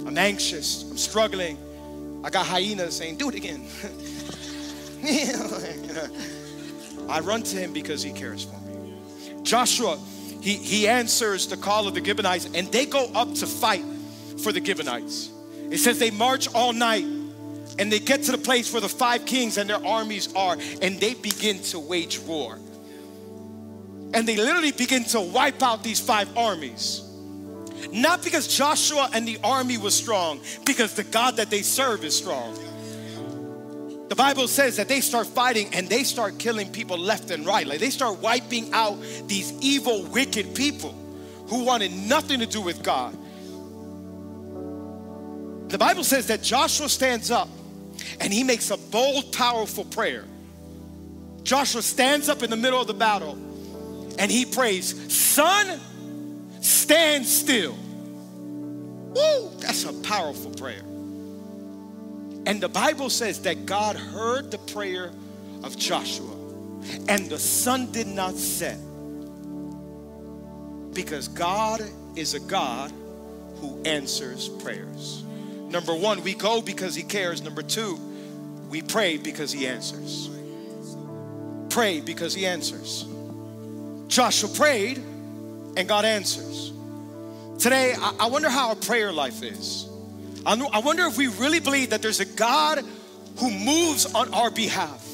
I'm 0.07 0.17
anxious. 0.17 0.91
I'm 0.91 0.97
struggling. 0.97 1.59
I 2.25 2.31
got 2.31 2.47
hyenas 2.47 2.97
saying, 2.97 3.17
do 3.17 3.29
it 3.29 3.35
again. 3.35 3.67
I 7.09 7.21
run 7.21 7.43
to 7.43 7.57
him 7.57 7.73
because 7.73 8.03
he 8.03 8.13
cares 8.13 8.45
for 8.45 8.59
me. 8.61 8.95
Joshua, 9.43 9.99
he, 10.41 10.55
he 10.55 10.89
answers 10.89 11.47
the 11.47 11.57
call 11.57 11.89
of 11.89 11.95
the 11.95 12.05
Gibeonites 12.05 12.49
and 12.55 12.69
they 12.69 12.87
go 12.87 13.11
up 13.15 13.35
to 13.35 13.47
fight 13.47 13.85
for 14.43 14.53
the 14.53 14.65
Gibeonites. 14.65 15.31
It 15.71 15.79
says 15.79 15.99
they 15.99 16.11
march 16.11 16.53
all 16.55 16.73
night 16.73 17.05
and 17.79 17.93
they 17.93 18.01
get 18.01 18.25
to 18.25 18.33
the 18.33 18.39
place 18.39 18.73
where 18.73 18.81
the 18.81 18.89
five 18.89 19.25
kings 19.25 19.57
and 19.57 19.71
their 19.71 19.85
armies 19.85 20.35
are 20.35 20.57
and 20.83 20.99
they 20.99 21.15
begin 21.15 21.61
to 21.65 21.79
wage 21.79 22.19
war. 22.21 22.59
And 24.15 24.27
they 24.27 24.37
literally 24.37 24.73
begin 24.73 25.05
to 25.05 25.21
wipe 25.21 25.63
out 25.63 25.85
these 25.85 26.01
five 26.01 26.37
armies. 26.37 27.03
Not 27.93 28.23
because 28.23 28.49
Joshua 28.49 29.09
and 29.13 29.27
the 29.27 29.39
army 29.43 29.79
was 29.79 29.95
strong, 29.95 30.41
because 30.65 30.95
the 30.95 31.05
God 31.05 31.37
that 31.37 31.51
they 31.51 31.63
serve 31.63 32.05
is 32.05 32.17
strong. 32.17 32.59
The 34.09 34.15
Bible 34.15 34.49
says 34.49 34.77
that 34.77 34.89
they 34.89 35.01
start 35.01 35.27
fighting 35.27 35.69
and 35.75 35.89
they 35.89 36.03
start 36.03 36.39
killing 36.39 36.73
people 36.73 36.97
left 36.97 37.31
and 37.31 37.45
right. 37.45 37.67
Like 37.67 37.79
they 37.79 37.91
start 37.91 38.21
wiping 38.21 38.73
out 38.73 38.99
these 39.27 39.53
evil, 39.61 40.05
wicked 40.05 40.55
people 40.55 40.95
who 41.49 41.65
wanted 41.65 41.93
nothing 41.93 42.41
to 42.41 42.47
do 42.47 42.63
with 42.63 42.83
God. 42.83 43.17
The 45.71 45.77
Bible 45.77 46.05
says 46.05 46.29
that 46.29 46.43
Joshua 46.43 46.89
stands 46.89 47.31
up 47.31 47.49
and 48.21 48.33
he 48.33 48.45
makes 48.45 48.71
a 48.71 48.79
bold, 48.79 49.33
powerful 49.33 49.85
prayer. 49.85 50.25
Joshua 51.43 51.83
stands 51.83 52.31
up 52.31 52.43
in 52.43 52.49
the 52.49 52.57
middle 52.57 52.81
of 52.81 52.87
the 52.87 52.95
battle 52.95 53.33
and 54.19 54.31
he 54.31 54.47
prays, 54.47 55.13
Sun, 55.13 55.79
stand 56.69 57.27
still. 57.27 57.77
Woo, 59.15 59.51
that's 59.59 59.85
a 59.85 59.93
powerful 60.03 60.51
prayer. 60.53 60.83
And 62.47 62.61
the 62.61 62.69
Bible 62.69 63.11
says 63.11 63.43
that 63.43 63.67
God 63.67 63.97
heard 63.97 64.51
the 64.51 64.59
prayer 64.59 65.11
of 65.63 65.77
Joshua, 65.77 66.35
and 67.09 67.29
the 67.29 67.39
sun 67.39 67.91
did 67.91 68.07
not 68.07 68.35
set 68.35 68.79
because 70.95 71.29
God 71.29 71.83
is 72.17 72.35
a 72.35 72.41
God 72.41 72.93
who 73.57 73.83
answers 73.85 74.49
prayers. 74.49 75.25
Number 75.69 75.95
one, 75.95 76.23
we 76.23 76.35
go 76.35 76.63
because 76.63 76.95
He 76.95 77.03
cares. 77.03 77.43
Number 77.43 77.63
two, 77.63 77.99
we 78.71 78.83
pray 78.83 79.17
because 79.17 79.53
He 79.53 79.67
answers. 79.67 80.31
Pray 81.71 82.01
because 82.01 82.35
He 82.35 82.47
answers. 82.47 83.07
Joshua 84.09 84.49
prayed 84.49 85.03
and 85.79 85.89
God 85.89 86.05
answers. 86.05 86.73
Today, 87.59 87.95
I 88.21 88.27
wonder 88.27 88.51
how 88.51 88.71
our 88.71 88.77
prayer 88.77 89.13
life 89.13 89.43
is. 89.43 89.89
I 90.45 90.81
wonder 90.81 91.07
if 91.07 91.17
we 91.17 91.29
really 91.29 91.61
believe 91.61 91.91
that 91.91 92.03
there's 92.03 92.21
a 92.21 92.25
God 92.25 92.85
who 93.39 93.51
moves 93.51 94.13
on 94.13 94.35
our 94.35 94.51
behalf. 94.51 95.05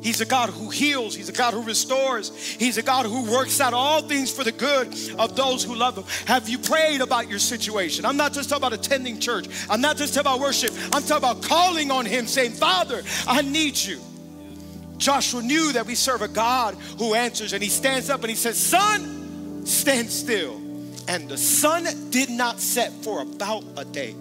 He's 0.00 0.20
a 0.20 0.26
God 0.26 0.50
who 0.50 0.70
heals. 0.70 1.14
He's 1.14 1.28
a 1.28 1.32
God 1.32 1.52
who 1.52 1.62
restores. 1.62 2.30
He's 2.54 2.78
a 2.78 2.82
God 2.82 3.04
who 3.04 3.30
works 3.30 3.60
out 3.60 3.74
all 3.74 4.00
things 4.00 4.32
for 4.32 4.44
the 4.44 4.52
good 4.52 4.88
of 5.18 5.36
those 5.36 5.64
who 5.64 5.74
love 5.74 5.98
Him. 5.98 6.04
Have 6.26 6.48
you 6.48 6.58
prayed 6.58 7.00
about 7.00 7.28
your 7.28 7.40
situation? 7.40 8.04
I'm 8.06 8.16
not 8.16 8.32
just 8.32 8.48
talking 8.48 8.66
about 8.66 8.78
attending 8.78 9.18
church. 9.18 9.48
I'm 9.68 9.80
not 9.80 9.96
just 9.96 10.14
talking 10.14 10.30
about 10.30 10.40
worship. 10.40 10.70
I'm 10.92 11.02
talking 11.02 11.16
about 11.16 11.42
calling 11.42 11.90
on 11.90 12.06
Him, 12.06 12.26
saying, 12.26 12.52
Father, 12.52 13.02
I 13.26 13.42
need 13.42 13.76
you. 13.76 14.00
Joshua 14.98 15.42
knew 15.42 15.72
that 15.72 15.86
we 15.86 15.94
serve 15.94 16.22
a 16.22 16.28
God 16.28 16.74
who 16.98 17.14
answers, 17.14 17.52
and 17.52 17.62
he 17.62 17.68
stands 17.68 18.08
up 18.08 18.20
and 18.20 18.30
he 18.30 18.36
says, 18.36 18.58
Sun, 18.58 19.17
stand 19.68 20.10
still. 20.10 20.56
And 21.08 21.28
the 21.28 21.38
sun 21.38 21.86
did 22.10 22.28
not 22.28 22.60
set 22.60 22.92
for 23.02 23.22
about 23.22 23.64
a 23.76 23.84
day. 23.84 24.14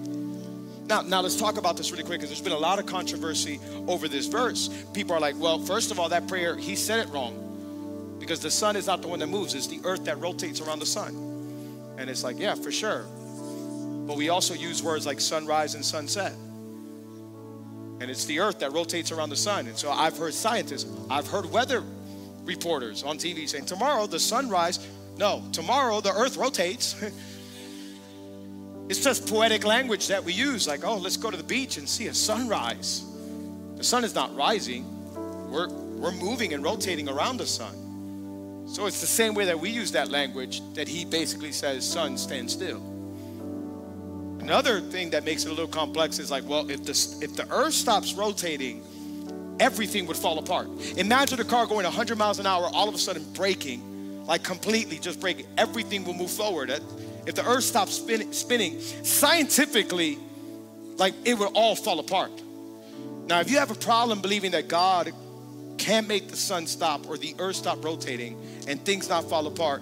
Now, 0.87 1.01
now 1.01 1.19
let's 1.19 1.35
talk 1.35 1.57
about 1.57 1.75
this 1.75 1.91
really 1.91 2.03
quick 2.03 2.19
because 2.19 2.29
there's 2.29 2.41
been 2.41 2.53
a 2.53 2.57
lot 2.57 2.79
of 2.79 2.85
controversy 2.85 3.59
over 3.87 4.07
this 4.07 4.27
verse. 4.27 4.69
People 4.93 5.15
are 5.15 5.19
like, 5.19 5.35
well, 5.37 5.59
first 5.59 5.91
of 5.91 5.99
all, 5.99 6.07
that 6.09 6.27
prayer, 6.29 6.55
he 6.55 6.75
said 6.75 6.99
it 6.99 7.09
wrong 7.09 8.17
because 8.19 8.39
the 8.39 8.51
sun 8.51 8.75
is 8.75 8.87
not 8.87 9.01
the 9.01 9.07
one 9.07 9.19
that 9.19 9.27
moves, 9.27 9.53
it's 9.53 9.67
the 9.67 9.81
earth 9.83 10.05
that 10.05 10.19
rotates 10.19 10.61
around 10.61 10.79
the 10.79 10.85
sun. 10.85 11.15
And 11.97 12.09
it's 12.09 12.23
like, 12.23 12.39
yeah, 12.39 12.55
for 12.55 12.71
sure. 12.71 13.03
But 14.07 14.15
we 14.15 14.29
also 14.29 14.53
use 14.53 14.81
words 14.81 15.05
like 15.05 15.19
sunrise 15.19 15.75
and 15.75 15.83
sunset. 15.83 16.33
And 17.99 18.03
it's 18.03 18.25
the 18.25 18.39
earth 18.39 18.59
that 18.59 18.71
rotates 18.71 19.11
around 19.11 19.29
the 19.29 19.35
sun. 19.35 19.67
And 19.67 19.77
so 19.77 19.91
I've 19.91 20.17
heard 20.17 20.33
scientists, 20.33 20.89
I've 21.09 21.27
heard 21.27 21.51
weather 21.51 21.83
reporters 22.45 23.03
on 23.03 23.17
TV 23.17 23.49
saying, 23.49 23.65
tomorrow 23.65 24.07
the 24.07 24.19
sunrise, 24.19 24.87
no, 25.17 25.43
tomorrow 25.51 26.01
the 26.01 26.11
earth 26.11 26.37
rotates. 26.37 26.95
It's 28.89 29.03
just 29.03 29.27
poetic 29.27 29.65
language 29.65 30.07
that 30.07 30.23
we 30.23 30.31
use, 30.31 30.65
like, 30.65 30.85
oh, 30.85 30.95
let's 30.95 31.17
go 31.17 31.29
to 31.29 31.35
the 31.35 31.43
beach 31.43 31.77
and 31.77 31.87
see 31.87 32.07
a 32.07 32.13
sunrise. 32.13 33.03
The 33.75 33.83
sun 33.83 34.05
is 34.05 34.15
not 34.15 34.33
rising, 34.33 34.85
we're, 35.51 35.67
we're 35.67 36.13
moving 36.13 36.53
and 36.53 36.63
rotating 36.63 37.09
around 37.09 37.37
the 37.37 37.45
sun. 37.45 38.65
So 38.67 38.85
it's 38.85 39.01
the 39.01 39.07
same 39.07 39.33
way 39.33 39.45
that 39.45 39.59
we 39.59 39.69
use 39.69 39.91
that 39.91 40.09
language 40.09 40.61
that 40.73 40.87
he 40.87 41.03
basically 41.05 41.51
says, 41.51 41.89
sun, 41.89 42.17
stand 42.17 42.49
still. 42.49 42.81
Another 44.39 44.79
thing 44.79 45.09
that 45.09 45.25
makes 45.25 45.43
it 45.43 45.49
a 45.49 45.51
little 45.51 45.67
complex 45.67 46.19
is 46.19 46.31
like, 46.31 46.47
well, 46.47 46.69
if 46.69 46.83
the, 46.83 47.17
if 47.21 47.35
the 47.35 47.45
earth 47.51 47.73
stops 47.73 48.13
rotating, 48.13 48.81
everything 49.59 50.05
would 50.05 50.17
fall 50.17 50.39
apart. 50.39 50.69
Imagine 50.95 51.39
a 51.41 51.43
car 51.43 51.65
going 51.65 51.83
100 51.83 52.17
miles 52.17 52.39
an 52.39 52.45
hour, 52.45 52.69
all 52.73 52.87
of 52.87 52.95
a 52.95 52.97
sudden 52.97 53.25
braking, 53.33 53.81
like 54.27 54.43
completely 54.43 54.99
just 54.99 55.19
braking. 55.19 55.47
Everything 55.57 56.03
will 56.03 56.13
move 56.13 56.31
forward. 56.31 56.69
if 57.25 57.35
the 57.35 57.45
earth 57.45 57.63
stopped 57.63 57.91
spin, 57.91 58.31
spinning, 58.33 58.79
scientifically, 58.79 60.17
like 60.97 61.13
it 61.25 61.37
would 61.37 61.51
all 61.53 61.75
fall 61.75 61.99
apart. 61.99 62.31
Now, 63.27 63.39
if 63.39 63.49
you 63.49 63.57
have 63.57 63.71
a 63.71 63.75
problem 63.75 64.21
believing 64.21 64.51
that 64.51 64.67
God 64.67 65.11
can't 65.77 66.07
make 66.07 66.29
the 66.29 66.37
sun 66.37 66.67
stop 66.67 67.07
or 67.07 67.17
the 67.17 67.35
earth 67.39 67.55
stop 67.55 67.83
rotating 67.83 68.41
and 68.67 68.83
things 68.83 69.09
not 69.09 69.29
fall 69.29 69.47
apart, 69.47 69.81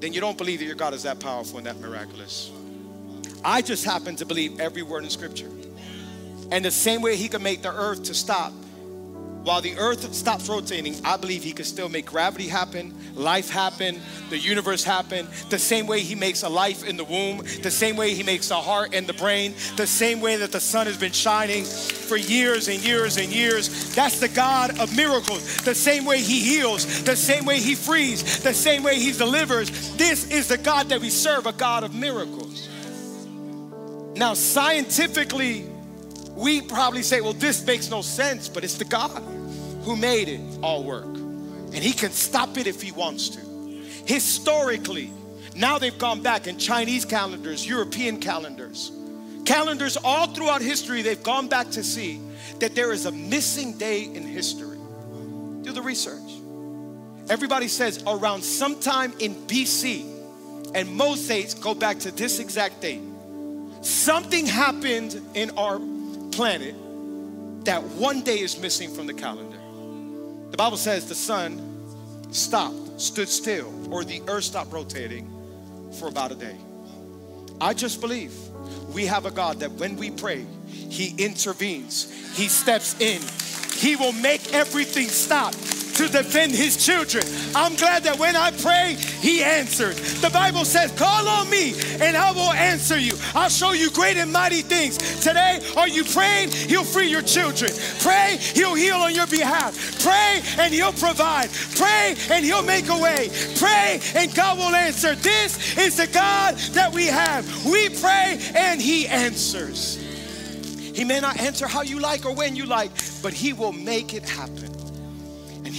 then 0.00 0.12
you 0.12 0.20
don't 0.20 0.38
believe 0.38 0.60
that 0.60 0.64
your 0.64 0.74
God 0.74 0.94
is 0.94 1.02
that 1.02 1.20
powerful 1.20 1.58
and 1.58 1.66
that 1.66 1.78
miraculous. 1.78 2.50
I 3.44 3.62
just 3.62 3.84
happen 3.84 4.16
to 4.16 4.26
believe 4.26 4.60
every 4.60 4.82
word 4.82 5.04
in 5.04 5.10
Scripture. 5.10 5.50
And 6.50 6.64
the 6.64 6.70
same 6.70 7.02
way 7.02 7.16
He 7.16 7.28
could 7.28 7.42
make 7.42 7.62
the 7.62 7.72
earth 7.72 8.04
to 8.04 8.14
stop, 8.14 8.52
while 9.48 9.62
the 9.62 9.78
earth 9.78 10.12
stops 10.12 10.46
rotating, 10.46 10.94
I 11.06 11.16
believe 11.16 11.42
he 11.42 11.52
can 11.52 11.64
still 11.64 11.88
make 11.88 12.04
gravity 12.04 12.48
happen, 12.48 12.94
life 13.14 13.48
happen, 13.48 13.98
the 14.28 14.36
universe 14.36 14.84
happen, 14.84 15.26
the 15.48 15.58
same 15.58 15.86
way 15.86 16.00
he 16.00 16.14
makes 16.14 16.42
a 16.42 16.50
life 16.50 16.86
in 16.86 16.98
the 16.98 17.04
womb, 17.04 17.38
the 17.62 17.70
same 17.70 17.96
way 17.96 18.12
he 18.12 18.22
makes 18.22 18.50
a 18.50 18.56
heart 18.56 18.90
and 18.92 19.06
the 19.06 19.14
brain, 19.14 19.54
the 19.76 19.86
same 19.86 20.20
way 20.20 20.36
that 20.36 20.52
the 20.52 20.60
sun 20.60 20.86
has 20.86 20.98
been 20.98 21.12
shining 21.12 21.64
for 21.64 22.18
years 22.18 22.68
and 22.68 22.84
years 22.84 23.16
and 23.16 23.32
years. 23.32 23.94
That's 23.94 24.20
the 24.20 24.28
God 24.28 24.78
of 24.80 24.94
miracles. 24.94 25.62
The 25.62 25.74
same 25.74 26.04
way 26.04 26.18
he 26.18 26.40
heals, 26.40 27.04
the 27.04 27.16
same 27.16 27.46
way 27.46 27.58
he 27.58 27.74
frees, 27.74 28.42
the 28.42 28.52
same 28.52 28.82
way 28.82 28.96
he 28.96 29.12
delivers. 29.12 29.96
This 29.96 30.30
is 30.30 30.48
the 30.48 30.58
God 30.58 30.90
that 30.90 31.00
we 31.00 31.08
serve, 31.08 31.46
a 31.46 31.52
God 31.54 31.84
of 31.84 31.94
miracles. 31.94 32.68
Now, 34.14 34.34
scientifically, 34.34 35.64
we 36.36 36.60
probably 36.60 37.02
say, 37.02 37.22
well, 37.22 37.32
this 37.32 37.64
makes 37.64 37.88
no 37.88 38.02
sense, 38.02 38.46
but 38.46 38.62
it's 38.62 38.76
the 38.76 38.84
God 38.84 39.37
who 39.88 39.96
made 39.96 40.28
it 40.28 40.40
all 40.62 40.84
work. 40.84 41.06
And 41.06 41.76
He 41.76 41.92
can 41.92 42.10
stop 42.10 42.58
it 42.58 42.66
if 42.66 42.82
He 42.82 42.92
wants 42.92 43.30
to. 43.30 43.40
Historically, 44.04 45.10
now 45.56 45.78
they've 45.78 45.98
gone 45.98 46.20
back 46.20 46.46
in 46.46 46.58
Chinese 46.58 47.06
calendars, 47.06 47.66
European 47.66 48.20
calendars, 48.20 48.92
calendars 49.46 49.96
all 50.04 50.26
throughout 50.26 50.60
history, 50.60 51.00
they've 51.00 51.22
gone 51.22 51.48
back 51.48 51.70
to 51.70 51.82
see 51.82 52.20
that 52.58 52.74
there 52.74 52.92
is 52.92 53.06
a 53.06 53.12
missing 53.12 53.78
day 53.78 54.02
in 54.02 54.24
history. 54.24 54.76
Do 55.62 55.72
the 55.72 55.80
research. 55.80 56.32
Everybody 57.30 57.68
says 57.68 58.02
around 58.06 58.42
sometime 58.42 59.14
in 59.20 59.34
BC, 59.46 60.74
and 60.74 60.86
most 60.96 61.26
dates 61.28 61.54
go 61.54 61.72
back 61.72 61.98
to 62.00 62.10
this 62.10 62.40
exact 62.40 62.82
date. 62.82 63.00
Something 63.80 64.44
happened 64.44 65.18
in 65.32 65.50
our 65.52 65.80
planet 66.30 66.74
that 67.64 67.82
one 67.82 68.20
day 68.20 68.40
is 68.40 68.58
missing 68.60 68.94
from 68.94 69.06
the 69.06 69.14
calendar. 69.14 69.47
The 70.50 70.56
Bible 70.56 70.76
says 70.76 71.08
the 71.08 71.14
sun 71.14 72.32
stopped, 72.32 73.00
stood 73.00 73.28
still, 73.28 73.72
or 73.92 74.04
the 74.04 74.22
earth 74.28 74.44
stopped 74.44 74.72
rotating 74.72 75.30
for 75.98 76.08
about 76.08 76.32
a 76.32 76.34
day. 76.34 76.56
I 77.60 77.74
just 77.74 78.00
believe 78.00 78.32
we 78.92 79.06
have 79.06 79.26
a 79.26 79.30
God 79.30 79.60
that 79.60 79.72
when 79.72 79.96
we 79.96 80.10
pray, 80.10 80.46
He 80.66 81.14
intervenes, 81.18 82.10
He 82.36 82.48
steps 82.48 82.98
in, 83.00 83.22
He 83.72 83.96
will 83.96 84.12
make 84.12 84.52
everything 84.52 85.08
stop 85.08 85.54
to 85.98 86.06
defend 86.06 86.52
his 86.52 86.76
children. 86.76 87.24
I'm 87.56 87.74
glad 87.74 88.04
that 88.04 88.20
when 88.20 88.36
I 88.36 88.52
pray, 88.52 88.94
he 89.20 89.42
answered. 89.42 89.96
The 89.96 90.30
Bible 90.30 90.64
says, 90.64 90.92
Call 90.92 91.26
on 91.26 91.50
me 91.50 91.74
and 92.00 92.16
I 92.16 92.30
will 92.30 92.52
answer 92.52 92.96
you. 92.96 93.14
I'll 93.34 93.48
show 93.48 93.72
you 93.72 93.90
great 93.90 94.16
and 94.16 94.32
mighty 94.32 94.62
things. 94.62 94.96
Today, 95.20 95.60
are 95.76 95.88
you 95.88 96.04
praying? 96.04 96.52
He'll 96.52 96.84
free 96.84 97.08
your 97.08 97.22
children. 97.22 97.72
Pray, 97.98 98.38
he'll 98.40 98.76
heal 98.76 98.94
on 98.94 99.12
your 99.12 99.26
behalf. 99.26 99.74
Pray 100.00 100.40
and 100.58 100.72
he'll 100.72 100.92
provide. 100.92 101.50
Pray 101.74 102.14
and 102.30 102.44
he'll 102.44 102.62
make 102.62 102.88
a 102.88 102.98
way. 102.98 103.28
Pray 103.56 104.00
and 104.14 104.32
God 104.36 104.56
will 104.56 104.76
answer. 104.76 105.16
This 105.16 105.76
is 105.76 105.96
the 105.96 106.06
God 106.06 106.54
that 106.74 106.92
we 106.92 107.06
have. 107.06 107.44
We 107.66 107.88
pray 107.88 108.38
and 108.54 108.80
he 108.80 109.08
answers. 109.08 109.96
He 110.94 111.02
may 111.02 111.18
not 111.18 111.40
answer 111.40 111.66
how 111.66 111.82
you 111.82 111.98
like 111.98 112.24
or 112.24 112.34
when 112.36 112.54
you 112.54 112.66
like, 112.66 112.92
but 113.20 113.32
he 113.32 113.52
will 113.52 113.72
make 113.72 114.14
it 114.14 114.22
happen. 114.22 114.87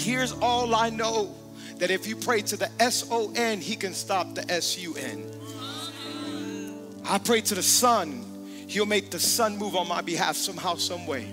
Here's 0.10 0.32
all 0.32 0.74
I 0.74 0.90
know 0.90 1.36
that 1.78 1.92
if 1.92 2.08
you 2.08 2.16
pray 2.16 2.42
to 2.42 2.58
the 2.58 2.68
S 2.80 3.08
O 3.12 3.32
N, 3.36 3.62
He 3.62 3.76
can 3.76 3.94
stop 3.94 4.34
the 4.34 4.52
S 4.52 4.76
U 4.80 4.96
N. 4.96 5.24
I 7.06 7.20
pray 7.20 7.42
to 7.42 7.54
the 7.54 7.62
Son, 7.62 8.26
He'll 8.68 8.88
make 8.88 9.12
the 9.12 9.20
sun 9.20 9.56
move 9.60 9.76
on 9.76 9.88
my 9.88 10.02
behalf 10.02 10.36
somehow, 10.36 10.78
some 10.78 11.06
way. 11.06 11.28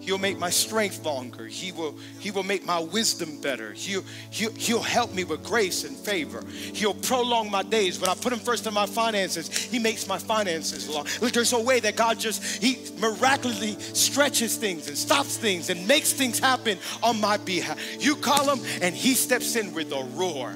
He'll 0.00 0.18
make 0.18 0.38
my 0.38 0.50
strength 0.50 1.04
longer. 1.04 1.46
He 1.46 1.72
will, 1.72 1.94
he 2.18 2.30
will 2.30 2.42
make 2.42 2.64
my 2.64 2.80
wisdom 2.80 3.40
better. 3.40 3.72
He'll, 3.72 4.02
he'll, 4.30 4.52
he'll 4.52 4.82
help 4.82 5.12
me 5.12 5.24
with 5.24 5.44
grace 5.44 5.84
and 5.84 5.94
favor. 5.94 6.42
He'll 6.46 6.94
prolong 6.94 7.50
my 7.50 7.62
days. 7.62 8.00
When 8.00 8.08
I 8.08 8.14
put 8.14 8.32
him 8.32 8.38
first 8.38 8.66
in 8.66 8.72
my 8.72 8.86
finances, 8.86 9.48
he 9.48 9.78
makes 9.78 10.08
my 10.08 10.18
finances 10.18 10.88
long. 10.88 11.06
Look, 11.20 11.32
there's 11.32 11.52
a 11.52 11.60
way 11.60 11.80
that 11.80 11.96
God 11.96 12.18
just, 12.18 12.62
he 12.62 12.78
miraculously 12.98 13.78
stretches 13.78 14.56
things 14.56 14.88
and 14.88 14.96
stops 14.96 15.36
things 15.36 15.68
and 15.68 15.86
makes 15.86 16.14
things 16.14 16.38
happen 16.38 16.78
on 17.02 17.20
my 17.20 17.36
behalf. 17.36 17.78
You 18.02 18.16
call 18.16 18.54
him 18.54 18.64
and 18.80 18.94
he 18.94 19.14
steps 19.14 19.54
in 19.54 19.74
with 19.74 19.92
a 19.92 20.02
roar. 20.14 20.54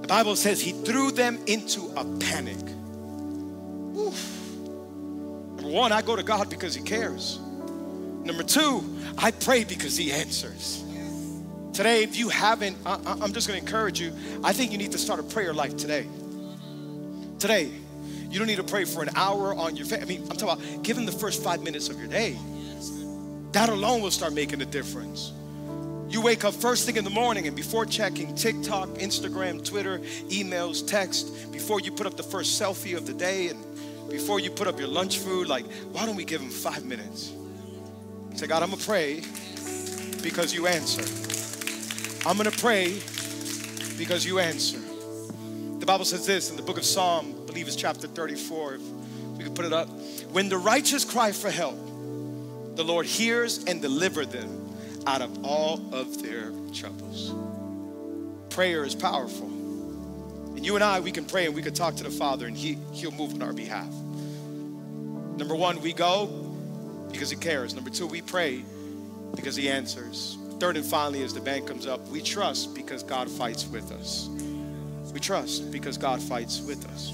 The 0.00 0.08
Bible 0.08 0.34
says 0.34 0.60
he 0.60 0.72
threw 0.72 1.10
them 1.10 1.38
into 1.46 1.92
a 1.94 2.04
panic. 2.18 2.58
Oof. 3.96 4.38
Number 5.56 5.68
one, 5.68 5.92
I 5.92 6.00
go 6.00 6.16
to 6.16 6.22
God 6.22 6.48
because 6.48 6.74
he 6.74 6.82
cares. 6.82 7.38
Number 8.24 8.42
two, 8.42 8.84
I 9.18 9.30
pray 9.30 9.64
because 9.64 9.96
He 9.96 10.12
answers. 10.12 10.84
Today, 11.72 12.02
if 12.02 12.16
you 12.16 12.28
haven't, 12.28 12.76
I, 12.84 13.16
am 13.22 13.32
just 13.32 13.48
to 13.48 13.56
encourage 13.56 13.98
you. 13.98 14.12
I 14.44 14.52
think 14.52 14.72
you 14.72 14.78
need 14.78 14.92
to 14.92 14.98
start 14.98 15.20
a 15.20 15.22
prayer 15.22 15.54
life 15.54 15.76
today. 15.76 16.06
Today, 17.38 17.70
you 18.30 18.38
don't 18.38 18.46
need 18.46 18.56
to 18.56 18.64
pray 18.64 18.84
for 18.84 19.02
an 19.02 19.10
hour 19.16 19.54
on 19.54 19.74
your. 19.76 19.86
Face. 19.86 20.02
I 20.02 20.04
mean, 20.04 20.22
I'm 20.30 20.36
talking 20.36 20.62
about 20.62 20.82
giving 20.82 21.06
the 21.06 21.12
first 21.12 21.42
five 21.42 21.62
minutes 21.62 21.88
of 21.88 21.98
your 21.98 22.08
day. 22.08 22.36
That 23.52 23.68
alone 23.68 24.02
will 24.02 24.10
start 24.10 24.32
making 24.34 24.62
a 24.62 24.66
difference. 24.66 25.32
You 26.08 26.20
wake 26.20 26.44
up 26.44 26.52
first 26.52 26.84
thing 26.84 26.96
in 26.96 27.04
the 27.04 27.10
morning, 27.10 27.46
and 27.46 27.56
before 27.56 27.86
checking 27.86 28.34
TikTok, 28.34 28.88
Instagram, 28.90 29.64
Twitter, 29.64 29.98
emails, 30.28 30.86
text, 30.86 31.52
before 31.52 31.80
you 31.80 31.90
put 31.90 32.06
up 32.06 32.18
the 32.18 32.22
first 32.22 32.60
selfie 32.60 32.96
of 32.96 33.06
the 33.06 33.14
day, 33.14 33.48
and 33.48 33.58
before 34.10 34.38
you 34.38 34.50
put 34.50 34.68
up 34.68 34.78
your 34.78 34.88
lunch 34.88 35.18
food, 35.18 35.48
like, 35.48 35.64
why 35.90 36.04
don't 36.04 36.16
we 36.16 36.24
give 36.24 36.40
them 36.42 36.50
five 36.50 36.84
minutes? 36.84 37.32
Say, 38.34 38.46
God, 38.46 38.62
I'm 38.62 38.70
going 38.70 38.80
to 38.80 38.86
pray 38.86 39.22
because 40.22 40.54
you 40.54 40.66
answer. 40.66 41.02
I'm 42.26 42.36
going 42.36 42.50
to 42.50 42.58
pray 42.58 43.00
because 43.98 44.24
you 44.24 44.38
answer. 44.38 44.78
The 45.78 45.86
Bible 45.86 46.04
says 46.04 46.26
this 46.26 46.50
in 46.50 46.56
the 46.56 46.62
book 46.62 46.78
of 46.78 46.84
Psalm, 46.84 47.34
I 47.42 47.46
believe 47.46 47.66
it's 47.66 47.76
chapter 47.76 48.06
34. 48.06 48.74
If 48.74 48.80
we 49.36 49.44
could 49.44 49.54
put 49.54 49.64
it 49.64 49.72
up. 49.72 49.88
When 50.30 50.48
the 50.48 50.58
righteous 50.58 51.04
cry 51.04 51.32
for 51.32 51.50
help, 51.50 51.76
the 52.76 52.84
Lord 52.84 53.06
hears 53.06 53.64
and 53.64 53.82
delivers 53.82 54.28
them 54.28 54.74
out 55.06 55.20
of 55.20 55.44
all 55.44 55.82
of 55.92 56.22
their 56.22 56.52
troubles. 56.72 57.34
Prayer 58.50 58.84
is 58.84 58.94
powerful. 58.94 59.46
And 59.46 60.64
you 60.64 60.74
and 60.74 60.84
I, 60.84 61.00
we 61.00 61.10
can 61.10 61.24
pray 61.24 61.46
and 61.46 61.54
we 61.54 61.62
can 61.62 61.74
talk 61.74 61.96
to 61.96 62.04
the 62.04 62.10
Father 62.10 62.46
and 62.46 62.56
he, 62.56 62.78
He'll 62.92 63.10
move 63.10 63.34
on 63.34 63.42
our 63.42 63.52
behalf. 63.52 63.92
Number 65.36 65.56
one, 65.56 65.80
we 65.80 65.92
go 65.92 66.41
because 67.12 67.30
he 67.30 67.36
cares. 67.36 67.74
Number 67.74 67.90
two, 67.90 68.06
we 68.06 68.22
pray 68.22 68.64
because 69.36 69.54
he 69.54 69.68
answers. 69.68 70.38
Third 70.58 70.76
and 70.76 70.84
finally, 70.84 71.22
as 71.22 71.34
the 71.34 71.40
band 71.40 71.66
comes 71.66 71.86
up, 71.86 72.06
we 72.08 72.20
trust 72.20 72.74
because 72.74 73.02
God 73.02 73.30
fights 73.30 73.66
with 73.66 73.92
us. 73.92 74.28
We 75.12 75.20
trust 75.20 75.70
because 75.70 75.98
God 75.98 76.22
fights 76.22 76.60
with 76.60 76.86
us. 76.88 77.12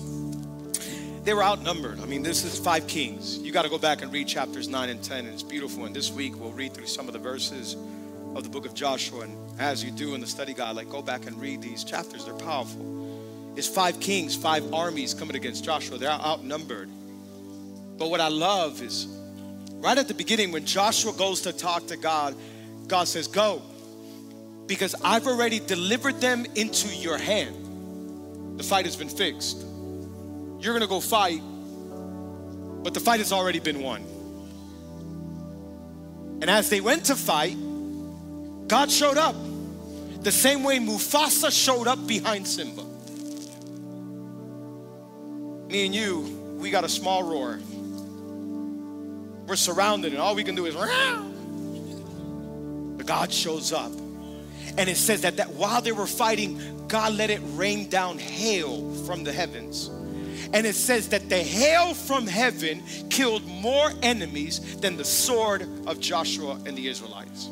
They 1.24 1.34
were 1.34 1.42
outnumbered. 1.42 2.00
I 2.00 2.06
mean, 2.06 2.22
this 2.22 2.44
is 2.44 2.58
five 2.58 2.86
kings. 2.86 3.38
You 3.38 3.52
got 3.52 3.62
to 3.62 3.68
go 3.68 3.78
back 3.78 4.02
and 4.02 4.12
read 4.12 4.28
chapters 4.28 4.68
9 4.68 4.88
and 4.88 5.02
10, 5.02 5.26
and 5.26 5.34
it's 5.34 5.42
beautiful. 5.42 5.84
And 5.84 5.94
this 5.94 6.10
week, 6.10 6.38
we'll 6.38 6.52
read 6.52 6.72
through 6.72 6.86
some 6.86 7.06
of 7.06 7.12
the 7.12 7.18
verses 7.18 7.76
of 8.34 8.44
the 8.44 8.48
book 8.48 8.64
of 8.64 8.72
Joshua. 8.72 9.22
And 9.22 9.60
as 9.60 9.82
you 9.82 9.90
do 9.90 10.14
in 10.14 10.20
the 10.20 10.26
study 10.26 10.54
guide, 10.54 10.76
like 10.76 10.88
go 10.88 11.02
back 11.02 11.26
and 11.26 11.38
read 11.40 11.60
these 11.60 11.84
chapters, 11.84 12.24
they're 12.24 12.34
powerful. 12.34 13.52
It's 13.56 13.68
five 13.68 13.98
kings, 13.98 14.36
five 14.36 14.72
armies 14.72 15.12
coming 15.12 15.36
against 15.36 15.64
Joshua. 15.64 15.98
They're 15.98 16.10
outnumbered. 16.10 16.88
But 17.98 18.10
what 18.10 18.20
I 18.20 18.28
love 18.28 18.80
is 18.80 19.06
Right 19.80 19.96
at 19.96 20.08
the 20.08 20.14
beginning, 20.14 20.50
when 20.50 20.64
Joshua 20.64 21.12
goes 21.12 21.42
to 21.42 21.52
talk 21.52 21.86
to 21.86 21.96
God, 21.96 22.34
God 22.88 23.06
says, 23.06 23.28
Go, 23.28 23.62
because 24.66 24.94
I've 25.02 25.26
already 25.26 25.60
delivered 25.60 26.20
them 26.20 26.46
into 26.56 26.88
your 26.94 27.16
hand. 27.16 28.58
The 28.58 28.64
fight 28.64 28.86
has 28.86 28.96
been 28.96 29.08
fixed. 29.08 29.64
You're 30.60 30.72
gonna 30.72 30.88
go 30.88 31.00
fight, 31.00 31.40
but 32.82 32.92
the 32.92 33.00
fight 33.00 33.20
has 33.20 33.32
already 33.32 33.60
been 33.60 33.80
won. 33.80 34.02
And 36.40 36.50
as 36.50 36.68
they 36.70 36.80
went 36.80 37.04
to 37.06 37.16
fight, 37.16 37.56
God 38.66 38.90
showed 38.90 39.16
up 39.16 39.36
the 40.22 40.32
same 40.32 40.64
way 40.64 40.78
Mufasa 40.78 41.52
showed 41.52 41.86
up 41.86 42.04
behind 42.06 42.46
Simba. 42.46 42.82
Me 45.68 45.86
and 45.86 45.94
you, 45.94 46.56
we 46.58 46.70
got 46.70 46.84
a 46.84 46.88
small 46.88 47.22
roar. 47.22 47.60
We're 49.48 49.56
surrounded, 49.56 50.12
and 50.12 50.20
all 50.20 50.34
we 50.34 50.44
can 50.44 50.54
do 50.54 50.66
is, 50.66 50.74
but 52.96 53.06
God 53.06 53.32
shows 53.32 53.72
up. 53.72 53.92
And 54.76 54.88
it 54.90 54.96
says 54.96 55.22
that, 55.22 55.38
that 55.38 55.50
while 55.54 55.80
they 55.80 55.92
were 55.92 56.06
fighting, 56.06 56.86
God 56.86 57.14
let 57.14 57.30
it 57.30 57.40
rain 57.54 57.88
down 57.88 58.18
hail 58.18 58.92
from 59.06 59.24
the 59.24 59.32
heavens. 59.32 59.88
And 60.52 60.66
it 60.66 60.74
says 60.74 61.08
that 61.08 61.28
the 61.28 61.38
hail 61.38 61.94
from 61.94 62.26
heaven 62.26 62.82
killed 63.10 63.46
more 63.46 63.90
enemies 64.02 64.76
than 64.80 64.96
the 64.96 65.04
sword 65.04 65.62
of 65.86 65.98
Joshua 65.98 66.58
and 66.66 66.76
the 66.76 66.86
Israelites. 66.86 67.48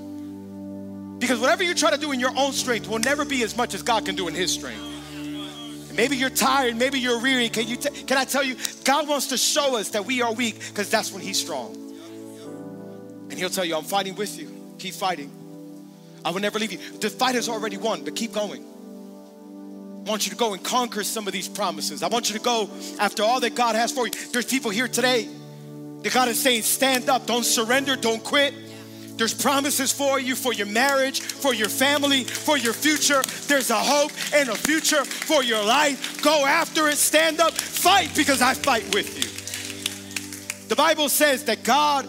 Because 1.18 1.40
whatever 1.40 1.62
you 1.62 1.74
try 1.74 1.90
to 1.90 1.98
do 1.98 2.12
in 2.12 2.20
your 2.20 2.36
own 2.36 2.52
strength 2.52 2.88
will 2.88 2.98
never 2.98 3.24
be 3.24 3.42
as 3.42 3.56
much 3.56 3.74
as 3.74 3.82
God 3.82 4.04
can 4.04 4.14
do 4.14 4.28
in 4.28 4.34
His 4.34 4.52
strength. 4.52 4.82
Maybe 5.94 6.18
you're 6.18 6.28
tired, 6.28 6.76
maybe 6.76 7.00
you're 7.00 7.20
weary. 7.20 7.48
Can, 7.48 7.66
you 7.66 7.76
t- 7.76 7.88
can 8.04 8.18
I 8.18 8.24
tell 8.24 8.44
you, 8.44 8.56
God 8.84 9.08
wants 9.08 9.28
to 9.28 9.38
show 9.38 9.76
us 9.76 9.88
that 9.90 10.04
we 10.04 10.20
are 10.20 10.32
weak 10.32 10.58
because 10.68 10.90
that's 10.90 11.10
when 11.10 11.22
He's 11.22 11.40
strong. 11.40 11.85
And 13.36 13.42
He'll 13.42 13.50
tell 13.50 13.66
you, 13.66 13.76
I'm 13.76 13.84
fighting 13.84 14.14
with 14.14 14.38
you. 14.38 14.50
Keep 14.78 14.94
fighting. 14.94 15.30
I 16.24 16.30
will 16.30 16.40
never 16.40 16.58
leave 16.58 16.72
you. 16.72 16.78
The 17.00 17.10
fight 17.10 17.34
has 17.34 17.50
already 17.50 17.76
won, 17.76 18.02
but 18.02 18.16
keep 18.16 18.32
going. 18.32 18.64
I 20.06 20.08
want 20.08 20.24
you 20.24 20.30
to 20.30 20.38
go 20.38 20.54
and 20.54 20.64
conquer 20.64 21.04
some 21.04 21.26
of 21.26 21.34
these 21.34 21.46
promises. 21.46 22.02
I 22.02 22.08
want 22.08 22.30
you 22.30 22.38
to 22.38 22.42
go 22.42 22.70
after 22.98 23.22
all 23.22 23.40
that 23.40 23.54
God 23.54 23.74
has 23.74 23.92
for 23.92 24.06
you. 24.06 24.12
There's 24.32 24.46
people 24.46 24.70
here 24.70 24.88
today 24.88 25.28
that 26.00 26.14
God 26.14 26.28
is 26.28 26.40
saying, 26.40 26.62
stand 26.62 27.10
up, 27.10 27.26
don't 27.26 27.44
surrender, 27.44 27.94
don't 27.94 28.24
quit. 28.24 28.54
There's 29.18 29.34
promises 29.34 29.92
for 29.92 30.18
you, 30.18 30.34
for 30.34 30.54
your 30.54 30.68
marriage, 30.68 31.20
for 31.20 31.52
your 31.52 31.68
family, 31.68 32.24
for 32.24 32.56
your 32.56 32.72
future. 32.72 33.22
There's 33.48 33.68
a 33.68 33.78
hope 33.78 34.12
and 34.32 34.48
a 34.48 34.54
future 34.54 35.04
for 35.04 35.42
your 35.42 35.62
life. 35.62 36.22
Go 36.22 36.46
after 36.46 36.88
it, 36.88 36.96
stand 36.96 37.38
up, 37.38 37.52
fight 37.52 38.14
because 38.16 38.40
I 38.40 38.54
fight 38.54 38.94
with 38.94 39.14
you. 39.18 40.68
The 40.68 40.76
Bible 40.76 41.10
says 41.10 41.44
that 41.44 41.62
God, 41.64 42.06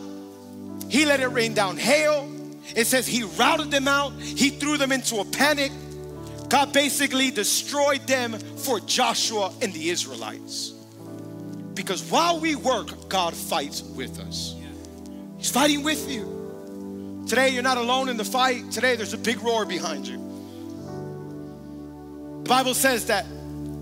He 0.89 1.05
let 1.05 1.19
it 1.19 1.27
rain 1.27 1.53
down 1.53 1.77
hail. 1.77 2.31
It 2.75 2.88
says 2.88 3.07
He 3.07 3.23
routed 3.23 3.71
them 3.71 3.88
out, 3.88 4.13
He 4.13 4.49
threw 4.49 4.77
them 4.77 4.91
into 4.91 5.17
a 5.19 5.25
panic. 5.25 5.71
God 6.49 6.71
basically 6.71 7.29
destroyed 7.29 8.07
them 8.07 8.39
for 8.39 8.79
Joshua 8.79 9.53
and 9.61 9.73
the 9.73 9.89
Israelites. 9.89 10.73
Because 11.73 12.01
while 12.09 12.39
we 12.39 12.55
work, 12.55 13.09
God 13.09 13.35
fights 13.35 13.81
with 13.83 14.19
us. 14.19 14.55
He's 15.38 15.51
fighting 15.51 15.83
with 15.83 16.09
you. 16.09 17.25
Today, 17.27 17.49
you're 17.49 17.63
not 17.63 17.77
alone 17.77 18.07
in 18.09 18.17
the 18.17 18.25
fight. 18.25 18.71
Today, 18.71 18.95
there's 18.95 19.13
a 19.13 19.17
big 19.17 19.41
roar 19.43 19.65
behind 19.65 20.07
you. 20.07 20.17
The 22.43 22.49
Bible 22.49 22.73
says 22.73 23.07
that 23.07 23.25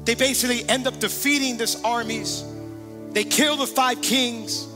they 0.06 0.16
basically 0.16 0.68
end 0.68 0.88
up 0.88 0.99
defeating 0.99 1.58
this 1.58 1.82
armies. 1.84 2.43
They 3.12 3.24
kill 3.24 3.56
the 3.56 3.68
five 3.68 4.01
kings, 4.01 4.68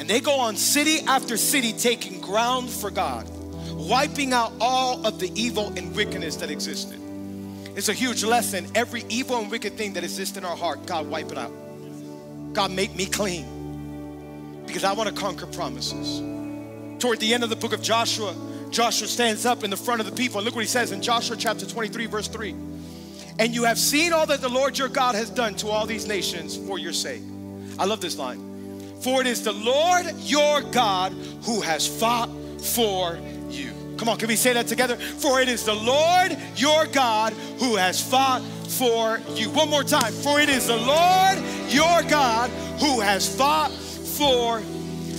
and 0.00 0.08
they 0.08 0.18
go 0.18 0.40
on 0.40 0.56
city 0.56 1.00
after 1.00 1.36
city 1.36 1.74
taking 1.74 2.22
ground 2.22 2.70
for 2.70 2.90
God, 2.90 3.28
wiping 3.74 4.32
out 4.32 4.50
all 4.58 5.06
of 5.06 5.20
the 5.20 5.30
evil 5.38 5.66
and 5.76 5.94
wickedness 5.94 6.36
that 6.36 6.50
existed. 6.50 6.98
It's 7.76 7.90
a 7.90 7.92
huge 7.92 8.24
lesson. 8.24 8.66
Every 8.74 9.04
evil 9.10 9.36
and 9.36 9.50
wicked 9.50 9.76
thing 9.76 9.92
that 9.92 10.02
exists 10.02 10.38
in 10.38 10.44
our 10.46 10.56
heart, 10.56 10.86
God, 10.86 11.06
wipe 11.06 11.30
it 11.30 11.36
out. 11.36 11.52
God, 12.54 12.70
make 12.70 12.96
me 12.96 13.04
clean 13.04 14.64
because 14.66 14.84
I 14.84 14.94
want 14.94 15.10
to 15.10 15.14
conquer 15.14 15.46
promises 15.46 16.22
toward 16.98 17.20
the 17.20 17.34
end 17.34 17.44
of 17.44 17.50
the 17.50 17.56
book 17.56 17.74
of 17.74 17.82
Joshua, 17.82 18.34
Joshua 18.70 19.06
stands 19.06 19.44
up 19.44 19.64
in 19.64 19.70
the 19.70 19.76
front 19.76 20.00
of 20.00 20.06
the 20.06 20.12
people. 20.12 20.38
And 20.38 20.46
look 20.46 20.54
what 20.54 20.62
he 20.62 20.66
says 20.66 20.92
in 20.92 21.02
Joshua 21.02 21.36
chapter 21.36 21.66
23, 21.66 22.06
verse 22.06 22.28
3. 22.28 22.54
And 23.38 23.54
you 23.54 23.64
have 23.64 23.78
seen 23.78 24.14
all 24.14 24.24
that 24.24 24.40
the 24.40 24.48
Lord 24.48 24.78
your 24.78 24.88
God 24.88 25.14
has 25.14 25.28
done 25.28 25.56
to 25.56 25.68
all 25.68 25.84
these 25.84 26.06
nations 26.06 26.56
for 26.56 26.78
your 26.78 26.94
sake. 26.94 27.22
I 27.78 27.84
love 27.84 28.00
this 28.00 28.16
line. 28.16 28.49
For 29.00 29.20
it 29.20 29.26
is 29.26 29.42
the 29.42 29.52
Lord 29.52 30.06
your 30.18 30.60
God 30.60 31.12
who 31.44 31.60
has 31.60 31.86
fought 31.86 32.30
for 32.60 33.18
you. 33.48 33.72
Come 33.96 34.08
on, 34.08 34.18
can 34.18 34.28
we 34.28 34.36
say 34.36 34.52
that 34.52 34.66
together? 34.66 34.96
For 34.96 35.40
it 35.40 35.48
is 35.48 35.64
the 35.64 35.74
Lord 35.74 36.36
your 36.56 36.86
God 36.86 37.32
who 37.58 37.76
has 37.76 38.00
fought 38.00 38.42
for 38.42 39.20
you. 39.34 39.50
One 39.50 39.68
more 39.68 39.84
time. 39.84 40.12
For 40.12 40.40
it 40.40 40.48
is 40.48 40.68
the 40.68 40.76
Lord 40.76 41.38
your 41.68 42.02
God 42.08 42.50
who 42.80 43.00
has 43.00 43.34
fought 43.34 43.70
for 43.70 44.62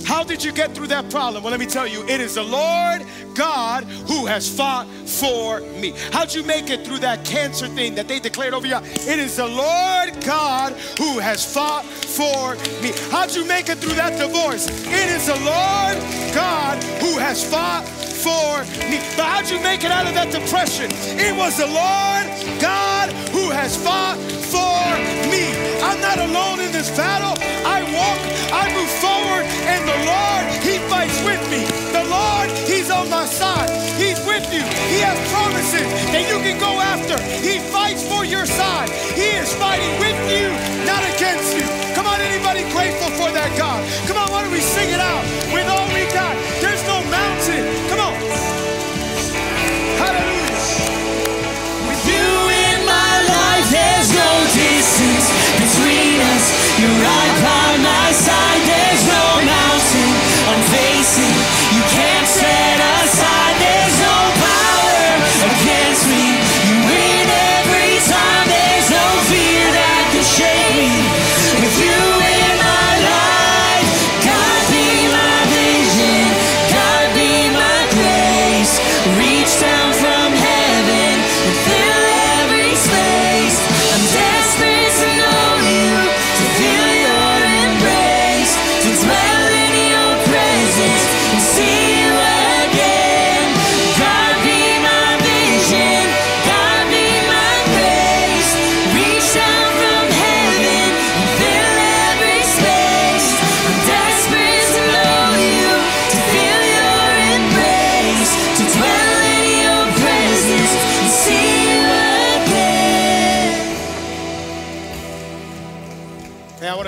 how 0.04 0.24
did 0.24 0.42
you 0.42 0.52
get 0.52 0.74
through 0.74 0.88
that 0.88 1.10
problem? 1.10 1.42
Well, 1.42 1.50
let 1.50 1.60
me 1.60 1.66
tell 1.66 1.86
you, 1.86 2.02
it 2.06 2.20
is 2.20 2.34
the 2.34 2.42
Lord 2.42 3.02
God 3.34 3.84
who 3.84 4.26
has 4.26 4.48
fought 4.54 4.86
for 4.86 5.60
me. 5.60 5.94
How'd 6.12 6.34
you 6.34 6.42
make 6.42 6.70
it 6.70 6.84
through 6.86 6.98
that 6.98 7.24
cancer 7.24 7.68
thing 7.68 7.94
that 7.94 8.08
they 8.08 8.20
declared 8.20 8.54
over 8.54 8.66
you? 8.66 8.76
It 8.76 9.18
is 9.18 9.36
the 9.36 9.46
Lord 9.46 10.24
God 10.24 10.72
who 10.98 11.18
has 11.18 11.44
fought 11.44 11.84
for 11.84 12.54
me. 12.82 12.92
How'd 13.10 13.34
you 13.34 13.44
make 13.46 13.68
it 13.68 13.78
through 13.78 13.94
that 13.94 14.18
divorce? 14.18 14.66
It 14.68 15.08
is 15.10 15.26
the 15.26 15.36
Lord 15.36 16.34
God 16.34 16.82
who 17.00 17.18
has 17.18 17.48
fought 17.48 17.84
for 18.22 18.62
me. 18.88 18.98
But 19.16 19.26
how'd 19.26 19.50
you 19.50 19.60
make 19.60 19.84
it 19.84 19.90
out 19.90 20.06
of 20.06 20.14
that 20.14 20.30
depression? 20.30 20.90
It 21.18 21.36
was 21.36 21.56
the 21.56 21.66
Lord 21.66 22.60
God 22.60 22.91
who 23.32 23.50
has 23.50 23.76
fought 23.76 24.18
for 24.52 24.84
me. 25.32 25.44
I'm 25.82 26.00
not 26.00 26.18
alone 26.18 26.60
in 26.60 26.70
this 26.72 26.90
battle. 26.96 27.34
I 27.64 27.82
walk, 27.94 28.20
I 28.52 28.64
move 28.76 28.92
forward, 29.00 29.44
and 29.68 29.82
the 29.88 29.98
Lord, 30.04 30.44
He 30.62 30.78
fights 30.92 31.18
with 31.24 31.42
me. 31.50 31.64
The 31.92 32.04
Lord, 32.08 32.48
He's 32.68 32.90
on 32.90 33.08
my 33.10 33.24
side. 33.24 33.70
He's 33.96 34.18
with 34.26 34.46
you. 34.52 34.64
He 34.92 34.98
has 35.04 35.18
promises 35.32 35.86
that 36.12 36.24
you 36.28 36.38
can 36.40 36.58
go 36.58 36.80
after. 36.80 37.16
He 37.40 37.58
fights 37.58 38.02
for 38.06 38.24
your 38.24 38.46
side. 38.46 38.90
He 39.14 39.36
is 39.36 39.52
fighting 39.54 39.94
with 40.00 40.18
you, 40.32 40.48
not 40.84 41.02
against 41.14 41.56
you. 41.56 41.66
Come 41.94 42.06
on, 42.06 42.20
anybody 42.20 42.62
grateful 42.72 43.10
for 43.20 43.30
that 43.30 43.52
God? 43.56 43.80
Come 44.08 44.16
on, 44.16 44.30
why 44.32 44.42
don't 44.42 44.52
we 44.52 44.60
sing 44.60 44.90
it 44.90 45.00
out 45.00 45.24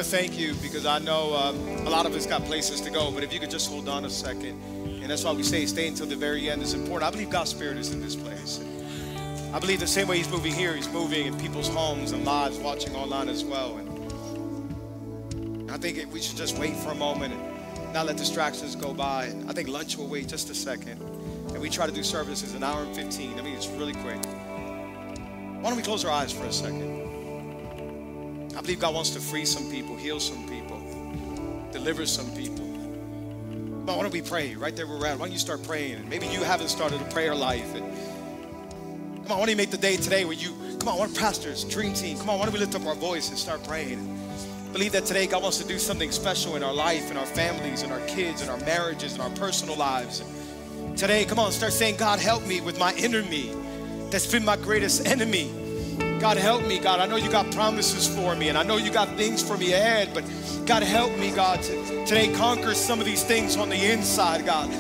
to 0.05 0.11
thank 0.11 0.39
you 0.39 0.55
because 0.55 0.87
I 0.87 0.99
know 0.99 1.35
um, 1.35 1.57
a 1.87 1.91
lot 1.91 2.07
of 2.07 2.15
us 2.15 2.27
got 2.27 2.45
places 2.45 2.81
to 2.83 2.91
go, 2.91 3.11
but 3.11 3.25
if 3.25 3.33
you 3.33 3.41
could 3.41 3.51
just 3.51 3.71
hold 3.71 3.89
on 3.89 4.05
a 4.05 4.11
second, 4.11 4.61
and 4.85 5.11
that's 5.11 5.25
why 5.25 5.33
we 5.33 5.43
say 5.43 5.65
stay 5.67 5.89
until 5.89 6.07
the 6.07 6.17
very 6.17 6.51
end 6.51 6.63
is 6.63 6.75
important. 6.75 7.05
I 7.05 7.11
believe 7.11 7.31
God's 7.31 7.51
Spirit 7.51 7.79
is 7.79 7.93
in 7.93 8.01
this 8.01 8.17
place. 8.17 8.61
I 9.53 9.59
believe 9.59 9.81
the 9.81 9.87
same 9.87 10.09
way 10.09 10.19
He's 10.19 10.31
moving 10.31 10.53
here, 10.53 10.75
He's 10.75 10.89
moving 10.89 11.27
in 11.27 11.39
people's 11.39 11.69
homes 11.69 12.13
and 12.13 12.25
lives, 12.25 12.59
watching 12.59 12.95
online 12.95 13.29
as 13.29 13.45
well. 13.45 13.77
And 13.77 15.71
I 15.71 15.79
think 15.79 16.13
we 16.13 16.21
should 16.21 16.37
just 16.37 16.59
wait 16.59 16.77
for 16.77 16.91
a 16.91 16.95
moment 16.95 17.35
and 17.35 17.93
not 17.93 18.07
let 18.07 18.17
distractions 18.17 18.77
go 18.77 18.93
by. 18.93 19.27
And 19.27 19.49
I 19.49 19.53
think 19.53 19.69
lunch 19.69 19.97
will 19.97 20.09
wait 20.09 20.29
just 20.29 20.51
a 20.51 20.55
second. 20.55 21.01
And 21.51 21.61
we 21.61 21.71
try 21.71 21.87
to 21.87 21.93
do 21.93 22.03
services 22.03 22.55
an 22.55 22.63
hour 22.63 22.83
and 22.83 22.95
15. 22.95 23.39
I 23.39 23.43
mean, 23.43 23.55
it's 23.55 23.69
really 23.69 23.95
quick. 23.95 24.23
Why 24.25 25.71
don't 25.71 25.77
we 25.77 25.83
close 25.83 26.05
our 26.05 26.11
eyes 26.11 26.33
for 26.33 26.45
a 26.45 26.53
second? 26.53 27.04
I 28.57 28.61
believe 28.61 28.81
God 28.81 28.95
wants 28.95 29.11
to 29.11 29.21
free 29.21 29.45
some 29.45 29.71
people, 29.71 29.97
heal 29.97 30.21
some 30.21 30.49
people, 30.49 30.81
deliver 31.73 32.07
some 32.07 32.31
people. 32.37 32.65
On, 32.65 33.87
why 33.87 34.03
don't 34.03 34.13
we 34.13 34.23
pray 34.23 34.55
right 34.55 34.75
there 34.75 34.87
where 34.87 34.99
we're 34.99 35.07
at? 35.07 35.19
Why 35.19 35.27
don't 35.27 35.33
you 35.33 35.39
start 35.39 35.63
praying? 35.65 36.09
Maybe 36.09 36.27
you 36.27 36.43
haven't 36.43 36.69
started 36.69 37.01
a 37.01 37.05
prayer 37.07 37.35
life. 37.35 37.75
And 37.75 37.85
come 39.25 39.33
on, 39.33 39.39
why 39.39 39.39
don't 39.41 39.49
you 39.51 39.57
make 39.57 39.71
the 39.71 39.77
day 39.77 39.97
today 39.97 40.25
where 40.25 40.35
you, 40.35 40.51
come 40.79 40.89
on, 40.89 40.99
one 40.99 41.15
pastors, 41.15 41.65
dream 41.65 41.93
team, 41.93 42.17
come 42.17 42.31
on, 42.31 42.39
why 42.39 42.47
don't 42.47 42.55
we 42.55 42.61
lift 42.61 42.75
up 42.75 42.87
our 42.87 42.95
voice 42.95 43.29
and 43.29 43.39
start 43.39 43.63
praying? 43.65 44.21
Believe 44.73 44.93
that 44.93 45.05
today 45.05 45.27
God 45.27 45.43
wants 45.43 45.59
to 45.59 45.69
do 45.69 45.79
something 45.79 46.11
special 46.11 46.57
in 46.57 46.63
our 46.63 46.73
life, 46.73 47.11
in 47.11 47.17
our 47.17 47.27
families, 47.27 47.83
in 47.83 47.93
our 47.93 48.01
kids, 48.07 48.43
in 48.43 48.49
our 48.49 48.59
marriages, 48.59 49.15
in 49.15 49.21
our 49.21 49.31
personal 49.31 49.77
lives. 49.77 50.23
Today, 50.97 51.25
come 51.25 51.39
on, 51.39 51.53
start 51.53 51.73
saying, 51.73 51.97
God, 51.97 52.21
help 52.21 52.47
me 52.47 52.61
with 52.61 52.79
my 52.79 52.95
inner 52.95 53.23
me 53.23 53.53
that's 54.11 54.31
been 54.31 54.45
my 54.45 54.57
greatest 54.57 55.07
enemy. 55.07 55.53
God, 56.21 56.37
help 56.37 56.67
me, 56.67 56.79
God. 56.79 57.01
I 57.01 57.07
know 57.07 57.17
you 57.17 57.31
got 57.31 57.51
promises 57.53 58.09
for 58.09 58.35
me, 58.35 58.49
and 58.49 58.57
I 58.57 58.63
know 58.63 58.77
you 58.77 58.91
got 58.91 59.09
things 59.17 59.43
for 59.43 59.57
me 59.57 59.73
ahead, 59.73 60.11
but 60.15 60.25
God, 60.65 60.83
help 60.83 61.17
me, 61.19 61.31
God, 61.31 61.63
to 61.63 62.07
today 62.07 62.33
conquer 62.35 62.75
some 62.75 62.99
of 62.99 63.05
these 63.05 63.23
things 63.23 63.57
on 63.57 63.69
the 63.69 63.93
inside, 63.93 64.47
God. 64.47 64.71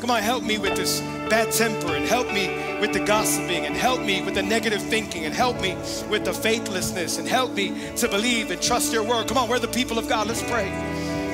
Come 0.00 0.10
on, 0.10 0.22
help 0.22 0.44
me 0.44 0.58
with 0.58 0.76
this 0.76 1.00
bad 1.28 1.52
temper, 1.52 1.94
and 1.94 2.04
help 2.04 2.26
me 2.32 2.48
with 2.80 2.92
the 2.92 3.00
gossiping, 3.00 3.66
and 3.66 3.74
help 3.74 4.00
me 4.00 4.22
with 4.22 4.34
the 4.34 4.42
negative 4.42 4.82
thinking, 4.82 5.24
and 5.24 5.34
help 5.34 5.60
me 5.60 5.74
with 6.10 6.24
the 6.24 6.32
faithlessness, 6.32 7.18
and 7.18 7.26
help 7.26 7.52
me 7.52 7.74
to 7.96 8.08
believe 8.08 8.50
and 8.50 8.60
trust 8.62 8.92
your 8.92 9.02
word. 9.02 9.26
Come 9.28 9.38
on, 9.38 9.48
we're 9.48 9.58
the 9.58 9.68
people 9.68 9.98
of 9.98 10.08
God. 10.08 10.28
Let's 10.28 10.42
pray. 10.42 10.68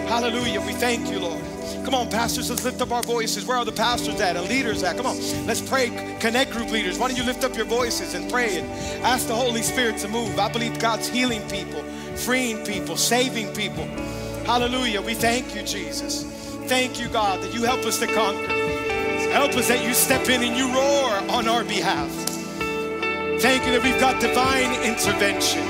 Hallelujah. 0.09 0.61
We 0.61 0.73
thank 0.73 1.11
you, 1.11 1.19
Lord. 1.19 1.48
Come 1.85 1.95
on, 1.95 2.11
pastors, 2.11 2.51
let's 2.51 2.65
lift 2.65 2.81
up 2.81 2.91
our 2.93 3.03
voices. 3.03 3.47
Where 3.47 3.57
are 3.57 3.65
the 3.65 3.73
pastors 3.73 4.21
at 4.21 4.37
and 4.37 4.49
leaders 4.49 4.83
at? 4.83 4.97
Come 4.97 5.07
on, 5.07 5.17
let's 5.47 5.61
pray. 5.61 5.89
Connect 6.21 6.51
group 6.51 6.71
leaders. 6.71 6.99
Why 6.99 7.09
don't 7.09 7.17
you 7.17 7.25
lift 7.25 7.45
up 7.45 7.57
your 7.57 7.67
voices 7.67 8.15
and 8.15 8.31
pray 8.31 8.59
and 8.59 8.69
ask 9.05 9.27
the 9.27 9.35
Holy 9.35 9.63
Spirit 9.63 9.99
to 9.99 10.09
move? 10.09 10.39
I 10.39 10.51
believe 10.53 10.79
God's 10.79 11.09
healing 11.09 11.43
people, 11.49 11.83
freeing 12.17 12.65
people, 12.65 12.97
saving 12.97 13.55
people. 13.55 13.85
Hallelujah. 14.45 15.03
We 15.03 15.15
thank 15.15 15.55
you, 15.55 15.63
Jesus. 15.63 16.25
Thank 16.67 17.01
you, 17.01 17.09
God, 17.09 17.41
that 17.43 17.55
you 17.55 17.65
help 17.65 17.85
us 17.85 17.99
to 17.99 18.07
conquer. 18.07 18.53
Help 19.33 19.53
us 19.55 19.69
that 19.69 19.85
you 19.87 19.95
step 19.95 20.29
in 20.29 20.43
and 20.43 20.57
you 20.57 20.73
roar 20.73 21.11
on 21.31 21.49
our 21.49 21.65
behalf. 21.65 22.11
Thank 23.41 23.65
you 23.67 23.73
that 23.73 23.83
we've 23.83 24.01
got 24.01 24.21
divine 24.21 24.83
intervention. 24.83 25.63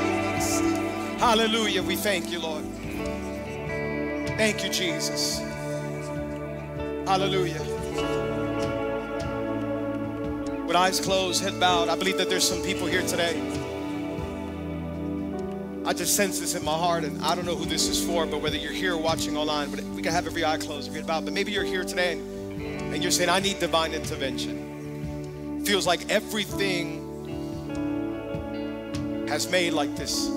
Hallelujah. 1.19 1.83
We 1.83 1.97
thank 1.97 2.31
you, 2.31 2.41
Lord. 2.41 2.65
Thank 4.39 4.65
you, 4.65 4.71
Jesus. 4.71 5.48
Hallelujah. 7.09 7.63
With 10.67 10.77
eyes 10.77 11.01
closed, 11.01 11.43
head 11.43 11.59
bowed, 11.59 11.89
I 11.89 11.97
believe 11.97 12.19
that 12.19 12.29
there's 12.29 12.47
some 12.47 12.63
people 12.63 12.87
here 12.87 13.01
today. 13.01 13.41
I 15.87 15.95
just 15.95 16.15
sense 16.17 16.39
this 16.39 16.55
in 16.55 16.63
my 16.63 16.77
heart, 16.77 17.05
and 17.05 17.19
I 17.23 17.35
don't 17.35 17.47
know 17.47 17.57
who 17.57 17.65
this 17.65 17.89
is 17.89 18.05
for, 18.05 18.27
but 18.27 18.43
whether 18.43 18.59
you're 18.59 18.75
here 18.75 18.93
or 18.93 18.99
watching 18.99 19.39
online, 19.39 19.71
but 19.71 19.83
we 19.85 20.03
can 20.03 20.13
have 20.13 20.27
every 20.27 20.45
eye 20.45 20.59
closed, 20.59 20.89
every 20.89 21.01
head 21.01 21.07
bowed. 21.07 21.25
But 21.25 21.33
maybe 21.33 21.51
you're 21.51 21.65
here 21.65 21.83
today 21.83 22.19
and, 22.19 22.93
and 22.93 23.03
you're 23.03 23.11
saying, 23.11 23.31
I 23.31 23.39
need 23.39 23.59
divine 23.59 23.95
intervention. 23.95 25.65
Feels 25.65 25.87
like 25.87 26.11
everything 26.11 27.07
has 29.29 29.51
made 29.51 29.73
like 29.73 29.97
this 29.97 30.31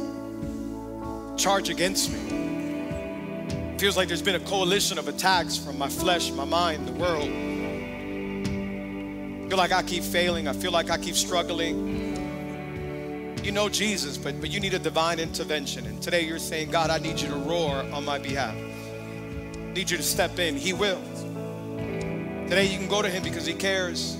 charge 1.36 1.68
against 1.68 2.14
me 2.14 2.51
feels 3.82 3.98
like 3.98 4.08
there's 4.08 4.22
been 4.22 4.36
a 4.36 4.40
coalition 4.42 5.00
of 5.00 5.08
attacks 5.08 5.58
from 5.58 5.76
my 5.76 5.90
flesh, 5.90 6.30
my 6.34 6.46
mind, 6.46 6.88
the 6.88 6.92
world. 6.92 7.28
I 9.44 9.50
feel 9.50 9.58
like 9.58 9.72
I 9.72 9.82
keep 9.82 10.04
failing. 10.04 10.48
I 10.48 10.54
feel 10.54 10.72
like 10.72 10.92
I 10.92 11.00
keep 11.00 11.16
struggling. 11.16 12.14
You 13.44 13.52
know 13.52 13.70
Jesus, 13.70 14.20
but, 14.20 14.40
but 14.40 14.52
you 14.52 14.60
need 14.60 14.76
a 14.76 14.80
divine 14.80 15.20
intervention. 15.20 15.88
And 15.88 16.00
today 16.00 16.22
you're 16.22 16.38
saying, 16.38 16.70
God, 16.70 16.92
I 16.92 17.00
need 17.00 17.20
you 17.20 17.28
to 17.30 17.36
roar 17.38 17.78
on 17.92 18.06
my 18.06 18.20
behalf. 18.20 18.54
I 18.56 19.74
need 19.74 19.90
you 19.90 19.98
to 19.98 20.04
step 20.04 20.38
in. 20.38 20.58
He 20.58 20.74
will. 20.74 21.02
Today 22.50 22.68
you 22.68 22.78
can 22.78 22.88
go 22.88 23.02
to 23.02 23.10
him 23.10 23.24
because 23.24 23.48
he 23.48 23.56
cares. 23.56 24.16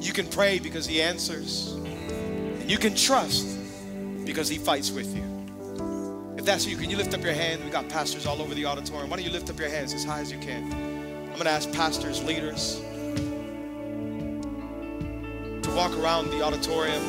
You 0.00 0.14
can 0.14 0.26
pray 0.26 0.58
because 0.58 0.86
he 0.86 1.02
answers. 1.02 1.72
And 1.74 2.70
you 2.70 2.78
can 2.78 2.94
trust 2.94 3.58
because 4.24 4.48
he 4.48 4.56
fights 4.56 4.90
with 4.90 5.14
you 5.14 5.35
that's 6.46 6.64
you, 6.64 6.76
can 6.76 6.88
you 6.88 6.96
lift 6.96 7.12
up 7.12 7.22
your 7.22 7.32
hand? 7.32 7.64
We 7.64 7.70
got 7.70 7.88
pastors 7.88 8.24
all 8.24 8.40
over 8.40 8.54
the 8.54 8.66
auditorium. 8.66 9.10
Why 9.10 9.16
don't 9.16 9.26
you 9.26 9.32
lift 9.32 9.50
up 9.50 9.58
your 9.58 9.68
hands 9.68 9.92
as 9.92 10.04
high 10.04 10.20
as 10.20 10.30
you 10.30 10.38
can? 10.38 10.72
I'm 10.72 11.32
going 11.32 11.44
to 11.44 11.50
ask 11.50 11.70
pastors, 11.72 12.22
leaders 12.22 12.80
to 15.62 15.74
walk 15.74 15.92
around 15.98 16.30
the 16.30 16.42
auditorium. 16.42 17.02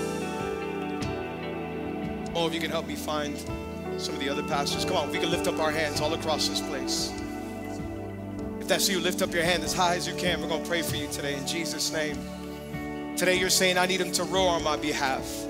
Oh, 2.35 2.47
if 2.47 2.53
you 2.53 2.59
can 2.59 2.71
help 2.71 2.87
me 2.87 2.95
find 2.95 3.37
some 3.97 4.15
of 4.15 4.19
the 4.19 4.27
other 4.27 4.43
pastors. 4.43 4.83
Come 4.85 4.97
on, 4.97 5.11
we 5.11 5.19
can 5.19 5.29
lift 5.29 5.47
up 5.47 5.59
our 5.59 5.71
hands 5.71 6.01
all 6.01 6.13
across 6.15 6.47
this 6.47 6.61
place. 6.61 7.13
If 8.59 8.67
that's 8.67 8.89
you, 8.89 8.99
lift 8.99 9.21
up 9.21 9.31
your 9.33 9.43
hand 9.43 9.63
as 9.63 9.73
high 9.73 9.95
as 9.95 10.07
you 10.07 10.15
can. 10.15 10.41
We're 10.41 10.49
going 10.49 10.63
to 10.63 10.69
pray 10.69 10.81
for 10.81 10.95
you 10.95 11.07
today 11.09 11.35
in 11.35 11.45
Jesus' 11.45 11.91
name. 11.91 12.17
Today 13.15 13.39
you're 13.39 13.49
saying, 13.49 13.77
I 13.77 13.85
need 13.85 14.01
him 14.01 14.11
to 14.13 14.23
roar 14.23 14.49
on 14.49 14.63
my 14.63 14.77
behalf. 14.77 15.46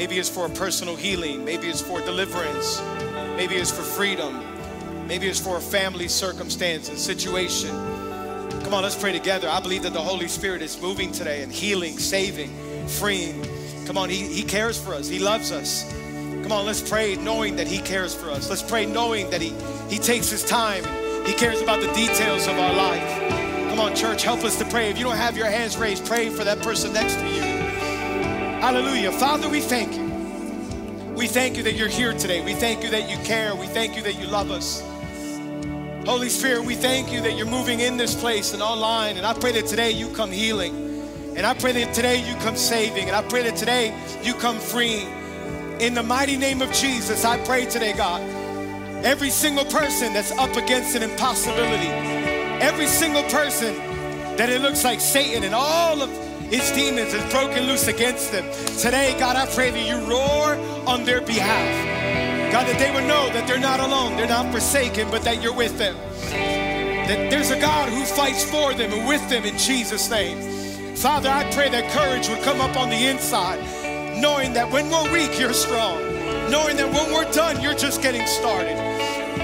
Maybe 0.00 0.18
it's 0.18 0.30
for 0.30 0.46
a 0.46 0.48
personal 0.48 0.96
healing. 0.96 1.44
Maybe 1.44 1.68
it's 1.68 1.82
for 1.82 2.00
deliverance. 2.00 2.80
Maybe 3.36 3.56
it's 3.56 3.70
for 3.70 3.82
freedom. 3.82 4.42
Maybe 5.06 5.28
it's 5.28 5.38
for 5.38 5.58
a 5.58 5.60
family 5.60 6.08
circumstance 6.08 6.88
and 6.88 6.98
situation. 6.98 7.68
Come 8.64 8.72
on, 8.72 8.82
let's 8.82 8.96
pray 8.96 9.12
together. 9.12 9.46
I 9.46 9.60
believe 9.60 9.82
that 9.82 9.92
the 9.92 10.00
Holy 10.00 10.26
Spirit 10.26 10.62
is 10.62 10.80
moving 10.80 11.12
today 11.12 11.42
and 11.42 11.52
healing, 11.52 11.98
saving, 11.98 12.48
freeing. 12.86 13.44
Come 13.84 13.98
on, 13.98 14.08
He, 14.08 14.26
he 14.26 14.42
cares 14.42 14.82
for 14.82 14.94
us, 14.94 15.06
He 15.06 15.18
loves 15.18 15.52
us. 15.52 15.86
Come 16.44 16.50
on, 16.50 16.64
let's 16.64 16.80
pray 16.80 17.16
knowing 17.16 17.56
that 17.56 17.66
He 17.66 17.80
cares 17.80 18.14
for 18.14 18.30
us. 18.30 18.48
Let's 18.48 18.62
pray 18.62 18.86
knowing 18.86 19.28
that 19.28 19.42
He, 19.42 19.52
he 19.90 19.98
takes 19.98 20.30
His 20.30 20.42
time. 20.42 20.82
He 21.26 21.34
cares 21.34 21.60
about 21.60 21.82
the 21.82 21.92
details 21.92 22.46
of 22.46 22.58
our 22.58 22.72
life. 22.72 23.18
Come 23.68 23.80
on, 23.80 23.94
church, 23.94 24.22
help 24.22 24.44
us 24.44 24.58
to 24.60 24.64
pray. 24.64 24.88
If 24.88 24.96
you 24.96 25.04
don't 25.04 25.18
have 25.18 25.36
your 25.36 25.50
hands 25.50 25.76
raised, 25.76 26.06
pray 26.06 26.30
for 26.30 26.44
that 26.44 26.60
person 26.60 26.90
next 26.94 27.16
to 27.16 27.28
you. 27.28 27.49
Hallelujah. 28.60 29.10
Father, 29.10 29.48
we 29.48 29.62
thank 29.62 29.96
you. 29.96 31.14
We 31.14 31.26
thank 31.26 31.56
you 31.56 31.62
that 31.62 31.76
you're 31.76 31.88
here 31.88 32.12
today. 32.12 32.44
We 32.44 32.52
thank 32.52 32.84
you 32.84 32.90
that 32.90 33.10
you 33.10 33.16
care. 33.24 33.54
We 33.54 33.66
thank 33.66 33.96
you 33.96 34.02
that 34.02 34.20
you 34.20 34.26
love 34.26 34.50
us. 34.50 34.82
Holy 36.04 36.28
Spirit, 36.28 36.66
we 36.66 36.74
thank 36.74 37.10
you 37.10 37.22
that 37.22 37.38
you're 37.38 37.46
moving 37.46 37.80
in 37.80 37.96
this 37.96 38.14
place 38.14 38.52
and 38.52 38.62
online. 38.62 39.16
And 39.16 39.24
I 39.24 39.32
pray 39.32 39.52
that 39.52 39.66
today 39.66 39.92
you 39.92 40.10
come 40.10 40.30
healing. 40.30 40.74
And 41.38 41.46
I 41.46 41.54
pray 41.54 41.72
that 41.72 41.94
today 41.94 42.16
you 42.28 42.34
come 42.40 42.54
saving. 42.54 43.08
And 43.08 43.16
I 43.16 43.22
pray 43.22 43.44
that 43.44 43.56
today 43.56 43.98
you 44.22 44.34
come 44.34 44.58
freeing. 44.58 45.08
In 45.80 45.94
the 45.94 46.02
mighty 46.02 46.36
name 46.36 46.60
of 46.60 46.70
Jesus, 46.70 47.24
I 47.24 47.42
pray 47.46 47.64
today, 47.64 47.94
God, 47.94 48.20
every 49.02 49.30
single 49.30 49.64
person 49.64 50.12
that's 50.12 50.32
up 50.32 50.54
against 50.56 50.94
an 50.94 51.02
impossibility, 51.02 51.88
every 52.62 52.86
single 52.86 53.22
person 53.30 53.74
that 54.36 54.50
it 54.50 54.60
looks 54.60 54.84
like 54.84 55.00
Satan 55.00 55.44
and 55.44 55.54
all 55.54 56.02
of 56.02 56.19
its 56.50 56.72
demons 56.72 57.14
is 57.14 57.32
broken 57.32 57.64
loose 57.64 57.86
against 57.86 58.32
them. 58.32 58.44
Today, 58.76 59.14
God, 59.18 59.36
I 59.36 59.46
pray 59.54 59.70
that 59.70 59.86
you 59.86 59.96
roar 60.10 60.56
on 60.86 61.04
their 61.04 61.20
behalf. 61.20 62.52
God, 62.52 62.66
that 62.66 62.78
they 62.78 62.90
would 62.90 63.06
know 63.06 63.30
that 63.32 63.46
they're 63.46 63.60
not 63.60 63.78
alone, 63.78 64.16
they're 64.16 64.26
not 64.26 64.50
forsaken, 64.50 65.08
but 65.10 65.22
that 65.22 65.40
you're 65.40 65.54
with 65.54 65.78
them. 65.78 65.94
That 66.30 67.30
there's 67.30 67.50
a 67.50 67.60
God 67.60 67.88
who 67.88 68.04
fights 68.04 68.42
for 68.42 68.74
them 68.74 68.92
and 68.92 69.06
with 69.06 69.26
them 69.28 69.44
in 69.44 69.56
Jesus' 69.58 70.10
name. 70.10 70.96
Father, 70.96 71.28
I 71.28 71.48
pray 71.52 71.68
that 71.70 71.92
courage 71.92 72.28
would 72.28 72.42
come 72.42 72.60
up 72.60 72.76
on 72.76 72.90
the 72.90 73.06
inside, 73.06 73.60
knowing 74.20 74.52
that 74.54 74.70
when 74.70 74.90
we're 74.90 75.12
weak, 75.12 75.38
you're 75.38 75.52
strong. 75.52 75.98
Knowing 76.50 76.76
that 76.76 76.92
when 76.92 77.12
we're 77.12 77.30
done, 77.32 77.62
you're 77.62 77.74
just 77.74 78.02
getting 78.02 78.26
started. 78.26 78.76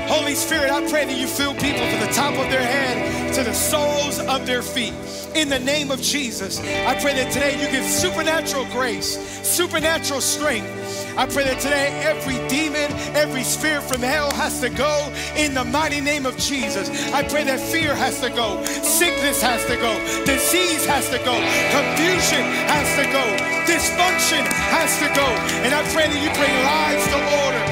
Holy 0.08 0.36
Spirit, 0.36 0.70
I 0.70 0.88
pray 0.88 1.04
that 1.04 1.18
you 1.18 1.26
fill 1.26 1.52
people 1.54 1.84
from 1.86 2.00
the 2.00 2.12
top 2.12 2.34
of 2.34 2.48
their 2.48 2.62
head 2.62 3.34
to 3.34 3.42
the 3.42 3.52
soles 3.52 4.20
of 4.20 4.46
their 4.46 4.62
feet 4.62 4.94
in 5.34 5.48
the 5.48 5.58
name 5.58 5.90
of 5.90 6.00
Jesus. 6.00 6.60
I 6.60 6.94
pray 7.00 7.14
that 7.14 7.32
today 7.32 7.60
you 7.60 7.68
give 7.70 7.84
supernatural 7.84 8.66
grace, 8.66 9.18
supernatural 9.42 10.20
strength. 10.20 10.70
I 11.18 11.26
pray 11.26 11.44
that 11.44 11.60
today 11.60 11.90
every 12.04 12.36
demon, 12.48 12.92
every 13.16 13.42
spirit 13.42 13.82
from 13.82 14.00
hell 14.00 14.32
has 14.34 14.60
to 14.60 14.70
go 14.70 15.12
in 15.34 15.54
the 15.54 15.64
mighty 15.64 16.00
name 16.00 16.24
of 16.24 16.38
Jesus. 16.38 16.88
I 17.12 17.26
pray 17.26 17.42
that 17.44 17.58
fear 17.58 17.94
has 17.94 18.20
to 18.20 18.30
go, 18.30 18.62
sickness 18.64 19.42
has 19.42 19.64
to 19.66 19.76
go, 19.76 19.92
disease 20.24 20.86
has 20.86 21.10
to 21.10 21.18
go, 21.18 21.34
confusion 21.74 22.46
has 22.70 22.88
to 22.94 23.04
go, 23.10 23.24
dysfunction 23.66 24.46
has 24.70 24.98
to 25.02 25.08
go. 25.18 25.26
And 25.66 25.74
I 25.74 25.82
pray 25.90 26.06
that 26.06 26.20
you 26.22 26.30
bring 26.38 26.54
lives 26.62 27.04
to 27.10 27.18
order, 27.44 27.62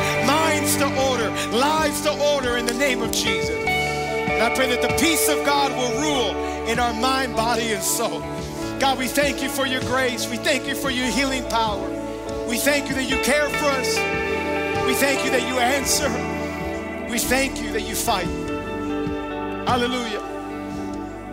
to 0.77 0.87
order, 1.11 1.31
lives 1.57 2.01
to 2.03 2.13
order 2.35 2.57
in 2.57 2.67
the 2.67 2.75
name 2.75 3.03
of 3.03 3.13
Jesus. 3.13 3.51
And 3.51 4.43
I 4.43 4.55
pray 4.55 4.69
that 4.75 4.83
the 4.83 4.95
peace 4.99 5.29
of 5.29 5.45
God 5.45 5.71
will 5.73 6.01
rule 6.01 6.69
in 6.69 6.79
our 6.79 6.95
mind, 6.95 7.37
body, 7.37 7.73
and 7.73 7.83
soul. 7.83 8.21
God, 8.81 8.99
we 8.99 9.07
thank 9.07 9.43
you 9.43 9.49
for 9.49 9.67
your 9.67 9.81
grace. 9.83 10.29
We 10.29 10.37
thank 10.37 10.67
you 10.67 10.75
for 10.75 10.91
your 10.91 11.07
healing 11.07 11.45
power. 11.49 11.89
We 12.49 12.57
thank 12.59 12.89
you 12.89 12.95
that 12.95 13.05
you 13.05 13.19
care 13.23 13.49
for 13.49 13.67
us. 13.67 13.97
We 14.87 14.95
thank 14.95 15.25
you 15.25 15.31
that 15.31 15.47
you 15.49 15.59
answer. 15.59 16.11
We 17.11 17.19
thank 17.19 17.63
you 17.63 17.73
that 17.73 17.83
you 17.83 17.95
fight. 17.95 18.27
Hallelujah. 19.69 20.21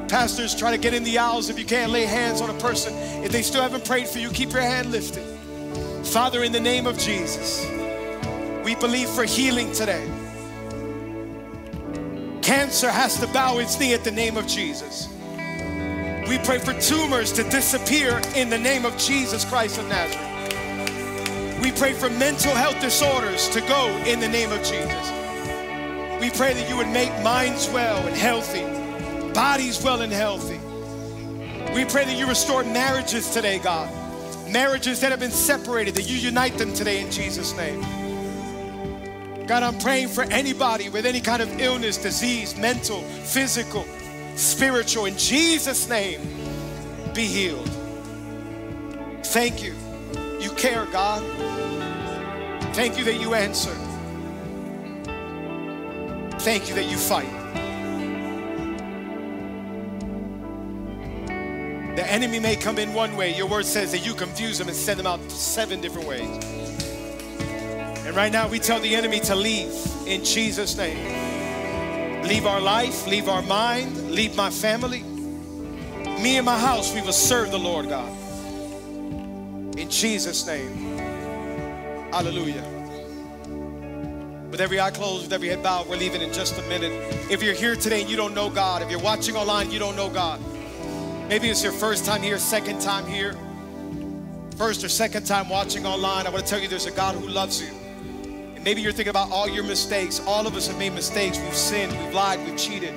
Pastors, 0.07 0.53
try 0.53 0.71
to 0.71 0.77
get 0.77 0.93
in 0.93 1.03
the 1.03 1.17
aisles 1.17 1.49
if 1.49 1.57
you 1.57 1.65
can't 1.65 1.91
lay 1.91 2.05
hands 2.05 2.41
on 2.41 2.49
a 2.49 2.59
person. 2.59 2.93
If 3.23 3.31
they 3.31 3.41
still 3.41 3.61
haven't 3.61 3.85
prayed 3.85 4.07
for 4.07 4.19
you, 4.19 4.29
keep 4.29 4.51
your 4.51 4.61
hand 4.61 4.91
lifted. 4.91 5.25
Father, 6.05 6.43
in 6.43 6.51
the 6.51 6.59
name 6.59 6.85
of 6.85 6.97
Jesus, 6.97 7.65
we 8.63 8.75
believe 8.75 9.09
for 9.09 9.23
healing 9.23 9.71
today. 9.71 10.07
Cancer 12.41 12.89
has 12.89 13.19
to 13.19 13.27
bow 13.27 13.59
its 13.59 13.79
knee 13.79 13.93
at 13.93 14.03
the 14.03 14.11
name 14.11 14.37
of 14.37 14.47
Jesus. 14.47 15.07
We 16.27 16.37
pray 16.39 16.59
for 16.59 16.73
tumors 16.79 17.31
to 17.33 17.43
disappear 17.43 18.21
in 18.35 18.49
the 18.49 18.57
name 18.57 18.85
of 18.85 18.97
Jesus 18.97 19.45
Christ 19.45 19.77
of 19.79 19.87
Nazareth. 19.87 20.27
We 21.61 21.71
pray 21.71 21.93
for 21.93 22.09
mental 22.09 22.55
health 22.55 22.79
disorders 22.81 23.49
to 23.49 23.61
go 23.61 23.89
in 24.05 24.19
the 24.19 24.27
name 24.27 24.51
of 24.51 24.59
Jesus. 24.59 25.11
We 26.19 26.29
pray 26.29 26.53
that 26.53 26.69
you 26.69 26.77
would 26.77 26.87
make 26.89 27.11
minds 27.23 27.69
well 27.69 28.05
and 28.07 28.15
healthy, 28.15 28.63
bodies 29.33 29.81
well 29.83 30.01
and 30.01 30.11
healthy. 30.11 30.59
We 31.73 31.85
pray 31.85 32.05
that 32.05 32.17
you 32.17 32.27
restore 32.27 32.63
marriages 32.63 33.29
today, 33.29 33.59
God. 33.59 33.89
Marriages 34.49 34.99
that 35.01 35.11
have 35.11 35.19
been 35.19 35.31
separated, 35.31 35.95
that 35.95 36.09
you 36.09 36.17
unite 36.17 36.57
them 36.57 36.73
today 36.73 37.01
in 37.01 37.11
Jesus' 37.11 37.55
name. 37.55 38.00
God, 39.51 39.63
I'm 39.63 39.79
praying 39.79 40.07
for 40.07 40.23
anybody 40.23 40.87
with 40.87 41.05
any 41.05 41.19
kind 41.19 41.41
of 41.41 41.59
illness, 41.59 41.97
disease, 41.97 42.55
mental, 42.55 43.01
physical, 43.01 43.85
spiritual. 44.37 45.07
In 45.07 45.17
Jesus' 45.17 45.89
name, 45.89 46.21
be 47.13 47.25
healed. 47.25 47.69
Thank 49.23 49.61
you. 49.61 49.75
You 50.39 50.51
care, 50.51 50.85
God. 50.85 51.21
Thank 52.73 52.97
you 52.97 53.03
that 53.03 53.19
you 53.19 53.33
answer. 53.33 53.73
Thank 56.39 56.69
you 56.69 56.75
that 56.75 56.85
you 56.89 56.95
fight. 56.95 57.29
The 61.97 62.09
enemy 62.09 62.39
may 62.39 62.55
come 62.55 62.77
in 62.77 62.93
one 62.93 63.17
way. 63.17 63.35
Your 63.35 63.47
word 63.47 63.65
says 63.65 63.91
that 63.91 64.05
you 64.05 64.13
confuse 64.13 64.57
them 64.59 64.69
and 64.69 64.77
send 64.77 64.97
them 64.97 65.07
out 65.07 65.19
seven 65.29 65.81
different 65.81 66.07
ways. 66.07 66.60
And 68.05 68.15
right 68.15 68.31
now, 68.31 68.47
we 68.47 68.59
tell 68.59 68.79
the 68.79 68.95
enemy 68.95 69.19
to 69.21 69.35
leave 69.35 69.73
in 70.07 70.23
Jesus' 70.25 70.75
name. 70.75 72.23
Leave 72.23 72.45
our 72.45 72.61
life, 72.61 73.07
leave 73.07 73.27
our 73.27 73.41
mind, 73.41 74.11
leave 74.11 74.35
my 74.35 74.49
family. 74.49 75.03
Me 76.21 76.37
and 76.37 76.45
my 76.45 76.57
house, 76.57 76.93
we 76.93 77.01
will 77.01 77.13
serve 77.13 77.51
the 77.51 77.59
Lord 77.59 77.89
God. 77.89 78.09
In 79.77 79.89
Jesus' 79.89 80.45
name. 80.45 80.97
Hallelujah. 82.11 82.63
With 84.51 84.59
every 84.59 84.79
eye 84.79 84.91
closed, 84.91 85.23
with 85.23 85.33
every 85.33 85.47
head 85.47 85.63
bowed, 85.63 85.87
we're 85.87 85.95
leaving 85.95 86.21
in 86.21 86.33
just 86.33 86.57
a 86.59 86.61
minute. 86.63 86.91
If 87.31 87.41
you're 87.41 87.53
here 87.53 87.75
today 87.75 88.01
and 88.01 88.09
you 88.09 88.17
don't 88.17 88.35
know 88.35 88.49
God, 88.49 88.81
if 88.81 88.91
you're 88.91 88.99
watching 88.99 89.35
online, 89.35 89.71
you 89.71 89.79
don't 89.79 89.95
know 89.95 90.09
God. 90.09 90.41
Maybe 91.29 91.49
it's 91.49 91.63
your 91.63 91.71
first 91.71 92.05
time 92.05 92.21
here, 92.21 92.37
second 92.37 92.81
time 92.81 93.07
here, 93.07 93.35
first 94.57 94.83
or 94.83 94.89
second 94.89 95.25
time 95.25 95.47
watching 95.47 95.85
online. 95.85 96.27
I 96.27 96.29
want 96.29 96.43
to 96.43 96.49
tell 96.49 96.59
you 96.59 96.67
there's 96.67 96.85
a 96.85 96.91
God 96.91 97.15
who 97.15 97.27
loves 97.27 97.61
you. 97.61 97.80
And 98.61 98.65
maybe 98.67 98.83
you're 98.83 98.91
thinking 98.91 99.09
about 99.09 99.31
all 99.31 99.49
your 99.49 99.63
mistakes. 99.63 100.21
All 100.27 100.45
of 100.45 100.55
us 100.55 100.67
have 100.67 100.77
made 100.77 100.93
mistakes. 100.93 101.39
We've 101.39 101.55
sinned, 101.55 101.97
we've 101.97 102.13
lied, 102.13 102.45
we've 102.45 102.55
cheated. 102.55 102.93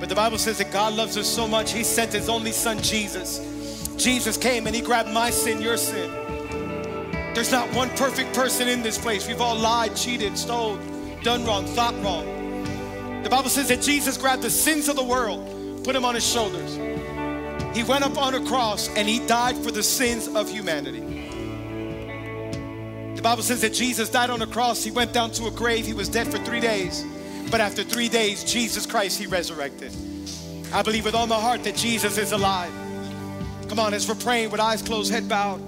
But 0.00 0.08
the 0.08 0.14
Bible 0.14 0.38
says 0.38 0.56
that 0.56 0.72
God 0.72 0.94
loves 0.94 1.18
us 1.18 1.28
so 1.28 1.46
much, 1.46 1.74
He 1.74 1.84
sent 1.84 2.14
His 2.14 2.30
only 2.30 2.52
Son, 2.52 2.80
Jesus. 2.82 3.38
Jesus 3.98 4.38
came 4.38 4.66
and 4.66 4.74
He 4.74 4.80
grabbed 4.80 5.10
my 5.10 5.28
sin, 5.28 5.60
your 5.60 5.76
sin. 5.76 6.10
There's 7.34 7.52
not 7.52 7.70
one 7.74 7.90
perfect 7.98 8.34
person 8.34 8.66
in 8.66 8.80
this 8.80 8.96
place. 8.96 9.28
We've 9.28 9.42
all 9.42 9.56
lied, 9.56 9.94
cheated, 9.94 10.38
stole, 10.38 10.78
done 11.22 11.44
wrong, 11.44 11.66
thought 11.66 11.94
wrong. 12.02 12.24
The 13.24 13.28
Bible 13.28 13.50
says 13.50 13.68
that 13.68 13.82
Jesus 13.82 14.16
grabbed 14.16 14.40
the 14.40 14.48
sins 14.48 14.88
of 14.88 14.96
the 14.96 15.04
world, 15.04 15.84
put 15.84 15.92
them 15.92 16.06
on 16.06 16.14
His 16.14 16.26
shoulders. 16.26 16.76
He 17.76 17.82
went 17.82 18.04
up 18.04 18.16
on 18.16 18.34
a 18.34 18.42
cross 18.46 18.88
and 18.96 19.06
he 19.06 19.18
died 19.26 19.58
for 19.58 19.70
the 19.70 19.82
sins 19.82 20.28
of 20.28 20.50
humanity. 20.50 21.15
The 23.16 23.22
Bible 23.22 23.42
says 23.42 23.62
that 23.62 23.72
Jesus 23.72 24.08
died 24.10 24.30
on 24.30 24.42
a 24.42 24.46
cross. 24.46 24.84
He 24.84 24.90
went 24.90 25.12
down 25.12 25.30
to 25.32 25.46
a 25.46 25.50
grave. 25.50 25.86
He 25.86 25.94
was 25.94 26.08
dead 26.08 26.30
for 26.30 26.38
three 26.38 26.60
days. 26.60 27.04
But 27.50 27.60
after 27.60 27.82
three 27.82 28.08
days, 28.08 28.44
Jesus 28.44 28.86
Christ, 28.86 29.18
he 29.18 29.26
resurrected. 29.26 29.92
I 30.72 30.82
believe 30.82 31.04
with 31.04 31.14
all 31.14 31.26
my 31.26 31.40
heart 31.40 31.64
that 31.64 31.76
Jesus 31.76 32.18
is 32.18 32.32
alive. 32.32 32.72
Come 33.68 33.78
on, 33.78 33.94
as 33.94 34.06
we're 34.08 34.16
praying 34.16 34.50
with 34.50 34.60
eyes 34.60 34.82
closed, 34.82 35.10
head 35.10 35.28
bowed. 35.28 35.62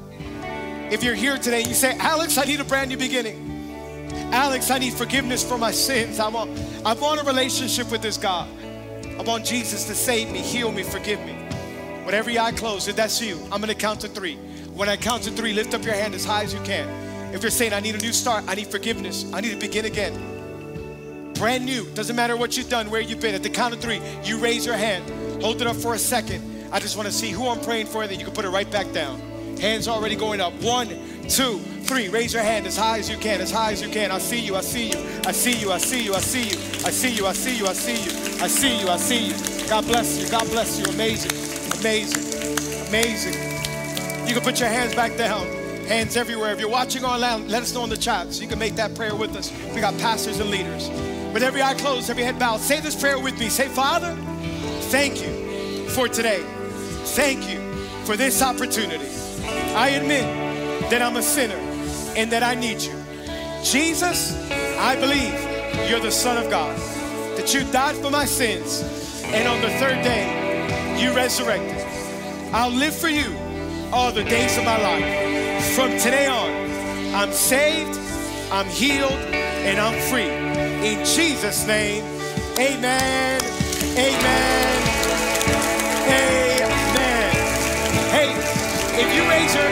If 0.93 1.03
you're 1.03 1.15
here 1.15 1.39
today, 1.39 1.61
you 1.61 1.75
say, 1.75 1.97
Alex, 1.99 2.37
I 2.37 2.45
need 2.45 2.61
a 2.61 2.65
brand 2.65 2.91
new 2.91 2.97
beginning. 2.97 4.11
Alex, 4.33 4.71
I 4.71 4.79
need 4.79 4.93
forgiveness 4.93 5.43
for 5.43 5.57
my 5.57 5.71
sins. 5.71 6.21
I 6.21 6.29
want, 6.29 6.51
I 6.85 6.93
want 6.95 7.21
a 7.21 7.25
relationship 7.25 7.91
with 7.91 8.03
this 8.03 8.19
God. 8.19 8.49
I 9.19 9.23
want 9.23 9.45
Jesus 9.45 9.85
to 9.87 9.95
save 9.95 10.31
me, 10.31 10.41
heal 10.41 10.71
me, 10.71 10.83
forgive 10.83 11.21
me. 11.21 11.35
With 12.05 12.15
every 12.15 12.39
eye 12.39 12.53
closed, 12.53 12.89
if 12.89 12.97
that's 12.97 13.21
you, 13.21 13.41
I'm 13.51 13.61
gonna 13.61 13.75
count 13.75 14.01
to 14.03 14.09
three. 14.09 14.37
When 14.75 14.89
I 14.89 14.97
count 14.97 15.23
to 15.25 15.31
three, 15.31 15.53
lift 15.53 15.75
up 15.75 15.83
your 15.83 15.95
hand 15.95 16.15
as 16.15 16.25
high 16.25 16.45
as 16.45 16.53
you 16.53 16.61
can. 16.61 17.08
If 17.33 17.43
you're 17.43 17.51
saying, 17.51 17.73
I 17.73 17.81
need 17.81 17.95
a 17.95 17.99
new 17.99 18.13
start, 18.13 18.45
I 18.49 18.55
need 18.55 18.69
forgiveness, 18.69 19.31
I 19.33 19.41
need 19.41 19.51
to 19.51 19.57
begin 19.59 19.85
again. 19.85 20.15
Brand 21.35 21.65
new, 21.65 21.85
doesn't 21.91 22.17
matter 22.17 22.37
what 22.37 22.57
you've 22.57 22.69
done, 22.69 22.91
where 22.91 23.01
you've 23.01 23.21
been. 23.21 23.35
At 23.35 23.43
the 23.43 23.51
count 23.51 23.75
of 23.75 23.81
three, 23.81 24.01
you 24.25 24.39
raise 24.39 24.67
your 24.67 24.77
hand, 24.77 25.09
hold 25.43 25.61
it 25.61 25.67
up 25.67 25.77
for 25.77 25.95
a 25.95 25.99
second. 25.99 26.43
I 26.73 26.81
just 26.81 26.97
wanna 26.97 27.13
see 27.13 27.31
who 27.31 27.49
I'm 27.49 27.61
praying 27.61 27.87
for, 27.87 28.03
and 28.03 28.11
then 28.11 28.19
you 28.19 28.25
can 28.25 28.35
put 28.35 28.45
it 28.45 28.51
right 28.51 28.71
back 28.71 28.93
down. 28.93 29.21
Hands 29.61 29.87
already 29.89 30.15
going 30.15 30.41
up. 30.41 30.53
One, 30.63 30.89
two, 31.29 31.59
three. 31.83 32.09
Raise 32.09 32.33
your 32.33 32.43
hand 32.43 32.67
as 32.67 32.77
high 32.77 32.99
as 32.99 33.11
you 33.11 33.17
can, 33.17 33.41
as 33.41 33.51
high 33.51 33.73
as 33.73 33.83
you 33.83 33.89
can. 33.89 34.11
I 34.13 34.19
see 34.19 34.39
you, 34.39 34.55
I 34.55 34.61
see 34.61 34.89
you, 34.89 34.99
I 35.27 35.33
see 35.33 35.59
you, 35.59 35.73
I 35.73 35.79
see 35.79 36.05
you, 36.05 36.15
I 36.15 36.23
see 36.23 36.45
you, 36.45 36.47
I 36.87 36.93
see 36.93 37.17
you, 37.17 37.27
I 37.27 37.33
see 37.33 37.57
you, 37.57 37.67
I 37.67 37.73
see 37.73 37.99
you, 37.99 38.39
I 38.41 38.47
see 38.47 38.81
you, 38.81 38.89
I 38.89 38.97
see 38.97 39.27
you. 39.29 39.69
God 39.69 39.85
bless 39.87 40.23
you, 40.23 40.31
God 40.31 40.49
bless 40.51 40.79
you. 40.79 40.85
Amazing. 40.87 41.33
Amazing. 41.81 42.89
Amazing. 42.89 44.29
You 44.29 44.35
can 44.35 44.43
put 44.43 44.61
your 44.61 44.69
hands 44.69 44.95
back 44.95 45.17
down. 45.17 45.58
Hands 45.89 46.15
everywhere. 46.19 46.53
If 46.53 46.61
you're 46.61 46.69
watching 46.69 47.03
online, 47.03 47.49
let 47.49 47.63
us 47.63 47.73
know 47.73 47.83
in 47.83 47.89
the 47.89 47.97
chat 47.97 48.35
so 48.35 48.43
you 48.43 48.49
can 48.49 48.59
make 48.59 48.75
that 48.75 48.95
prayer 48.95 49.17
with 49.17 49.35
us. 49.35 49.51
We 49.75 49.81
got 49.81 49.97
pastors 49.97 50.39
and 50.39 50.51
leaders. 50.51 50.91
With 51.33 51.43
every 51.43 51.63
eye 51.63 51.73
closed, 51.73 52.11
every 52.11 52.25
head 52.25 52.39
bowed, 52.39 52.61
say 52.61 52.79
this 52.81 52.95
prayer 52.95 53.19
with 53.19 53.39
me. 53.39 53.49
Say, 53.49 53.69
Father, 53.69 54.15
thank 54.91 55.23
you 55.23 55.89
for 55.89 56.07
today. 56.07 56.43
Thank 57.17 57.49
you 57.49 57.59
for 58.05 58.17
this 58.17 58.43
opportunity. 58.43 59.07
I 59.75 59.89
admit 59.91 60.91
that 60.91 61.01
I'm 61.01 61.17
a 61.17 61.23
sinner 61.23 61.57
and 62.17 62.31
that 62.33 62.43
I 62.43 62.55
need 62.55 62.83
you. 62.83 62.93
Jesus, 63.65 64.37
I 64.79 64.95
believe 64.95 65.89
you're 65.89 66.01
the 66.01 66.13
Son 66.13 66.37
of 66.37 66.51
God, 66.51 66.77
that 67.39 67.55
you 67.55 67.65
died 67.73 67.97
for 67.97 68.11
my 68.11 68.27
sins, 68.27 68.83
and 69.25 69.49
on 69.49 69.63
the 69.63 69.71
third 69.79 70.03
day, 70.05 71.01
you 71.01 71.17
resurrected. 71.17 71.83
I'll 72.53 72.71
live 72.71 72.95
for 72.95 73.09
you 73.09 73.35
all 73.91 74.13
the 74.13 74.25
days 74.25 74.59
of 74.59 74.65
my 74.65 74.77
life. 74.83 75.28
From 75.61 75.91
today 75.99 76.27
on, 76.27 76.51
I'm 77.15 77.33
saved, 77.33 77.99
I'm 78.51 78.67
healed, 78.67 79.13
and 79.13 79.79
I'm 79.79 79.99
free. 80.11 80.31
In 80.87 81.05
Jesus' 81.05 81.67
name, 81.67 82.05
amen, 82.59 83.41
amen, 83.97 84.83
amen. 86.07 87.33
Hey, 88.11 88.31
if 89.03 89.15
you 89.15 89.23
raise 89.29 89.55
your, 89.55 89.69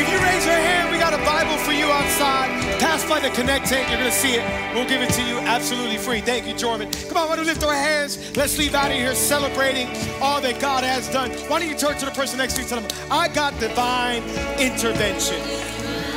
if 0.00 0.08
you 0.10 0.18
raise 0.22 0.46
your 0.46 0.54
hand, 0.54 0.83
Bible 1.24 1.56
for 1.58 1.72
you 1.72 1.86
outside. 1.86 2.50
Pass 2.78 3.08
by 3.08 3.20
the 3.20 3.30
Connect 3.30 3.66
tent, 3.66 3.88
you're 3.88 3.98
gonna 3.98 4.10
see 4.10 4.34
it. 4.34 4.74
We'll 4.74 4.88
give 4.88 5.02
it 5.02 5.10
to 5.10 5.22
you 5.22 5.38
absolutely 5.40 5.98
free. 5.98 6.20
Thank 6.20 6.46
you, 6.46 6.54
Jordan. 6.54 6.90
Come 7.08 7.16
on, 7.16 7.28
why 7.28 7.36
don't 7.36 7.46
we 7.46 7.52
lift 7.52 7.64
our 7.64 7.74
hands? 7.74 8.36
Let's 8.36 8.58
leave 8.58 8.74
out 8.74 8.90
of 8.90 8.96
here 8.96 9.14
celebrating 9.14 9.88
all 10.20 10.40
that 10.40 10.60
God 10.60 10.84
has 10.84 11.08
done. 11.08 11.30
Why 11.48 11.60
don't 11.60 11.68
you 11.68 11.76
turn 11.76 11.96
to 11.98 12.04
the 12.04 12.10
person 12.10 12.38
next 12.38 12.54
to 12.54 12.62
you 12.62 12.68
and 12.68 12.88
tell 12.88 12.98
them, 12.98 13.08
I 13.10 13.28
got 13.28 13.58
divine 13.58 14.22
intervention. 14.58 15.40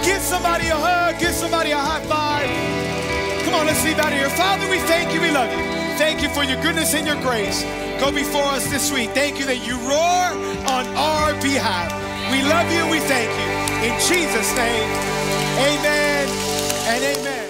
Give 0.03 0.21
somebody 0.21 0.67
a 0.67 0.75
hug, 0.75 1.19
give 1.19 1.33
somebody 1.33 1.71
a 1.71 1.77
high 1.77 2.03
five. 2.05 2.49
Come 3.45 3.53
on, 3.55 3.65
let's 3.65 3.83
leave 3.83 3.99
out 3.99 4.11
of 4.11 4.17
here. 4.17 4.29
Father, 4.29 4.69
we 4.69 4.79
thank 4.79 5.13
you, 5.13 5.21
we 5.21 5.31
love 5.31 5.51
you. 5.51 5.63
Thank 5.97 6.21
you 6.21 6.29
for 6.29 6.43
your 6.43 6.61
goodness 6.61 6.93
and 6.93 7.07
your 7.07 7.19
grace. 7.21 7.63
Go 7.99 8.11
before 8.11 8.43
us 8.43 8.69
this 8.69 8.91
week. 8.91 9.09
Thank 9.11 9.39
you 9.39 9.45
that 9.45 9.65
you 9.65 9.77
roar 9.79 10.37
on 10.69 10.85
our 10.95 11.33
behalf. 11.41 12.06
We 12.31 12.43
love 12.43 12.71
you. 12.71 12.83
We 12.91 12.99
thank 12.99 13.31
you. 13.39 13.49
In 13.87 13.93
Jesus' 13.99 14.51
name, 14.55 14.89
amen 15.59 16.27
and 16.91 17.03
amen. 17.03 17.46